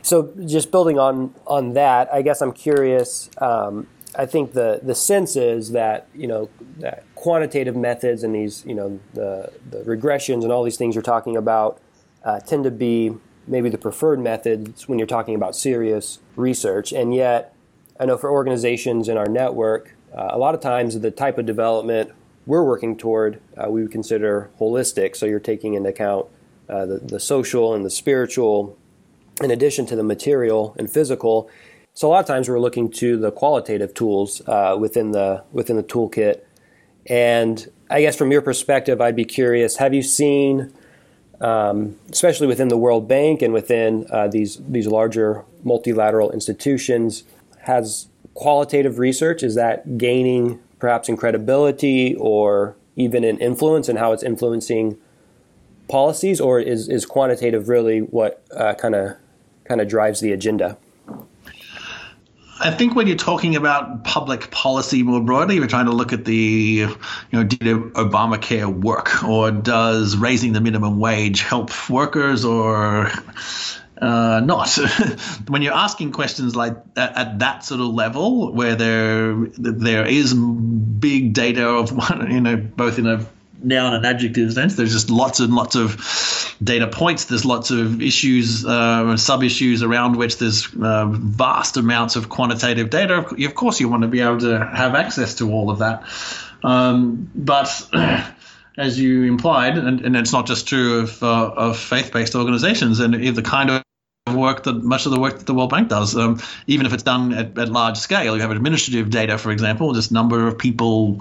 So, 0.00 0.32
just 0.46 0.70
building 0.70 0.98
on 0.98 1.34
on 1.46 1.74
that, 1.74 2.10
I 2.10 2.22
guess 2.22 2.40
I'm 2.40 2.54
curious. 2.54 3.28
Um, 3.36 3.86
I 4.16 4.24
think 4.24 4.54
the 4.54 4.80
the 4.82 4.94
sense 4.94 5.36
is 5.36 5.72
that 5.72 6.08
you 6.14 6.26
know 6.26 6.48
that 6.78 7.04
quantitative 7.16 7.76
methods 7.76 8.22
and 8.22 8.34
these 8.34 8.64
you 8.64 8.74
know 8.74 8.98
the 9.12 9.52
the 9.68 9.80
regressions 9.80 10.42
and 10.42 10.50
all 10.50 10.64
these 10.64 10.78
things 10.78 10.94
you're 10.94 11.02
talking 11.02 11.36
about 11.36 11.82
uh, 12.24 12.40
tend 12.40 12.64
to 12.64 12.70
be 12.70 13.14
maybe 13.46 13.68
the 13.68 13.76
preferred 13.76 14.20
methods 14.20 14.88
when 14.88 14.98
you're 14.98 15.06
talking 15.06 15.34
about 15.34 15.54
serious 15.54 16.20
research, 16.34 16.92
and 16.92 17.14
yet 17.14 17.54
I 17.98 18.06
know 18.06 18.16
for 18.16 18.30
organizations 18.30 19.08
in 19.08 19.16
our 19.16 19.28
network, 19.28 19.94
uh, 20.16 20.28
a 20.30 20.38
lot 20.38 20.54
of 20.54 20.60
times, 20.60 20.98
the 20.98 21.10
type 21.10 21.38
of 21.38 21.46
development 21.46 22.12
we're 22.46 22.64
working 22.64 22.96
toward, 22.96 23.40
uh, 23.56 23.68
we 23.68 23.82
would 23.82 23.92
consider 23.92 24.50
holistic. 24.58 25.16
So 25.16 25.26
you're 25.26 25.40
taking 25.40 25.74
into 25.74 25.90
account 25.90 26.26
uh, 26.68 26.86
the, 26.86 26.98
the 26.98 27.20
social 27.20 27.74
and 27.74 27.84
the 27.84 27.90
spiritual, 27.90 28.78
in 29.42 29.50
addition 29.50 29.84
to 29.86 29.96
the 29.96 30.02
material 30.02 30.74
and 30.78 30.90
physical. 30.90 31.50
So 31.92 32.08
a 32.08 32.10
lot 32.10 32.20
of 32.20 32.26
times 32.26 32.48
we're 32.48 32.60
looking 32.60 32.90
to 32.92 33.18
the 33.18 33.32
qualitative 33.32 33.92
tools 33.92 34.40
uh, 34.46 34.76
within 34.78 35.10
the 35.10 35.44
within 35.52 35.76
the 35.76 35.82
toolkit. 35.82 36.40
And 37.06 37.70
I 37.90 38.00
guess 38.00 38.16
from 38.16 38.30
your 38.30 38.42
perspective, 38.42 39.00
I'd 39.00 39.16
be 39.16 39.24
curious: 39.24 39.76
Have 39.76 39.92
you 39.92 40.02
seen, 40.02 40.72
um, 41.40 41.96
especially 42.10 42.46
within 42.46 42.68
the 42.68 42.76
World 42.76 43.08
Bank 43.08 43.42
and 43.42 43.52
within 43.52 44.06
uh, 44.10 44.28
these 44.28 44.58
these 44.68 44.86
larger 44.86 45.44
multilateral 45.64 46.30
institutions, 46.30 47.24
has 47.68 48.08
qualitative 48.34 48.98
research? 48.98 49.42
Is 49.42 49.54
that 49.54 49.98
gaining 49.98 50.58
perhaps 50.78 51.08
in 51.08 51.16
credibility 51.16 52.14
or 52.16 52.74
even 52.96 53.22
in 53.24 53.38
influence 53.38 53.88
and 53.88 53.98
how 53.98 54.12
it's 54.12 54.22
influencing 54.22 54.96
policies, 55.88 56.40
or 56.40 56.58
is, 56.60 56.88
is 56.88 57.06
quantitative 57.06 57.68
really 57.68 58.00
what 58.00 58.42
kind 58.78 58.94
of 58.94 59.16
kind 59.64 59.80
of 59.80 59.88
drives 59.88 60.20
the 60.20 60.32
agenda? 60.32 60.76
I 62.60 62.72
think 62.72 62.96
when 62.96 63.06
you're 63.06 63.16
talking 63.16 63.54
about 63.54 64.02
public 64.02 64.50
policy 64.50 65.04
more 65.04 65.20
broadly, 65.20 65.60
we're 65.60 65.68
trying 65.68 65.86
to 65.86 65.92
look 65.92 66.12
at 66.12 66.24
the, 66.24 66.34
you 66.88 66.96
know, 67.32 67.44
did 67.44 67.60
Obamacare 67.94 68.66
work, 68.66 69.22
or 69.22 69.52
does 69.52 70.16
raising 70.16 70.54
the 70.54 70.60
minimum 70.60 70.98
wage 70.98 71.42
help 71.42 71.70
workers, 71.88 72.44
or 72.44 73.12
uh, 74.00 74.40
not. 74.44 74.70
when 75.48 75.62
you're 75.62 75.74
asking 75.74 76.12
questions 76.12 76.54
like 76.54 76.76
at, 76.96 77.16
at, 77.16 77.38
that 77.40 77.64
sort 77.64 77.80
of 77.80 77.88
level, 77.88 78.52
where 78.52 78.74
there 78.76 79.34
there 79.56 80.06
is 80.06 80.34
big 80.34 81.32
data 81.32 81.66
of 81.66 81.92
one, 81.92 82.30
you 82.30 82.40
know, 82.40 82.56
both 82.56 82.98
in 82.98 83.06
a 83.06 83.26
noun 83.62 83.94
and 83.94 84.06
adjective 84.06 84.52
sense, 84.52 84.76
there's 84.76 84.92
just 84.92 85.10
lots 85.10 85.40
and 85.40 85.54
lots 85.54 85.74
of 85.74 86.56
data 86.62 86.86
points. 86.86 87.24
There's 87.24 87.44
lots 87.44 87.70
of 87.70 88.00
issues, 88.00 88.64
uh, 88.64 89.16
sub 89.16 89.42
issues 89.42 89.82
around 89.82 90.16
which 90.16 90.38
there's 90.38 90.68
uh, 90.74 91.06
vast 91.06 91.76
amounts 91.76 92.16
of 92.16 92.28
quantitative 92.28 92.90
data. 92.90 93.18
Of 93.18 93.54
course, 93.54 93.80
you 93.80 93.88
want 93.88 94.02
to 94.02 94.08
be 94.08 94.20
able 94.20 94.40
to 94.40 94.64
have 94.64 94.94
access 94.94 95.36
to 95.36 95.50
all 95.50 95.70
of 95.70 95.80
that, 95.80 96.04
um, 96.62 97.30
but 97.34 97.88
as 98.78 98.98
you 98.98 99.24
implied, 99.24 99.76
and, 99.76 100.00
and 100.02 100.16
it's 100.16 100.32
not 100.32 100.46
just 100.46 100.68
true 100.68 101.00
of, 101.00 101.22
uh, 101.22 101.50
of 101.56 101.78
faith-based 101.78 102.36
organizations, 102.36 103.00
and 103.00 103.14
the 103.14 103.42
kind 103.42 103.70
of 103.70 103.82
work 104.34 104.64
that 104.64 104.82
much 104.82 105.06
of 105.06 105.12
the 105.12 105.20
work 105.20 105.38
that 105.38 105.46
the 105.46 105.54
World 105.54 105.70
Bank 105.70 105.88
does, 105.88 106.16
um, 106.16 106.40
even 106.66 106.86
if 106.86 106.92
it's 106.92 107.02
done 107.02 107.32
at, 107.32 107.58
at, 107.58 107.68
large 107.68 107.98
scale. 107.98 108.36
You 108.36 108.42
have 108.42 108.50
administrative 108.50 109.10
data, 109.10 109.38
for 109.38 109.50
example, 109.50 109.92
just 109.94 110.12
number 110.12 110.46
of 110.46 110.58
people 110.58 111.20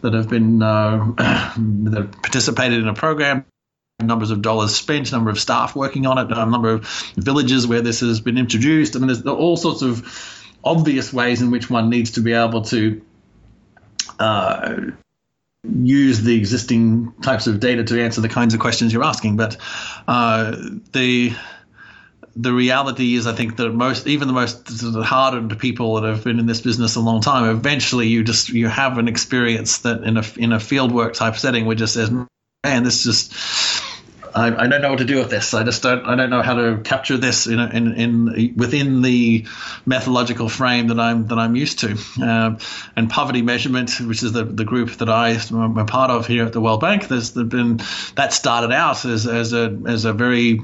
that 0.00 0.14
have 0.14 0.28
been 0.28 0.62
uh, 0.62 0.98
that 1.56 2.08
participated 2.22 2.80
in 2.80 2.88
a 2.88 2.94
program, 2.94 3.44
numbers 4.00 4.30
of 4.30 4.42
dollars 4.42 4.74
spent, 4.74 5.12
number 5.12 5.30
of 5.30 5.38
staff 5.38 5.76
working 5.76 6.06
on 6.06 6.18
it, 6.18 6.36
a 6.36 6.46
number 6.46 6.70
of 6.70 6.86
villages 7.16 7.66
where 7.66 7.80
this 7.80 8.00
has 8.00 8.20
been 8.20 8.38
introduced. 8.38 8.96
I 8.96 8.98
mean, 8.98 9.08
there's 9.08 9.26
all 9.26 9.56
sorts 9.56 9.82
of 9.82 10.54
obvious 10.62 11.12
ways 11.12 11.42
in 11.42 11.50
which 11.50 11.68
one 11.68 11.90
needs 11.90 12.12
to 12.12 12.20
be 12.20 12.32
able 12.32 12.62
to. 12.62 13.02
Uh, 14.18 14.90
use 15.66 16.22
the 16.22 16.36
existing 16.36 17.12
types 17.22 17.46
of 17.46 17.60
data 17.60 17.84
to 17.84 18.02
answer 18.02 18.20
the 18.20 18.28
kinds 18.28 18.54
of 18.54 18.60
questions 18.60 18.92
you're 18.92 19.04
asking, 19.04 19.36
but 19.36 19.56
uh, 20.06 20.54
the 20.92 21.32
the 22.36 22.52
reality 22.52 23.14
is, 23.14 23.26
I 23.26 23.32
think 23.32 23.56
that 23.56 23.70
most, 23.70 24.06
even 24.06 24.28
the 24.28 24.34
most 24.34 24.68
hardened 25.04 25.58
people 25.58 26.00
that 26.00 26.08
have 26.08 26.24
been 26.24 26.38
in 26.38 26.46
this 26.46 26.60
business 26.60 26.96
a 26.96 27.00
long 27.00 27.20
time, 27.20 27.48
eventually 27.48 28.08
you 28.08 28.24
just 28.24 28.48
you 28.48 28.68
have 28.68 28.98
an 28.98 29.08
experience 29.08 29.78
that 29.78 30.02
in 30.02 30.16
a 30.16 30.24
in 30.36 30.52
a 30.52 30.58
fieldwork 30.58 31.12
type 31.14 31.36
setting, 31.36 31.66
which 31.66 31.78
just 31.78 31.94
says, 31.94 32.10
man, 32.10 32.82
this 32.82 33.04
just 33.04 33.32
I, 34.34 34.64
I, 34.64 34.66
don't 34.66 34.82
know 34.82 34.90
what 34.90 34.98
to 34.98 35.04
do 35.04 35.18
with 35.18 35.30
this. 35.30 35.54
I 35.54 35.62
just 35.62 35.82
don't. 35.82 36.04
I 36.04 36.16
don't 36.16 36.28
know 36.28 36.42
how 36.42 36.54
to 36.54 36.80
capture 36.82 37.16
this 37.16 37.46
in 37.46 37.60
in, 37.60 37.94
in 37.94 38.54
within 38.56 39.00
the 39.02 39.46
methodological 39.86 40.48
frame 40.48 40.88
that 40.88 40.98
I'm 40.98 41.28
that 41.28 41.38
I'm 41.38 41.54
used 41.54 41.80
to. 41.80 41.96
Um, 42.20 42.58
and 42.96 43.08
poverty 43.08 43.42
measurement, 43.42 44.00
which 44.00 44.24
is 44.24 44.32
the, 44.32 44.44
the 44.44 44.64
group 44.64 44.90
that 44.96 45.08
I 45.08 45.38
am 45.50 45.78
a 45.78 45.84
part 45.84 46.10
of 46.10 46.26
here 46.26 46.44
at 46.44 46.52
the 46.52 46.60
World 46.60 46.80
Bank, 46.80 47.06
there's 47.06 47.30
been 47.30 47.80
that 48.16 48.32
started 48.32 48.72
out 48.72 49.04
as 49.04 49.26
as 49.28 49.52
a 49.52 49.78
as 49.86 50.04
a 50.04 50.12
very 50.12 50.60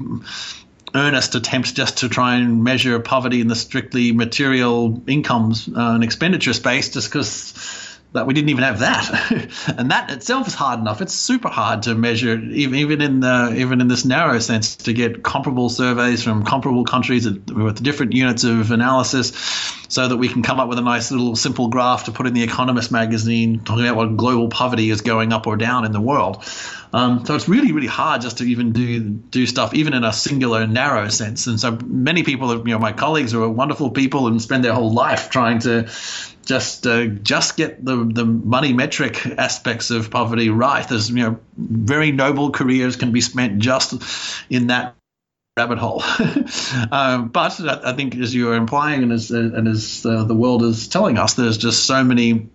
earnest 0.95 1.35
attempt 1.35 1.75
just 1.75 1.99
to 1.99 2.09
try 2.09 2.35
and 2.35 2.63
measure 2.63 2.99
poverty 2.99 3.41
in 3.41 3.47
the 3.47 3.55
strictly 3.55 4.11
material 4.11 5.01
incomes 5.07 5.67
uh, 5.67 5.71
and 5.75 6.03
expenditure 6.03 6.53
space, 6.53 6.89
just 6.89 7.09
because 7.09 7.53
that 8.13 8.27
we 8.27 8.33
didn't 8.33 8.49
even 8.49 8.63
have 8.63 8.79
that, 8.79 9.49
and 9.77 9.91
that 9.91 10.11
itself 10.11 10.45
is 10.47 10.53
hard 10.53 10.79
enough. 10.79 11.01
It's 11.01 11.13
super 11.13 11.47
hard 11.47 11.83
to 11.83 11.95
measure, 11.95 12.37
even 12.37 12.75
even 12.75 13.01
in 13.01 13.19
the 13.21 13.53
even 13.55 13.79
in 13.79 13.87
this 13.87 14.03
narrow 14.03 14.39
sense, 14.39 14.75
to 14.77 14.93
get 14.93 15.23
comparable 15.23 15.69
surveys 15.69 16.21
from 16.21 16.43
comparable 16.43 16.83
countries 16.83 17.25
with 17.27 17.81
different 17.81 18.11
units 18.11 18.43
of 18.43 18.71
analysis, 18.71 19.31
so 19.87 20.09
that 20.09 20.17
we 20.17 20.27
can 20.27 20.43
come 20.43 20.59
up 20.59 20.67
with 20.67 20.77
a 20.77 20.81
nice 20.81 21.11
little 21.11 21.37
simple 21.37 21.69
graph 21.69 22.05
to 22.05 22.11
put 22.11 22.27
in 22.27 22.33
the 22.33 22.43
Economist 22.43 22.91
magazine 22.91 23.61
talking 23.63 23.85
about 23.85 23.95
what 23.95 24.17
global 24.17 24.49
poverty 24.49 24.89
is 24.89 25.01
going 25.01 25.31
up 25.31 25.47
or 25.47 25.55
down 25.55 25.85
in 25.85 25.93
the 25.93 26.01
world. 26.01 26.43
Um, 26.93 27.25
so 27.25 27.35
it's 27.35 27.47
really, 27.47 27.71
really 27.71 27.87
hard 27.87 28.21
just 28.21 28.39
to 28.39 28.43
even 28.43 28.73
do 28.73 28.99
do 28.99 29.45
stuff, 29.45 29.73
even 29.73 29.93
in 29.93 30.03
a 30.03 30.11
singular, 30.11 30.67
narrow 30.67 31.07
sense. 31.07 31.47
And 31.47 31.59
so 31.59 31.77
many 31.85 32.23
people, 32.23 32.55
you 32.57 32.73
know, 32.73 32.79
my 32.79 32.91
colleagues 32.91 33.33
are 33.33 33.47
wonderful 33.47 33.91
people 33.91 34.27
and 34.27 34.41
spend 34.41 34.65
their 34.65 34.73
whole 34.73 34.93
life 34.93 35.29
trying 35.29 35.59
to 35.59 35.89
just 36.45 36.85
uh, 36.85 37.05
just 37.05 37.55
get 37.55 37.83
the 37.83 37.95
the 38.03 38.25
money 38.25 38.73
metric 38.73 39.25
aspects 39.25 39.89
of 39.89 40.11
poverty 40.11 40.49
right. 40.49 40.87
There's 40.87 41.09
you 41.09 41.23
know 41.23 41.39
very 41.57 42.11
noble 42.11 42.51
careers 42.51 42.97
can 42.97 43.11
be 43.11 43.21
spent 43.21 43.59
just 43.59 43.93
in 44.49 44.67
that 44.67 44.95
rabbit 45.57 45.77
hole. 45.77 46.03
um, 46.91 47.29
but 47.29 47.59
I 47.61 47.93
think, 47.93 48.15
as 48.15 48.33
you 48.33 48.49
are 48.49 48.55
implying, 48.55 49.03
and 49.03 49.11
as 49.11 49.31
and 49.31 49.67
as 49.67 50.05
uh, 50.05 50.23
the 50.23 50.35
world 50.35 50.63
is 50.63 50.87
telling 50.87 51.17
us, 51.17 51.35
there's 51.35 51.57
just 51.57 51.85
so 51.85 52.03
many 52.03 52.49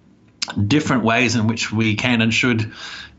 different 0.66 1.04
ways 1.04 1.36
in 1.36 1.46
which 1.46 1.72
we 1.72 1.94
can 1.94 2.20
and 2.20 2.32
should 2.32 2.72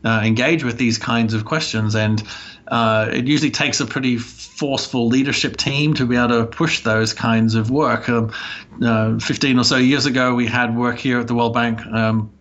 uh, 0.04 0.22
engage 0.24 0.64
with 0.64 0.78
these 0.78 0.98
kinds 0.98 1.34
of 1.34 1.44
questions. 1.44 1.94
And 1.94 2.22
uh, 2.66 3.08
it 3.12 3.26
usually 3.26 3.50
takes 3.50 3.80
a 3.80 3.86
pretty 3.86 4.18
forceful 4.18 5.08
leadership 5.08 5.56
team 5.56 5.94
to 5.94 6.06
be 6.06 6.16
able 6.16 6.28
to 6.28 6.46
push 6.46 6.82
those 6.82 7.12
kinds 7.12 7.54
of 7.54 7.70
work. 7.70 8.08
Um, 8.08 8.32
uh, 8.82 9.18
15 9.18 9.58
or 9.58 9.64
so 9.64 9.76
years 9.76 10.06
ago, 10.06 10.34
we 10.34 10.46
had 10.46 10.76
work 10.76 10.98
here 10.98 11.18
at 11.18 11.26
the 11.26 11.34
World 11.34 11.54
Bank. 11.54 11.84
Um, 11.86 12.32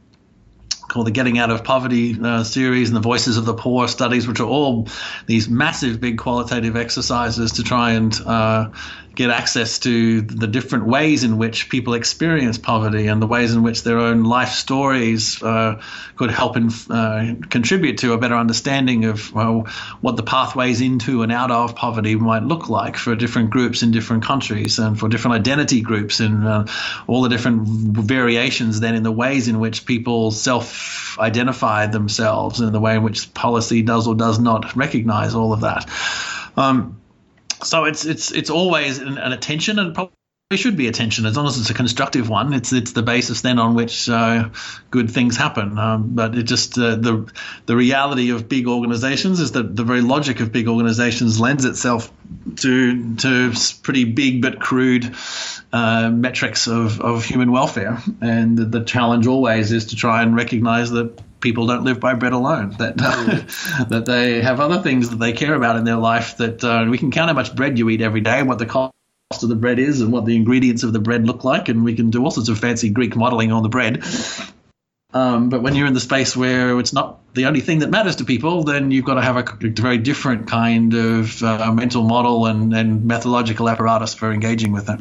called 0.88 1.06
the 1.06 1.12
Getting 1.12 1.38
Out 1.38 1.50
of 1.50 1.66
Poverty 1.66 2.18
uh, 2.22 2.44
series 2.44 2.90
and 2.90 2.96
the 2.96 3.02
Voices 3.02 3.36
of 3.36 3.46
the 3.46 3.54
Poor 3.54 3.90
studies, 3.90 4.26
which 4.26 4.40
are 4.40 4.48
all 4.48 4.88
these 5.26 5.50
massive, 5.50 6.00
big 6.00 6.18
qualitative 6.18 6.78
exercises 6.78 7.54
to 7.54 7.64
try 7.64 7.92
and 7.92 8.18
uh, 8.26 8.70
get 9.18 9.32
access 9.32 9.80
to 9.80 10.22
the 10.22 10.46
different 10.46 10.86
ways 10.86 11.24
in 11.24 11.40
which 11.40 11.70
people 11.70 11.96
experience 11.96 12.60
poverty 12.60 13.08
and 13.08 13.20
the 13.20 13.26
ways 13.26 13.52
in 13.52 13.64
which 13.64 13.82
their 13.82 13.98
own 13.98 14.24
life 14.24 14.52
stories 14.52 15.42
uh, 15.42 15.82
could 16.16 16.30
help 16.30 16.56
uh, 16.92 17.34
contribute 17.50 17.98
to 17.98 18.14
a 18.14 18.20
better 18.20 18.36
understanding 18.36 19.06
of 19.06 19.34
well, 19.34 19.62
what 20.02 20.18
the 20.18 20.24
pathways 20.24 20.82
into 20.82 21.24
and 21.24 21.32
out 21.32 21.50
of 21.50 21.76
poverty 21.76 22.16
might 22.16 22.44
look 22.44 22.70
like 22.70 22.96
for 22.96 23.16
different 23.16 23.50
groups 23.50 23.82
in 23.82 23.90
different 23.90 24.24
countries 24.24 24.78
and 24.78 25.00
for 25.00 25.10
different 25.10 25.34
identity 25.34 25.82
groups 25.82 26.20
and 26.20 26.46
uh, 26.46 26.66
all 27.08 27.24
the 27.24 27.30
different 27.30 27.68
variations 27.68 28.80
then 28.80 28.94
in 28.94 29.02
the 29.02 29.12
ways 29.12 29.48
in 29.48 29.60
which 29.60 29.88
people 29.88 30.30
self 30.30 31.18
identify 31.18 31.88
themselves 31.88 32.60
and 32.60 32.72
the 32.72 32.80
way 32.80 32.96
in 32.96 33.02
which 33.02 33.34
policy 33.34 33.82
does 33.82 34.08
or 34.08 34.14
does 34.14 34.38
not 34.38 34.76
recognize 34.76 35.34
all 35.34 35.54
of 35.54 35.62
that. 35.62 35.90
Um, 36.56 37.02
so 37.64 37.86
it's 37.86 38.06
it's 38.06 38.32
it's 38.32 38.50
always 38.50 39.00
an, 39.00 39.18
an, 39.18 39.32
attention 39.32 39.80
and 39.80 39.94
probably 39.94 40.14
should 40.56 40.78
be 40.78 40.88
attention 40.88 41.26
as 41.26 41.36
long 41.36 41.46
as 41.46 41.60
it's 41.60 41.70
a 41.70 41.74
constructive 41.74 42.30
one. 42.30 42.54
It's 42.54 42.72
it's 42.72 42.94
the 42.94 43.04
basis 43.04 43.42
then 43.42 43.60
on 43.60 43.76
which 43.76 44.10
uh, 44.10 44.50
good 44.92 45.12
things 45.12 45.36
happen. 45.36 45.78
Um, 45.78 46.16
but 46.16 46.38
it 46.38 46.44
just 46.44 46.78
uh, 46.78 46.96
the 46.96 47.32
the 47.66 47.76
reality 47.76 48.30
of 48.30 48.48
big 48.48 48.68
organizations 48.68 49.40
is 49.40 49.52
that 49.54 49.76
the 49.76 49.84
very 49.84 50.02
logic 50.02 50.40
of 50.40 50.52
big 50.52 50.68
organizations 50.68 51.40
lends 51.40 51.66
itself 51.66 52.12
to 52.58 53.16
to 53.18 53.54
pretty 53.84 54.06
big 54.06 54.42
but 54.42 54.60
crude 54.60 55.16
uh, 55.74 56.10
metrics 56.10 56.68
of, 56.68 57.02
of 57.02 57.26
human 57.26 57.52
welfare. 57.52 58.02
And 58.22 58.58
the, 58.58 58.66
the 58.66 58.84
challenge 58.84 59.28
always 59.28 59.72
is 59.72 59.88
to 59.88 59.96
try 59.96 60.22
and 60.24 60.36
recognize 60.36 60.92
that 60.92 61.20
people 61.40 61.68
don't 61.68 61.84
live 61.84 62.00
by 62.00 62.14
bread 62.14 62.34
alone. 62.34 62.76
That 62.80 62.96
uh, 63.00 63.86
that 63.90 64.06
they 64.06 64.42
have 64.42 64.60
other 64.60 64.82
things 64.82 65.10
that 65.10 65.18
they 65.18 65.34
care 65.34 65.54
about 65.54 65.76
in 65.76 65.84
their 65.84 65.98
life. 65.98 66.38
That 66.38 66.64
uh, 66.64 66.86
we 66.90 66.98
can 66.98 67.12
count 67.12 67.30
how 67.30 67.36
much 67.36 67.56
bread 67.56 67.78
you 67.78 67.90
eat 67.90 68.02
every 68.02 68.22
day, 68.22 68.40
and 68.40 68.48
what 68.48 68.60
the 68.60 68.66
cost 68.66 68.94
of 69.42 69.50
the 69.50 69.56
bread 69.56 69.80
is, 69.80 70.02
and 70.02 70.12
what 70.12 70.26
the 70.26 70.36
ingredients 70.36 70.84
of 70.84 70.94
the 70.94 71.00
bread 71.00 71.26
look 71.26 71.44
like, 71.44 71.70
and 71.70 71.84
we 71.84 71.96
can 71.96 72.10
do 72.10 72.24
all 72.24 72.32
sorts 72.32 72.50
of 72.50 72.60
fancy 72.60 72.90
Greek 72.90 73.16
modeling 73.16 73.52
on 73.52 73.64
the 73.64 73.70
bread. 73.70 74.04
Um, 75.14 75.50
but 75.50 75.64
when 75.64 75.74
you're 75.74 75.88
in 75.88 75.94
the 75.94 76.02
space 76.02 76.36
where 76.36 76.78
it's 76.80 76.92
not 76.92 77.34
the 77.34 77.46
only 77.46 77.62
thing 77.62 77.80
that 77.80 77.90
matters 77.90 78.18
to 78.18 78.26
people, 78.26 78.64
then 78.64 78.92
you've 78.92 79.06
got 79.06 79.14
to 79.14 79.22
have 79.22 79.38
a 79.38 79.44
very 79.62 79.98
different 79.98 80.48
kind 80.48 80.94
of 80.94 81.42
uh, 81.42 81.72
mental 81.72 82.04
model 82.04 82.46
and, 82.46 82.74
and 82.74 83.06
methodological 83.06 83.70
apparatus 83.70 84.14
for 84.14 84.32
engaging 84.34 84.74
with 84.74 84.90
it. 84.90 85.00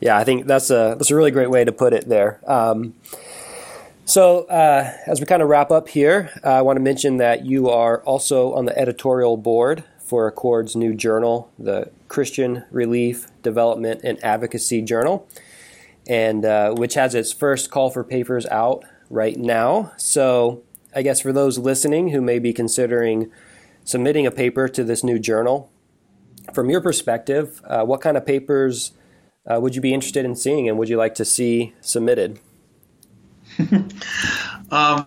Yeah, 0.00 0.16
I 0.16 0.24
think 0.24 0.46
that's 0.46 0.70
a 0.70 0.94
that's 0.96 1.10
a 1.10 1.16
really 1.16 1.30
great 1.30 1.50
way 1.50 1.64
to 1.64 1.72
put 1.72 1.92
it 1.92 2.08
there. 2.08 2.40
Um, 2.46 2.94
so, 4.06 4.44
uh, 4.44 4.92
as 5.06 5.20
we 5.20 5.26
kind 5.26 5.42
of 5.42 5.48
wrap 5.48 5.70
up 5.70 5.88
here, 5.88 6.30
uh, 6.44 6.48
I 6.48 6.62
want 6.62 6.76
to 6.76 6.82
mention 6.82 7.16
that 7.18 7.46
you 7.46 7.70
are 7.70 8.02
also 8.02 8.52
on 8.52 8.66
the 8.66 8.78
editorial 8.78 9.36
board 9.36 9.84
for 9.98 10.26
Accord's 10.26 10.76
new 10.76 10.94
journal, 10.94 11.50
the 11.58 11.90
Christian 12.08 12.64
Relief, 12.70 13.28
Development, 13.42 14.00
and 14.04 14.22
Advocacy 14.22 14.82
Journal, 14.82 15.26
and 16.06 16.44
uh, 16.44 16.74
which 16.74 16.94
has 16.94 17.14
its 17.14 17.32
first 17.32 17.70
call 17.70 17.90
for 17.90 18.04
papers 18.04 18.44
out 18.46 18.84
right 19.08 19.38
now. 19.38 19.92
So, 19.96 20.62
I 20.94 21.02
guess 21.02 21.20
for 21.20 21.32
those 21.32 21.58
listening 21.58 22.10
who 22.10 22.20
may 22.20 22.38
be 22.38 22.52
considering 22.52 23.30
submitting 23.84 24.26
a 24.26 24.30
paper 24.30 24.68
to 24.68 24.84
this 24.84 25.02
new 25.02 25.18
journal, 25.18 25.70
from 26.52 26.68
your 26.68 26.80
perspective, 26.80 27.62
uh, 27.64 27.84
what 27.84 28.00
kind 28.00 28.16
of 28.16 28.26
papers 28.26 28.92
uh, 29.46 29.58
would 29.60 29.74
you 29.74 29.80
be 29.80 29.94
interested 29.94 30.24
in 30.24 30.36
seeing 30.36 30.68
and 30.68 30.78
would 30.78 30.88
you 30.88 30.96
like 30.96 31.14
to 31.14 31.24
see 31.24 31.74
submitted? 31.80 32.38
um, 34.70 35.06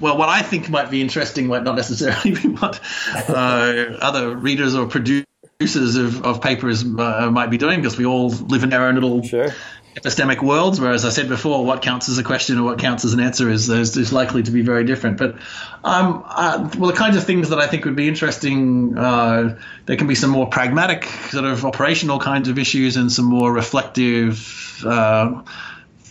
well, 0.00 0.16
what 0.16 0.28
I 0.28 0.42
think 0.42 0.68
might 0.68 0.90
be 0.90 1.00
interesting 1.00 1.46
might 1.46 1.64
not 1.64 1.76
necessarily 1.76 2.32
be 2.32 2.48
what 2.48 2.80
uh, 3.28 3.96
other 4.00 4.36
readers 4.36 4.74
or 4.74 4.86
producers 4.86 5.96
of, 5.96 6.24
of 6.24 6.40
papers 6.40 6.82
uh, 6.84 7.30
might 7.30 7.50
be 7.50 7.58
doing 7.58 7.80
because 7.80 7.96
we 7.96 8.06
all 8.06 8.30
live 8.30 8.64
in 8.64 8.72
our 8.72 8.88
own 8.88 8.94
little 8.94 9.22
sure. 9.22 9.54
epistemic 9.96 10.42
worlds, 10.42 10.80
whereas 10.80 11.04
I 11.04 11.10
said 11.10 11.28
before, 11.28 11.64
what 11.64 11.82
counts 11.82 12.08
as 12.08 12.18
a 12.18 12.24
question 12.24 12.56
and 12.56 12.64
what 12.64 12.78
counts 12.78 13.04
as 13.04 13.12
an 13.12 13.20
answer 13.20 13.48
is, 13.48 13.68
is, 13.68 13.96
is 13.96 14.12
likely 14.12 14.42
to 14.44 14.50
be 14.50 14.62
very 14.62 14.84
different. 14.84 15.18
But 15.18 15.34
um, 15.84 16.24
uh, 16.26 16.70
well, 16.78 16.90
the 16.90 16.96
kinds 16.96 17.16
of 17.16 17.24
things 17.24 17.50
that 17.50 17.58
I 17.58 17.66
think 17.66 17.84
would 17.84 17.96
be 17.96 18.08
interesting, 18.08 18.96
uh, 18.96 19.58
there 19.86 19.96
can 19.96 20.06
be 20.06 20.14
some 20.14 20.30
more 20.30 20.48
pragmatic, 20.48 21.04
sort 21.04 21.44
of 21.44 21.64
operational 21.64 22.18
kinds 22.18 22.48
of 22.48 22.58
issues, 22.58 22.96
and 22.96 23.10
some 23.10 23.26
more 23.26 23.52
reflective. 23.52 24.84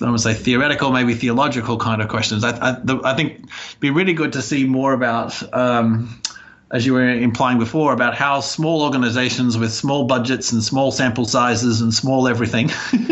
I 0.02 0.10
would 0.10 0.20
say 0.20 0.34
theoretical, 0.34 0.92
maybe 0.92 1.14
theological 1.14 1.78
kind 1.78 2.02
of 2.02 2.08
questions. 2.08 2.44
I, 2.44 2.50
I, 2.50 2.72
the, 2.84 3.02
I 3.04 3.16
think 3.16 3.50
be 3.80 3.90
really 3.90 4.14
good 4.14 4.34
to 4.34 4.42
see 4.42 4.66
more 4.66 4.94
about 4.94 5.54
um, 5.54 6.22
as 6.72 6.86
you 6.86 6.94
were 6.94 7.10
implying 7.10 7.60
before, 7.60 7.94
about 7.94 8.16
how 8.16 8.40
small 8.40 8.84
organizations 8.84 9.58
with 9.58 9.74
small 9.74 10.06
budgets 10.06 10.54
and 10.54 10.64
small 10.64 10.92
sample 10.92 11.26
sizes 11.26 11.82
and 11.82 11.94
small 11.94 12.28
everything 12.28 12.70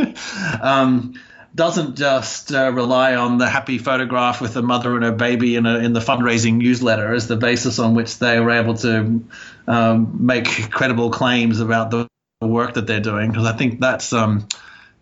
um, 0.61 1.13
doesn't 1.53 1.97
just 1.97 2.53
uh, 2.53 2.71
rely 2.71 3.15
on 3.15 3.37
the 3.37 3.49
happy 3.49 3.77
photograph 3.77 4.39
with 4.39 4.55
a 4.55 4.61
mother 4.61 4.95
and 4.95 5.03
her 5.03 5.11
baby 5.11 5.55
in, 5.55 5.65
a, 5.65 5.79
in 5.79 5.93
the 5.93 5.99
fundraising 5.99 6.55
newsletter 6.55 7.13
as 7.13 7.27
the 7.27 7.35
basis 7.35 7.79
on 7.79 7.95
which 7.95 8.17
they 8.19 8.39
were 8.39 8.51
able 8.51 8.75
to 8.75 9.23
um, 9.67 10.25
make 10.25 10.71
credible 10.71 11.09
claims 11.09 11.59
about 11.59 11.91
the 11.91 12.07
work 12.41 12.75
that 12.75 12.87
they're 12.87 13.01
doing. 13.01 13.29
Because 13.29 13.45
I 13.45 13.57
think 13.57 13.79
that's 13.79 14.13
um, 14.13 14.47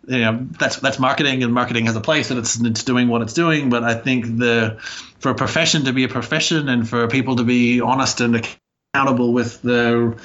you 0.08 0.18
know 0.18 0.46
that's 0.58 0.76
that's 0.76 0.98
marketing 0.98 1.42
and 1.42 1.52
marketing 1.52 1.86
has 1.86 1.94
a 1.94 2.00
place 2.00 2.30
and 2.30 2.38
it's 2.38 2.60
it's 2.60 2.84
doing 2.84 3.08
what 3.08 3.20
it's 3.22 3.34
doing 3.34 3.68
but 3.68 3.84
i 3.84 3.94
think 3.94 4.24
the 4.38 4.76
for 5.18 5.30
a 5.30 5.34
profession 5.34 5.84
to 5.84 5.92
be 5.92 6.04
a 6.04 6.08
profession 6.08 6.68
and 6.68 6.88
for 6.88 7.06
people 7.08 7.36
to 7.36 7.44
be 7.44 7.80
honest 7.80 8.20
and 8.20 8.42
accountable 8.94 9.32
with 9.32 9.60
the 9.62 10.18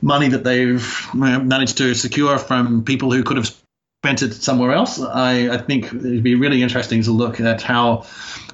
money 0.00 0.28
that 0.28 0.42
they've 0.42 1.08
managed 1.14 1.78
to 1.78 1.94
secure 1.94 2.38
from 2.38 2.84
people 2.84 3.12
who 3.12 3.22
could 3.22 3.36
have 3.36 3.54
spent 4.02 4.22
it 4.22 4.32
somewhere 4.32 4.72
else 4.72 5.00
i, 5.00 5.50
I 5.50 5.58
think 5.58 5.86
it'd 5.86 6.22
be 6.22 6.34
really 6.34 6.62
interesting 6.62 7.02
to 7.02 7.12
look 7.12 7.40
at 7.40 7.60
how 7.60 8.06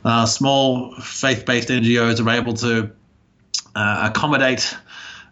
uh, 0.05 0.27
small 0.27 0.97
faith-based 0.97 1.69
ngos 1.69 2.25
are 2.25 2.31
able 2.31 2.55
to 2.55 2.91
uh, 3.75 4.11
accommodate 4.11 4.77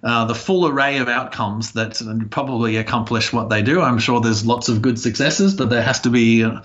uh, 0.02 0.24
the 0.24 0.34
full 0.34 0.66
array 0.66 0.96
of 0.98 1.08
outcomes 1.08 1.72
that 1.72 2.00
probably 2.30 2.78
accomplish 2.78 3.34
what 3.34 3.50
they 3.50 3.60
do. 3.60 3.82
I'm 3.82 3.98
sure 3.98 4.22
there's 4.22 4.46
lots 4.46 4.70
of 4.70 4.80
good 4.80 4.98
successes, 4.98 5.54
but 5.54 5.68
there 5.68 5.82
has 5.82 6.00
to 6.00 6.10
be, 6.10 6.42
uh, 6.42 6.60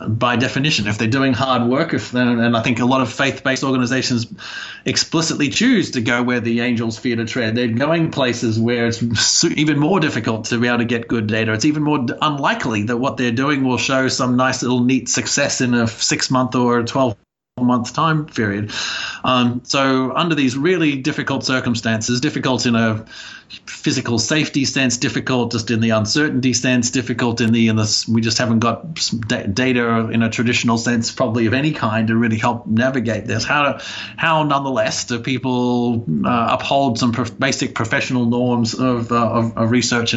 by 0.00 0.34
definition, 0.34 0.88
if 0.88 0.98
they're 0.98 1.06
doing 1.06 1.32
hard 1.32 1.70
work, 1.70 1.94
if 1.94 2.12
and 2.14 2.56
I 2.56 2.62
think 2.62 2.80
a 2.80 2.84
lot 2.84 3.00
of 3.00 3.12
faith-based 3.12 3.62
organizations 3.62 4.26
explicitly 4.84 5.50
choose 5.50 5.92
to 5.92 6.00
go 6.00 6.24
where 6.24 6.40
the 6.40 6.60
angels 6.60 6.98
fear 6.98 7.14
to 7.14 7.26
tread. 7.26 7.54
They're 7.54 7.68
going 7.68 8.10
places 8.10 8.58
where 8.58 8.88
it's 8.88 9.44
even 9.44 9.78
more 9.78 10.00
difficult 10.00 10.46
to 10.46 10.58
be 10.58 10.66
able 10.66 10.78
to 10.78 10.84
get 10.84 11.06
good 11.06 11.28
data. 11.28 11.52
It's 11.52 11.66
even 11.66 11.84
more 11.84 12.04
unlikely 12.20 12.84
that 12.84 12.96
what 12.96 13.16
they're 13.16 13.30
doing 13.30 13.62
will 13.62 13.78
show 13.78 14.08
some 14.08 14.36
nice 14.36 14.62
little 14.62 14.82
neat 14.82 15.08
success 15.08 15.60
in 15.60 15.74
a 15.74 15.86
six-month 15.86 16.56
or 16.56 16.80
a 16.80 16.84
12 16.84 17.16
month 17.64 17.92
time 17.94 18.26
period. 18.26 18.72
Um, 19.24 19.62
so, 19.64 20.14
under 20.14 20.34
these 20.34 20.56
really 20.56 20.96
difficult 20.96 21.44
circumstances, 21.44 22.20
difficult 22.20 22.66
in 22.66 22.74
a 22.74 23.06
physical 23.66 24.18
safety 24.18 24.64
sense, 24.64 24.96
difficult 24.96 25.52
just 25.52 25.70
in 25.70 25.80
the 25.80 25.90
uncertainty 25.90 26.52
sense, 26.52 26.90
difficult 26.90 27.40
in 27.40 27.52
the 27.52 27.68
in 27.68 27.76
the 27.76 28.04
we 28.08 28.20
just 28.20 28.38
haven't 28.38 28.60
got 28.60 28.94
data 29.26 30.08
in 30.08 30.22
a 30.22 30.30
traditional 30.30 30.78
sense, 30.78 31.10
probably 31.10 31.46
of 31.46 31.54
any 31.54 31.72
kind, 31.72 32.08
to 32.08 32.16
really 32.16 32.38
help 32.38 32.66
navigate 32.66 33.26
this. 33.26 33.44
How 33.44 33.80
how 34.16 34.44
nonetheless 34.44 35.04
do 35.04 35.20
people 35.20 36.04
uh, 36.24 36.56
uphold 36.58 36.98
some 36.98 37.12
basic 37.38 37.74
professional 37.74 38.26
norms 38.26 38.74
of, 38.74 39.10
uh, 39.10 39.30
of, 39.30 39.56
of 39.56 39.70
research? 39.70 40.14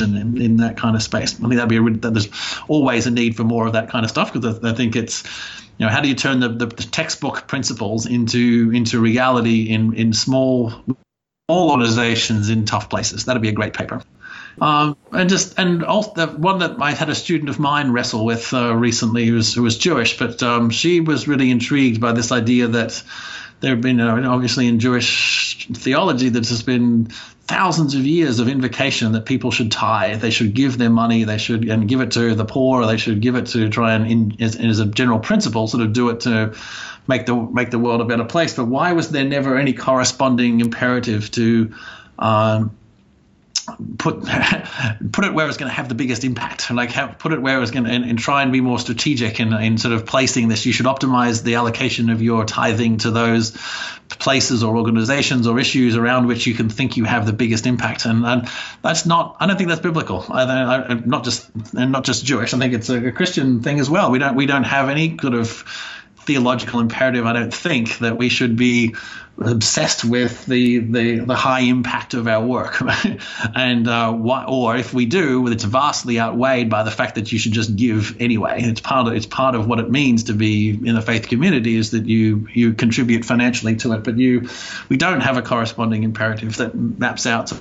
In, 0.00 0.40
in, 0.42 0.56
that 0.56 0.76
kind 0.76 0.96
of 0.96 1.02
space, 1.02 1.34
I 1.34 1.42
think 1.42 1.54
that'd 1.54 1.68
be 1.68 1.76
a, 1.76 2.10
there's 2.10 2.28
always 2.66 3.06
a 3.06 3.10
need 3.12 3.36
for 3.36 3.44
more 3.44 3.68
of 3.68 3.74
that 3.74 3.88
kind 3.88 4.04
of 4.04 4.10
stuff 4.10 4.32
because 4.32 4.58
I, 4.64 4.70
I 4.70 4.74
think 4.74 4.96
it's 4.96 5.22
you 5.78 5.86
know, 5.86 5.92
how 5.92 6.00
do 6.00 6.08
you 6.08 6.14
turn 6.14 6.40
the, 6.40 6.48
the, 6.48 6.66
textbook 6.66 7.46
principles 7.46 8.06
into 8.06 8.70
into 8.72 8.98
reality 8.98 9.68
in 9.68 9.94
in 9.94 10.12
small 10.12 10.70
small 11.48 11.70
organizations 11.70 12.48
in 12.48 12.64
tough 12.64 12.88
places? 12.88 13.24
That'd 13.24 13.42
be 13.42 13.48
a 13.48 13.52
great 13.52 13.74
paper. 13.74 14.02
Um, 14.60 14.96
and 15.12 15.28
just 15.28 15.58
and 15.58 15.84
also 15.84 16.14
the 16.14 16.26
one 16.28 16.60
that 16.60 16.80
I 16.80 16.92
had 16.92 17.10
a 17.10 17.14
student 17.14 17.50
of 17.50 17.58
mine 17.58 17.92
wrestle 17.92 18.24
with 18.24 18.54
uh, 18.54 18.74
recently 18.74 19.26
who 19.26 19.34
was, 19.34 19.52
who 19.52 19.62
was 19.62 19.76
Jewish, 19.76 20.18
but 20.18 20.42
um, 20.42 20.70
she 20.70 21.00
was 21.00 21.28
really 21.28 21.50
intrigued 21.50 22.00
by 22.00 22.12
this 22.12 22.32
idea 22.32 22.68
that 22.68 23.02
there 23.60 23.70
have 23.70 23.80
been 23.80 24.00
uh, 24.00 24.28
obviously 24.28 24.66
in 24.66 24.78
Jewish 24.78 25.68
theology 25.72 26.28
that 26.28 26.48
has 26.48 26.62
been 26.62 27.06
thousands 27.46 27.94
of 27.94 28.04
years 28.04 28.38
of 28.38 28.48
invocation 28.48 29.12
that 29.12 29.24
people 29.24 29.50
should 29.50 29.72
tithe. 29.72 30.20
They 30.20 30.30
should 30.30 30.54
give 30.54 30.78
their 30.78 30.90
money. 30.90 31.24
They 31.24 31.38
should 31.38 31.68
and 31.68 31.88
give 31.88 32.00
it 32.00 32.12
to 32.12 32.34
the 32.34 32.44
poor. 32.44 32.82
Or 32.82 32.86
they 32.86 32.96
should 32.96 33.20
give 33.20 33.36
it 33.36 33.46
to 33.46 33.68
try 33.68 33.94
and, 33.94 34.10
in, 34.10 34.36
as, 34.40 34.56
as 34.56 34.80
a 34.80 34.86
general 34.86 35.20
principle, 35.20 35.68
sort 35.68 35.82
of 35.82 35.92
do 35.92 36.10
it 36.10 36.20
to 36.20 36.54
make 37.06 37.26
the 37.26 37.34
make 37.34 37.70
the 37.70 37.78
world 37.78 38.00
a 38.00 38.04
better 38.04 38.24
place. 38.24 38.54
But 38.54 38.66
why 38.66 38.92
was 38.92 39.10
there 39.10 39.24
never 39.24 39.56
any 39.56 39.72
corresponding 39.72 40.60
imperative 40.60 41.30
to 41.32 41.74
um, 42.18 42.76
put 43.98 44.24
put 45.12 45.24
it 45.24 45.34
where 45.34 45.48
it's 45.48 45.56
going 45.56 45.68
to 45.68 45.74
have 45.74 45.88
the 45.88 45.94
biggest 45.94 46.24
impact. 46.24 46.70
Like 46.70 46.90
have, 46.92 47.18
put 47.18 47.32
it 47.32 47.40
where 47.40 47.60
it's 47.62 47.70
going 47.70 47.84
to 47.84 47.90
and, 47.90 48.04
and, 48.04 48.18
try 48.18 48.42
and 48.42 48.52
be 48.52 48.60
more 48.60 48.78
strategic 48.78 49.40
in, 49.40 49.52
in 49.52 49.78
sort 49.78 49.94
of 49.94 50.06
placing 50.06 50.48
this. 50.48 50.66
You 50.66 50.72
should 50.72 50.86
optimize 50.86 51.42
the 51.42 51.56
allocation 51.56 52.10
of 52.10 52.22
your 52.22 52.44
tithing 52.44 52.98
to 52.98 53.10
those 53.10 53.56
places 54.08 54.62
or 54.62 54.76
organizations 54.76 55.46
or 55.46 55.58
issues 55.58 55.96
around 55.96 56.26
which 56.26 56.46
you 56.46 56.54
can 56.54 56.68
think 56.68 56.96
you 56.96 57.04
have 57.04 57.26
the 57.26 57.32
biggest 57.32 57.66
impact. 57.66 58.04
And, 58.04 58.24
and 58.24 58.48
that's 58.82 59.06
not 59.06 59.36
I 59.40 59.46
don't 59.46 59.56
think 59.56 59.68
that's 59.68 59.80
biblical. 59.80 60.24
I, 60.28 60.42
I, 60.42 60.94
not 60.94 61.24
just 61.24 61.48
and 61.76 61.92
not 61.92 62.04
just 62.04 62.24
Jewish. 62.24 62.54
I 62.54 62.58
think 62.58 62.74
it's 62.74 62.88
a, 62.88 63.08
a 63.08 63.12
Christian 63.12 63.62
thing 63.62 63.80
as 63.80 63.90
well. 63.90 64.10
We 64.10 64.18
don't 64.18 64.36
we 64.36 64.46
don't 64.46 64.64
have 64.64 64.88
any 64.88 65.18
sort 65.18 65.34
of 65.34 65.64
theological 66.26 66.80
imperative, 66.80 67.24
I 67.24 67.32
don't 67.32 67.54
think, 67.54 67.98
that 67.98 68.18
we 68.18 68.28
should 68.28 68.56
be 68.56 68.96
obsessed 69.38 70.04
with 70.04 70.46
the, 70.46 70.78
the, 70.78 71.18
the 71.20 71.34
high 71.34 71.60
impact 71.60 72.14
of 72.14 72.26
our 72.26 72.44
work. 72.44 72.82
and 73.54 73.88
uh, 73.88 74.12
or 74.12 74.76
if 74.76 74.94
we 74.94 75.06
do, 75.06 75.46
it's 75.48 75.64
vastly 75.64 76.18
outweighed 76.18 76.70
by 76.70 76.82
the 76.82 76.90
fact 76.90 77.16
that 77.16 77.30
you 77.32 77.38
should 77.38 77.52
just 77.52 77.76
give 77.76 78.16
anyway. 78.20 78.62
It's 78.62 78.80
part 78.80 79.08
of 79.08 79.14
it's 79.14 79.26
part 79.26 79.54
of 79.54 79.66
what 79.66 79.78
it 79.78 79.90
means 79.90 80.24
to 80.24 80.32
be 80.32 80.70
in 80.70 80.94
the 80.94 81.02
faith 81.02 81.28
community 81.28 81.76
is 81.76 81.90
that 81.90 82.06
you 82.06 82.48
you 82.52 82.72
contribute 82.72 83.24
financially 83.24 83.76
to 83.76 83.92
it, 83.92 84.04
but 84.04 84.18
you 84.18 84.48
we 84.88 84.96
don't 84.96 85.20
have 85.20 85.36
a 85.36 85.42
corresponding 85.42 86.02
imperative 86.02 86.56
that 86.56 86.74
maps 86.74 87.26
out 87.26 87.52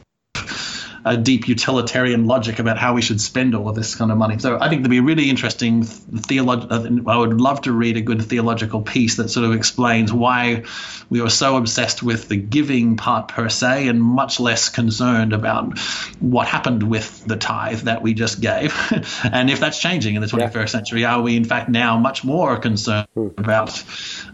a 1.05 1.15
deep 1.15 1.47
utilitarian 1.47 2.25
logic 2.25 2.57
about 2.57 2.79
how 2.79 2.95
we 2.95 3.01
should 3.01 3.21
spend 3.21 3.53
all 3.53 3.69
of 3.69 3.75
this 3.75 3.93
kind 3.93 4.11
of 4.11 4.17
money. 4.17 4.39
So 4.39 4.57
I 4.59 4.69
think 4.69 4.81
there'd 4.81 4.89
be 4.89 4.97
a 4.97 5.03
really 5.03 5.29
interesting 5.29 5.83
theological. 5.83 7.07
I 7.07 7.15
would 7.15 7.39
love 7.39 7.61
to 7.61 7.71
read 7.71 7.95
a 7.95 8.01
good 8.01 8.23
theological 8.23 8.81
piece 8.81 9.17
that 9.17 9.29
sort 9.29 9.45
of 9.45 9.53
explains 9.53 10.11
why 10.11 10.63
we 11.11 11.21
are 11.21 11.29
so 11.29 11.57
obsessed 11.57 12.01
with 12.01 12.27
the 12.27 12.37
giving 12.37 12.97
part 12.97 13.27
per 13.27 13.49
se 13.49 13.87
and 13.87 14.01
much 14.01 14.39
less 14.39 14.69
concerned 14.69 15.33
about 15.33 15.77
what 16.19 16.47
happened 16.47 16.81
with 16.81 17.23
the 17.25 17.37
tithe 17.37 17.81
that 17.81 18.01
we 18.01 18.15
just 18.15 18.41
gave. 18.41 18.75
and 19.23 19.51
if 19.51 19.59
that's 19.59 19.79
changing 19.79 20.15
in 20.15 20.21
the 20.21 20.27
21st 20.27 20.55
yeah. 20.55 20.65
century, 20.65 21.05
are 21.05 21.21
we 21.21 21.37
in 21.37 21.45
fact 21.45 21.69
now 21.69 21.99
much 21.99 22.23
more 22.23 22.57
concerned 22.57 23.07
hmm. 23.13 23.27
about 23.37 23.83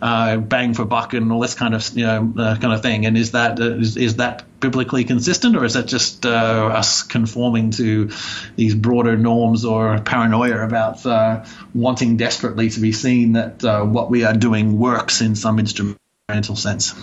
uh, 0.02 0.38
bang 0.38 0.74
for 0.74 0.86
buck 0.86 1.14
and 1.14 1.32
all 1.32 1.40
this 1.40 1.54
kind 1.54 1.76
of 1.76 1.96
you 1.96 2.06
know 2.06 2.34
uh, 2.38 2.58
kind 2.58 2.74
of 2.74 2.82
thing? 2.82 3.06
And 3.06 3.18
is 3.18 3.32
that 3.32 3.60
uh, 3.60 3.76
is, 3.76 3.98
is 3.98 4.16
that 4.18 4.46
biblically 4.60 5.04
consistent, 5.04 5.56
or 5.56 5.66
is 5.66 5.74
that 5.74 5.86
just 5.88 6.26
uh, 6.26 6.30
us 6.74 7.04
conforming 7.04 7.72
to 7.72 8.10
these 8.56 8.76
broader 8.76 9.18
norms 9.18 9.66
or 9.66 10.00
paranoia 10.00 10.66
about 10.66 11.06
uh, 11.06 11.46
wanting 11.74 12.18
desperately 12.18 12.70
to 12.70 12.80
be 12.80 12.92
seen 12.92 13.34
that 13.34 13.64
what 13.64 14.10
we 14.10 14.24
are 14.24 14.34
doing 14.34 14.80
works 14.80 15.22
in 15.22 15.36
some 15.36 15.60
instrumental 15.60 16.56
sense? 16.56 16.94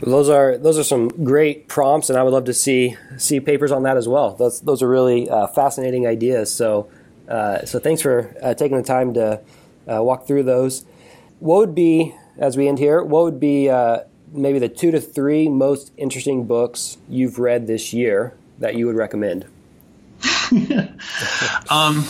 those 0.00 0.28
are 0.28 0.56
those 0.58 0.78
are 0.78 0.84
some 0.84 1.08
great 1.08 1.66
prompts, 1.68 2.08
and 2.08 2.18
I 2.18 2.22
would 2.22 2.32
love 2.32 2.44
to 2.44 2.54
see 2.54 2.96
see 3.16 3.40
papers 3.40 3.72
on 3.72 3.82
that 3.82 3.96
as 3.96 4.06
well. 4.06 4.34
Those 4.34 4.60
those 4.60 4.82
are 4.82 4.88
really 4.88 5.28
uh, 5.28 5.48
fascinating 5.48 6.06
ideas. 6.06 6.52
So 6.52 6.88
uh, 7.28 7.64
so 7.64 7.78
thanks 7.78 8.00
for 8.00 8.34
uh, 8.42 8.54
taking 8.54 8.76
the 8.76 8.82
time 8.82 9.14
to 9.14 9.40
walk 9.86 10.26
through 10.26 10.44
those. 10.44 10.84
What 11.40 11.58
would 11.58 11.74
be 11.74 12.14
as 12.38 12.56
we 12.56 12.68
end 12.68 12.78
here? 12.78 13.02
What 13.02 13.24
would 13.24 13.40
be 13.40 13.68
maybe 14.32 14.58
the 14.58 14.68
two 14.68 14.90
to 14.90 15.00
three 15.00 15.48
most 15.48 15.92
interesting 15.96 16.46
books 16.46 16.98
you've 17.08 17.38
read 17.38 17.66
this 17.66 17.92
year 17.92 18.34
that 18.58 18.74
you 18.74 18.86
would 18.86 18.96
recommend? 18.96 19.46
um, 21.70 22.04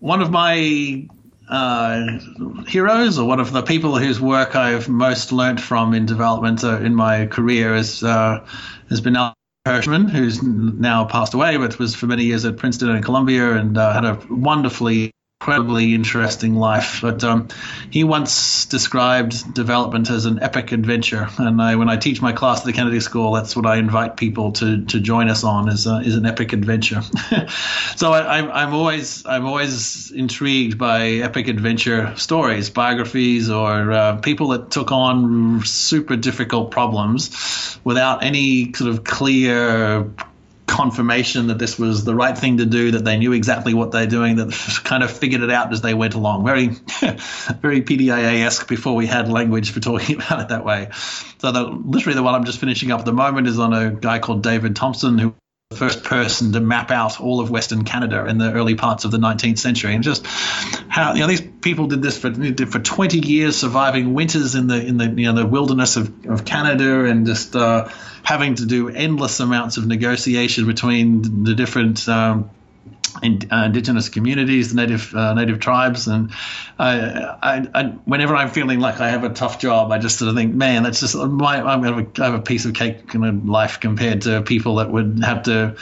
one 0.00 0.22
of 0.22 0.30
my 0.30 1.06
uh, 1.48 2.18
heroes, 2.66 3.18
or 3.18 3.26
one 3.26 3.40
of 3.40 3.52
the 3.52 3.62
people 3.62 3.98
whose 3.98 4.20
work 4.20 4.56
I've 4.56 4.88
most 4.88 5.32
learnt 5.32 5.60
from 5.60 5.94
in 5.94 6.06
development 6.06 6.64
uh, 6.64 6.78
in 6.78 6.94
my 6.94 7.26
career, 7.26 7.74
is 7.74 8.02
uh, 8.02 8.46
has 8.88 9.00
been 9.00 9.16
Hirschman, 9.66 10.10
who's 10.10 10.42
now 10.42 11.04
passed 11.04 11.34
away, 11.34 11.56
but 11.56 11.78
was 11.78 11.94
for 11.94 12.06
many 12.06 12.24
years 12.24 12.44
at 12.44 12.56
Princeton 12.56 12.90
and 12.90 13.04
Columbia, 13.04 13.52
and 13.52 13.76
uh, 13.76 13.92
had 13.92 14.04
a 14.04 14.18
wonderfully 14.30 15.10
incredibly 15.44 15.94
interesting 15.94 16.54
life. 16.54 17.00
But 17.02 17.22
um, 17.22 17.48
he 17.90 18.02
once 18.02 18.64
described 18.64 19.52
development 19.52 20.08
as 20.08 20.24
an 20.24 20.42
epic 20.42 20.72
adventure, 20.72 21.28
and 21.36 21.60
I, 21.60 21.76
when 21.76 21.90
I 21.90 21.98
teach 21.98 22.22
my 22.22 22.32
class 22.32 22.60
at 22.60 22.64
the 22.64 22.72
Kennedy 22.72 23.00
School, 23.00 23.32
that's 23.32 23.54
what 23.54 23.66
I 23.66 23.76
invite 23.76 24.16
people 24.16 24.52
to, 24.52 24.86
to 24.86 25.00
join 25.00 25.28
us 25.28 25.44
on 25.44 25.68
is 25.68 25.86
uh, 25.86 26.00
is 26.02 26.16
an 26.16 26.24
epic 26.24 26.54
adventure. 26.54 27.02
so 27.96 28.12
I, 28.14 28.38
am 28.38 28.50
I'm 28.50 28.74
always 28.74 29.26
I'm 29.26 29.44
always 29.44 30.10
intrigued 30.12 30.78
by 30.78 31.08
epic 31.08 31.48
adventure 31.48 32.16
stories, 32.16 32.70
biographies, 32.70 33.50
or 33.50 33.92
uh, 33.92 34.16
people 34.16 34.48
that 34.48 34.70
took 34.70 34.92
on 34.92 35.62
super 35.66 36.16
difficult 36.16 36.70
problems 36.70 37.78
without 37.84 38.24
any 38.24 38.72
sort 38.72 38.88
of 38.88 39.04
clear 39.04 40.10
confirmation 40.66 41.48
that 41.48 41.58
this 41.58 41.78
was 41.78 42.04
the 42.04 42.14
right 42.14 42.36
thing 42.36 42.58
to 42.58 42.66
do, 42.66 42.92
that 42.92 43.04
they 43.04 43.18
knew 43.18 43.32
exactly 43.32 43.74
what 43.74 43.90
they're 43.90 44.06
doing, 44.06 44.36
that 44.36 44.80
kind 44.84 45.02
of 45.02 45.10
figured 45.10 45.42
it 45.42 45.50
out 45.50 45.72
as 45.72 45.82
they 45.82 45.94
went 45.94 46.14
along. 46.14 46.44
Very, 46.44 46.66
very 46.68 47.82
PDIA 47.82 48.44
esque 48.44 48.68
before 48.68 48.94
we 48.94 49.06
had 49.06 49.28
language 49.28 49.70
for 49.70 49.80
talking 49.80 50.16
about 50.22 50.40
it 50.40 50.48
that 50.48 50.64
way. 50.64 50.90
So, 51.38 51.52
the, 51.52 51.64
literally, 51.64 52.14
the 52.14 52.22
one 52.22 52.34
I'm 52.34 52.44
just 52.44 52.58
finishing 52.58 52.90
up 52.90 53.00
at 53.00 53.06
the 53.06 53.12
moment 53.12 53.46
is 53.46 53.58
on 53.58 53.72
a 53.72 53.90
guy 53.90 54.18
called 54.18 54.42
David 54.42 54.76
Thompson, 54.76 55.18
who 55.18 55.34
the 55.70 55.76
first 55.76 56.04
person 56.04 56.52
to 56.52 56.60
map 56.60 56.90
out 56.90 57.20
all 57.20 57.40
of 57.40 57.50
Western 57.50 57.84
Canada 57.84 58.26
in 58.26 58.38
the 58.38 58.52
early 58.52 58.74
parts 58.74 59.04
of 59.04 59.10
the 59.10 59.18
19th 59.18 59.58
century, 59.58 59.94
and 59.94 60.04
just 60.04 60.26
how 60.26 61.14
you 61.14 61.20
know 61.20 61.26
these 61.26 61.40
people 61.40 61.86
did 61.86 62.02
this 62.02 62.18
for 62.18 62.32
for 62.32 62.78
20 62.78 63.18
years, 63.18 63.56
surviving 63.56 64.14
winters 64.14 64.54
in 64.54 64.66
the 64.66 64.84
in 64.84 64.98
the 64.98 65.06
you 65.06 65.32
know 65.32 65.34
the 65.34 65.46
wilderness 65.46 65.96
of, 65.96 66.26
of 66.26 66.44
Canada, 66.44 67.04
and 67.04 67.26
just 67.26 67.56
uh, 67.56 67.88
having 68.22 68.54
to 68.56 68.66
do 68.66 68.88
endless 68.88 69.40
amounts 69.40 69.76
of 69.76 69.86
negotiation 69.86 70.66
between 70.66 71.44
the 71.44 71.54
different 71.54 72.08
um, 72.08 72.50
in, 73.22 73.40
uh, 73.50 73.64
indigenous 73.66 74.08
communities, 74.08 74.70
the 74.70 74.76
native 74.76 75.14
uh, 75.14 75.34
native 75.34 75.60
tribes, 75.60 76.06
and 76.06 76.30
I, 76.78 77.36
I, 77.42 77.68
I, 77.74 77.84
whenever 78.04 78.34
I'm 78.34 78.50
feeling 78.50 78.80
like 78.80 79.00
I 79.00 79.10
have 79.10 79.24
a 79.24 79.30
tough 79.30 79.58
job, 79.58 79.92
I 79.92 79.98
just 79.98 80.18
sort 80.18 80.28
of 80.28 80.34
think, 80.34 80.54
man, 80.54 80.82
that's 80.82 81.00
just 81.00 81.14
my 81.14 81.62
I'm 81.62 81.82
gonna 81.82 82.06
have 82.16 82.34
a 82.34 82.40
piece 82.40 82.64
of 82.64 82.74
cake 82.74 83.14
in 83.14 83.46
life 83.46 83.80
compared 83.80 84.22
to 84.22 84.42
people 84.42 84.76
that 84.76 84.90
would 84.90 85.22
have 85.24 85.44
to 85.44 85.76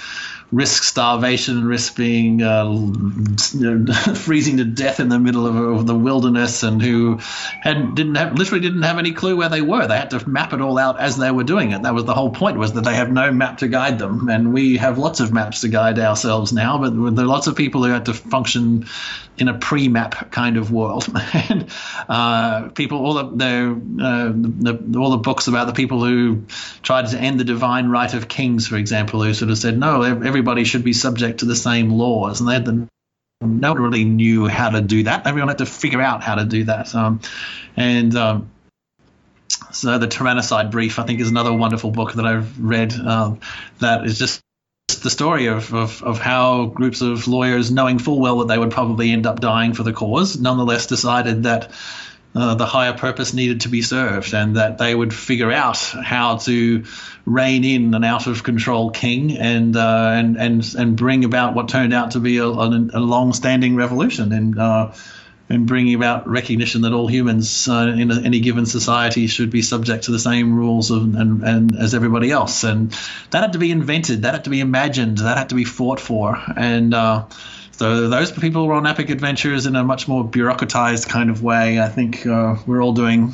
risk 0.53 0.85
starvation, 0.85 1.65
risk 1.65 1.97
being 1.97 2.43
uh, 2.43 2.65
freezing 4.15 4.59
to 4.59 4.65
death 4.65 5.01
in 5.01 5.09
the 5.09 5.19
middle 5.19 5.47
of, 5.47 5.57
of, 5.57 5.87
the 5.87 5.95
wilderness, 5.95 6.63
and 6.63 6.81
who 6.83 7.19
had 7.63 7.95
didn't 7.95 8.17
have 8.17 8.35
literally 8.35 8.61
didn't 8.61 8.83
have 8.83 8.99
any 8.99 9.13
clue 9.13 9.37
where 9.37 9.49
they 9.49 9.63
were. 9.63 9.87
They 9.87 9.97
had 9.97 10.11
to 10.11 10.29
map 10.29 10.53
it 10.53 10.61
all 10.61 10.79
out 10.79 11.01
as 11.01 11.17
they 11.17 11.31
were 11.31 11.45
doing 11.45 11.73
it. 11.73 11.83
That 11.83 11.95
was 11.95 12.05
the 12.05 12.15
whole 12.15 12.31
point 12.31 12.59
was 12.59 12.75
that 12.75 12.85
they 12.85 12.95
have 12.95 13.11
no 13.11 13.33
map 13.33 13.59
to 13.59 13.69
guide 13.69 13.99
them, 13.99 14.29
and 14.29 14.53
we 14.53 14.77
have 14.77 14.99
lots 14.99 15.21
of 15.21 15.33
maps 15.33 15.63
to 15.63 15.69
guide 15.69 15.99
ourselves 15.99 16.53
now. 16.53 16.79
But 16.79 16.91
there 17.17 17.25
are 17.25 17.29
lots 17.29 17.47
of 17.47 17.57
people 17.57 17.83
who 17.83 17.91
had 17.91 18.07
to 18.07 18.15
function 18.15 18.87
in 19.43 19.49
a 19.49 19.59
pre-map 19.59 20.31
kind 20.31 20.57
of 20.57 20.71
world. 20.71 21.07
and 21.49 21.69
uh, 22.09 22.69
people, 22.69 23.05
all 23.05 23.15
the, 23.15 23.25
the, 23.37 24.05
uh, 24.05 24.33
the, 24.33 24.99
all 24.99 25.11
the 25.11 25.19
books 25.19 25.49
about 25.49 25.67
the 25.67 25.73
people 25.73 26.03
who 26.03 26.45
tried 26.83 27.09
to 27.09 27.19
end 27.19 27.39
the 27.39 27.45
divine 27.45 27.89
right 27.89 28.15
of 28.15 28.29
kings, 28.29 28.69
for 28.69 28.77
example, 28.77 29.23
who 29.23 29.35
sort 29.35 29.51
of 29.51 29.59
said 29.59 29.77
no, 29.77 30.03
everybody 30.03 30.65
should 30.65 30.85
be 30.85 30.93
subject 30.93 31.41
to 31.41 31.45
the 31.45 31.57
same 31.57 31.91
laws, 31.91 32.41
and 32.41 32.49
they 32.49 32.55
had 32.55 32.65
the 32.65 32.89
no 33.43 33.73
one 33.73 33.83
really 33.83 34.05
knew 34.05 34.47
how 34.47 34.71
to 34.71 34.81
do 34.81 35.03
that. 35.03 35.27
Everyone 35.27 35.49
had 35.49 35.59
to 35.59 35.67
figure 35.67 36.01
out 36.01 36.23
how 36.23 36.37
to 36.37 36.45
do 36.45 36.63
that. 36.65 36.95
Um, 36.95 37.21
and 37.77 38.15
um, 38.15 38.51
so 39.73 39.99
the 39.99 40.07
Tyrannicide 40.07 40.71
Brief, 40.71 41.01
I 41.01 41.05
think, 41.05 41.19
is 41.19 41.29
another 41.29 41.53
wonderful 41.53 41.91
book 41.91 42.13
that 42.13 42.25
I've 42.25 42.57
read 42.61 42.95
uh, 42.95 43.35
that 43.81 44.05
is 44.05 44.17
just 44.17 44.41
the 44.97 45.11
story 45.11 45.47
of, 45.47 45.73
of, 45.75 46.03
of 46.03 46.19
how 46.19 46.67
groups 46.67 47.01
of 47.01 47.29
lawyers, 47.29 47.71
knowing 47.71 47.99
full 47.99 48.21
well 48.21 48.39
that 48.39 48.49
they 48.49 48.59
would 48.59 48.71
probably 48.71 49.11
end 49.11 49.27
up 49.27 49.41
dying 49.41 49.75
for 49.75 49.83
the 49.83 49.93
cause, 49.93 50.39
nonetheless 50.39 50.87
decided 50.87 51.45
that 51.45 51.71
uh, 52.35 52.55
the 52.55 52.67
higher 52.67 52.95
purpose 52.95 53.35
needed 53.35 53.63
to 53.63 53.69
be 53.69 53.83
served 53.83 54.33
and 54.33 54.57
that 54.57 54.79
they 54.79 54.95
would 54.95 55.13
figure 55.13 55.53
out 55.53 55.77
how 55.77 56.39
to 56.39 56.85
rein 57.27 57.63
in 57.65 57.93
an 57.95 58.05
out 58.05 58.27
of 58.27 58.43
control 58.43 58.91
king 58.91 59.37
and 59.37 59.77
uh, 59.77 60.13
and 60.15 60.37
and 60.39 60.75
and 60.79 60.97
bring 60.97 61.25
about 61.25 61.55
what 61.55 61.69
turned 61.69 61.93
out 61.93 62.13
to 62.13 62.21
be 62.21 62.39
a, 62.39 62.47
a, 62.47 62.47
long 62.47 63.35
standing 63.35 63.77
revolution 63.77 64.59
uh, 64.59 64.95
and 65.53 65.67
bringing 65.67 65.95
about 65.95 66.27
recognition 66.27 66.83
that 66.83 66.93
all 66.93 67.07
humans 67.07 67.69
uh, 67.69 67.95
in 67.97 68.11
any 68.25 68.41
given 68.41 68.65
society 68.65 69.27
should 69.27 69.51
be 69.51 69.63
subject 69.63 70.05
to 70.05 70.11
the 70.11 70.19
same 70.19 70.55
rules 70.55 70.91
of, 70.91 71.15
and, 71.15 71.43
and 71.43 71.77
as 71.77 71.95
everybody 71.95 72.31
else. 72.31 72.65
And 72.65 72.91
that 73.31 73.43
had 73.43 73.53
to 73.53 73.59
be 73.59 73.71
invented, 73.71 74.23
that 74.23 74.33
had 74.35 74.45
to 74.45 74.51
be 74.51 74.61
imagined, 74.61 75.19
that 75.19 75.37
had 75.37 75.49
to 75.51 75.55
be 75.55 75.65
fought 75.65 76.01
for. 76.01 76.39
And 76.57 76.95
uh, 76.95 77.27
so 77.73 78.09
those 78.09 78.33
people 78.33 78.67
were 78.67 78.75
on 78.75 78.87
epic 78.87 79.11
adventures 79.11 79.67
in 79.67 79.77
a 79.77 79.85
much 79.85 80.09
more 80.09 80.25
bureaucratized 80.25 81.09
kind 81.09 81.31
of 81.31 81.43
way. 81.43 81.81
I 81.81 81.89
think 81.89 82.27
uh, 82.27 82.57
we're 82.67 82.83
all 82.83 82.95
doing, 82.95 83.33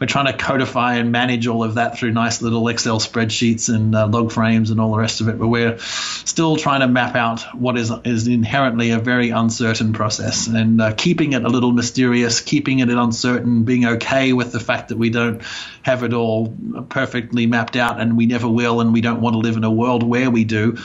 we're 0.00 0.06
trying 0.06 0.26
to 0.26 0.32
codify 0.32 0.94
and 0.94 1.12
manage 1.12 1.46
all 1.46 1.62
of 1.62 1.74
that 1.74 1.98
through 1.98 2.12
nice 2.12 2.42
little 2.42 2.68
Excel 2.68 3.00
spreadsheets 3.00 3.72
and 3.74 3.94
uh, 3.94 4.06
log 4.06 4.32
frames 4.32 4.70
and 4.70 4.80
all 4.80 4.92
the 4.92 4.98
rest 4.98 5.20
of 5.20 5.28
it. 5.28 5.38
But 5.38 5.48
we're 5.48 5.78
still 5.78 6.56
trying 6.56 6.80
to 6.80 6.88
map 6.88 7.16
out 7.16 7.42
what 7.54 7.76
is 7.76 7.92
is 8.04 8.26
inherently 8.26 8.90
a 8.90 8.98
very 8.98 9.30
uncertain 9.30 9.92
process 9.92 10.46
and 10.46 10.80
uh, 10.80 10.92
keeping 10.92 11.32
it 11.32 11.44
a 11.44 11.48
little 11.48 11.72
mysterious, 11.72 12.40
keeping 12.40 12.78
it 12.80 12.88
uncertain, 12.88 13.64
being 13.64 13.86
okay 13.86 14.32
with 14.32 14.52
the 14.52 14.60
fact 14.60 14.88
that 14.88 14.98
we 14.98 15.10
don't 15.10 15.42
have 15.82 16.02
it 16.02 16.12
all 16.12 16.54
perfectly 16.88 17.46
mapped 17.46 17.76
out 17.76 18.00
and 18.00 18.16
we 18.16 18.26
never 18.26 18.48
will, 18.48 18.80
and 18.80 18.92
we 18.92 19.00
don't 19.00 19.20
want 19.20 19.34
to 19.34 19.38
live 19.38 19.56
in 19.56 19.64
a 19.64 19.70
world 19.70 20.02
where 20.02 20.30
we 20.30 20.44
do. 20.44 20.76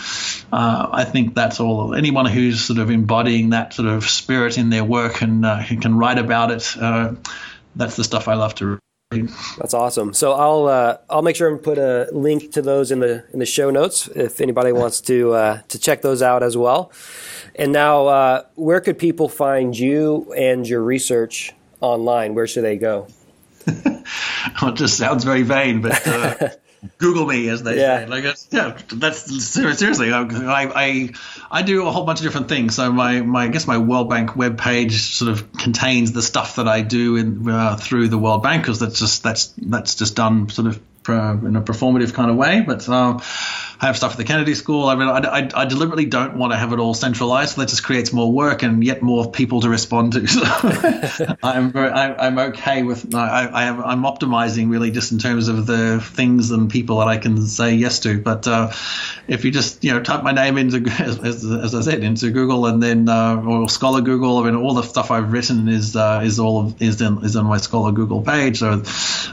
Uh, 0.51 0.89
I 0.91 1.03
think 1.03 1.35
that's 1.35 1.59
all. 1.59 1.93
Anyone 1.93 2.25
who's 2.25 2.61
sort 2.61 2.79
of 2.79 2.89
embodying 2.89 3.51
that 3.51 3.73
sort 3.73 3.87
of 3.87 4.09
spirit 4.09 4.57
in 4.57 4.69
their 4.69 4.83
work 4.83 5.21
and 5.21 5.45
uh, 5.45 5.63
can 5.63 5.97
write 5.97 6.17
about 6.17 6.51
it. 6.51 6.75
That's 7.75 7.95
the 7.95 8.03
stuff 8.03 8.27
I 8.27 8.35
love 8.35 8.55
to 8.55 8.79
read. 9.11 9.29
That's 9.57 9.73
awesome. 9.73 10.13
So 10.13 10.33
I'll 10.33 10.67
uh, 10.67 10.97
I'll 11.09 11.21
make 11.21 11.35
sure 11.35 11.49
and 11.49 11.61
put 11.61 11.77
a 11.77 12.07
link 12.11 12.51
to 12.53 12.61
those 12.61 12.91
in 12.91 12.99
the 12.99 13.25
in 13.33 13.39
the 13.39 13.45
show 13.45 13.69
notes 13.69 14.07
if 14.07 14.41
anybody 14.41 14.71
wants 14.71 15.01
to 15.01 15.33
uh, 15.33 15.61
to 15.69 15.79
check 15.79 16.01
those 16.01 16.21
out 16.21 16.43
as 16.43 16.57
well. 16.57 16.91
And 17.55 17.71
now, 17.71 18.07
uh, 18.07 18.43
where 18.55 18.81
could 18.81 18.97
people 18.97 19.29
find 19.29 19.77
you 19.77 20.33
and 20.35 20.67
your 20.67 20.81
research 20.81 21.53
online? 21.81 22.35
Where 22.35 22.47
should 22.47 22.63
they 22.63 22.77
go? 22.77 23.07
well, 23.67 24.71
it 24.71 24.75
just 24.75 24.97
sounds 24.97 25.23
very 25.23 25.43
vain, 25.43 25.81
but 25.81 26.05
uh, 26.07 26.49
Google 26.97 27.25
me, 27.25 27.49
as 27.49 27.63
they 27.63 27.79
yeah. 27.79 27.99
say. 27.99 28.07
Like, 28.07 28.23
yeah, 28.51 28.77
that's 28.93 29.43
seriously. 29.45 30.11
I, 30.11 30.21
I 30.23 31.09
I 31.51 31.61
do 31.61 31.87
a 31.87 31.91
whole 31.91 32.05
bunch 32.05 32.19
of 32.19 32.23
different 32.23 32.49
things. 32.49 32.75
So 32.75 32.91
my, 32.91 33.21
my 33.21 33.43
I 33.43 33.47
guess 33.47 33.67
my 33.67 33.77
World 33.77 34.09
Bank 34.09 34.35
web 34.35 34.57
page 34.57 35.13
sort 35.13 35.31
of 35.31 35.53
contains 35.53 36.11
the 36.11 36.21
stuff 36.21 36.55
that 36.57 36.67
I 36.67 36.81
do 36.81 37.15
in, 37.15 37.49
uh, 37.49 37.75
through 37.77 38.09
the 38.09 38.17
World 38.17 38.43
Bank 38.43 38.63
because 38.63 38.79
that's 38.79 38.99
just 38.99 39.23
that's 39.23 39.53
that's 39.57 39.95
just 39.95 40.15
done 40.15 40.49
sort 40.49 40.67
of 40.67 40.81
uh, 41.09 41.37
in 41.45 41.55
a 41.55 41.61
performative 41.61 42.13
kind 42.13 42.31
of 42.31 42.37
way. 42.37 42.61
But 42.61 42.87
um, 42.89 43.21
have 43.79 43.97
stuff 43.97 44.11
at 44.11 44.17
the 44.17 44.23
Kennedy 44.23 44.55
School. 44.55 44.87
I 44.87 44.95
mean, 44.95 45.07
I, 45.07 45.17
I, 45.17 45.49
I, 45.53 45.65
deliberately 45.65 46.05
don't 46.05 46.37
want 46.37 46.53
to 46.53 46.57
have 46.57 46.71
it 46.73 46.79
all 46.79 46.93
centralized. 46.93 47.57
That 47.57 47.69
just 47.69 47.83
creates 47.83 48.13
more 48.13 48.31
work 48.31 48.63
and 48.63 48.83
yet 48.83 49.01
more 49.01 49.29
people 49.29 49.61
to 49.61 49.69
respond 49.69 50.13
to. 50.13 50.25
So 51.15 51.35
I'm 51.43 51.71
very, 51.71 51.89
I, 51.89 52.27
am 52.27 52.37
okay 52.37 52.83
with. 52.83 53.13
I, 53.13 53.45
I 53.45 53.63
am, 53.65 53.83
I'm 53.83 54.01
optimizing 54.03 54.69
really 54.69 54.91
just 54.91 55.11
in 55.11 55.19
terms 55.19 55.47
of 55.47 55.65
the 55.65 56.01
things 56.01 56.51
and 56.51 56.69
people 56.69 56.99
that 56.99 57.07
I 57.07 57.17
can 57.17 57.45
say 57.45 57.75
yes 57.75 57.99
to. 58.01 58.19
But 58.19 58.47
uh, 58.47 58.71
if 59.27 59.45
you 59.45 59.51
just 59.51 59.83
you 59.83 59.93
know 59.93 60.01
type 60.01 60.23
my 60.23 60.31
name 60.31 60.57
into 60.57 60.77
as, 60.99 61.19
as 61.19 61.75
I 61.75 61.81
said 61.81 62.03
into 62.03 62.31
Google 62.31 62.65
and 62.65 62.81
then 62.81 63.07
uh, 63.07 63.41
or 63.41 63.69
Scholar 63.69 64.01
Google, 64.01 64.39
I 64.39 64.45
mean 64.45 64.55
all 64.55 64.73
the 64.73 64.83
stuff 64.83 65.11
I've 65.11 65.31
written 65.31 65.67
is 65.67 65.95
uh, 65.95 66.21
is 66.23 66.39
all 66.39 66.65
of, 66.65 66.81
is 66.81 67.01
in, 67.01 67.23
is 67.23 67.35
on 67.35 67.45
my 67.45 67.57
Scholar 67.57 67.91
Google 67.91 68.21
page. 68.21 68.59
So 68.59 68.83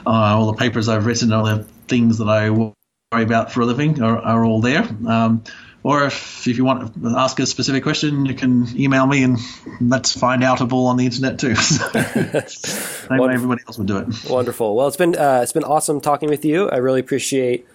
uh, 0.07 0.11
all 0.11 0.47
the 0.47 0.59
papers 0.59 0.89
I've 0.89 1.07
written, 1.07 1.33
all 1.33 1.45
the 1.45 1.65
things 1.89 2.19
that 2.19 2.29
I 2.29 2.51
about 3.21 3.53
for 3.53 3.61
a 3.61 3.67
living 3.67 4.03
are, 4.03 4.19
are 4.19 4.45
all 4.45 4.61
there. 4.61 4.89
Um, 5.07 5.45
or 5.85 6.07
if, 6.07 6.47
if 6.47 6.57
you 6.57 6.65
want 6.65 6.95
to 7.03 7.09
ask 7.17 7.41
a 7.41 7.47
specific 7.47 7.83
question, 7.83 8.25
you 8.25 8.35
can 8.35 8.69
email 8.79 9.07
me 9.07 9.25
and 9.25 9.39
let's 9.81 10.17
find 10.17 10.43
outable 10.43 10.87
on 10.87 10.97
the 10.97 11.05
internet 11.05 11.41
too. 11.41 11.55
Same 11.57 13.19
way 13.19 13.35
everybody 13.35 13.63
else 13.67 13.79
would 13.79 13.89
do 13.89 13.99
it. 13.99 14.31
Wonderful. 14.31 14.77
Well, 14.77 14.87
it's 14.87 14.97
been 14.97 15.17
uh, 15.17 15.41
it's 15.43 15.53
been 15.53 15.65
awesome 15.65 16.01
talking 16.01 16.29
with 16.29 16.45
you. 16.45 16.71
I 16.71 16.77
really 16.77 17.01
appreciate 17.01 17.67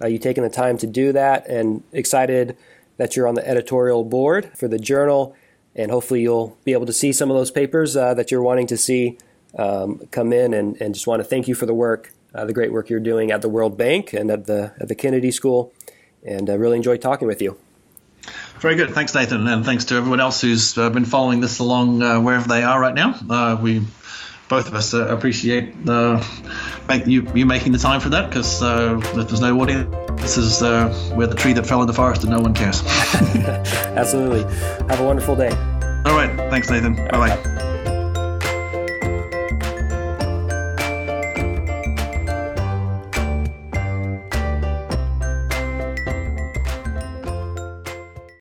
uh, 0.00 0.06
you 0.06 0.18
taking 0.18 0.44
the 0.44 0.50
time 0.50 0.78
to 0.78 0.86
do 0.86 1.12
that, 1.12 1.48
and 1.48 1.82
excited 1.92 2.56
that 2.98 3.16
you're 3.16 3.26
on 3.26 3.34
the 3.34 3.46
editorial 3.46 4.04
board 4.04 4.50
for 4.56 4.68
the 4.68 4.78
journal. 4.78 5.34
And 5.74 5.90
hopefully, 5.90 6.22
you'll 6.22 6.56
be 6.64 6.72
able 6.72 6.86
to 6.86 6.92
see 6.92 7.12
some 7.12 7.30
of 7.30 7.36
those 7.36 7.50
papers 7.50 7.96
uh, 7.96 8.14
that 8.14 8.30
you're 8.30 8.42
wanting 8.42 8.68
to 8.68 8.76
see 8.76 9.18
um, 9.58 10.06
come 10.10 10.32
in. 10.32 10.54
And, 10.54 10.80
and 10.80 10.94
just 10.94 11.06
want 11.06 11.20
to 11.20 11.24
thank 11.24 11.48
you 11.48 11.54
for 11.54 11.66
the 11.66 11.74
work 11.74 12.12
uh, 12.36 12.44
the 12.44 12.52
great 12.52 12.72
work 12.72 12.90
you're 12.90 13.00
doing 13.00 13.30
at 13.30 13.42
the 13.42 13.48
World 13.48 13.76
Bank 13.76 14.12
and 14.12 14.30
at 14.30 14.46
the 14.46 14.74
at 14.78 14.88
the 14.88 14.94
Kennedy 14.94 15.30
School, 15.30 15.72
and 16.24 16.48
I 16.50 16.54
uh, 16.54 16.56
really 16.56 16.76
enjoyed 16.76 17.00
talking 17.00 17.26
with 17.26 17.40
you. 17.40 17.56
Very 18.60 18.74
good. 18.74 18.90
Thanks, 18.90 19.14
Nathan, 19.14 19.46
and 19.46 19.64
thanks 19.64 19.86
to 19.86 19.94
everyone 19.96 20.20
else 20.20 20.40
who's 20.40 20.76
uh, 20.76 20.90
been 20.90 21.04
following 21.04 21.40
this 21.40 21.58
along 21.58 22.02
uh, 22.02 22.20
wherever 22.20 22.46
they 22.46 22.62
are 22.62 22.80
right 22.80 22.94
now. 22.94 23.18
Uh, 23.28 23.58
we 23.60 23.82
both 24.48 24.68
of 24.68 24.74
us 24.74 24.94
uh, 24.94 25.08
appreciate 25.08 25.74
make 26.88 27.06
you, 27.06 27.28
you 27.34 27.46
making 27.46 27.72
the 27.72 27.78
time 27.78 28.00
for 28.00 28.10
that 28.10 28.28
because 28.28 28.62
if 28.62 29.28
there's 29.28 29.40
no 29.40 29.60
audience, 29.60 29.92
this 30.20 30.36
is 30.36 30.62
we're 31.16 31.26
the 31.26 31.34
tree 31.34 31.52
that 31.52 31.66
fell 31.66 31.80
in 31.80 31.86
the 31.86 31.92
forest 31.92 32.22
and 32.22 32.30
no 32.30 32.40
one 32.40 32.54
cares. 32.54 32.82
Absolutely. 32.84 34.42
Have 34.88 35.00
a 35.00 35.04
wonderful 35.04 35.34
day. 35.34 35.50
All 36.04 36.14
right. 36.14 36.36
Thanks, 36.50 36.70
Nathan. 36.70 36.94
Bye 36.94 37.10
bye. 37.10 37.65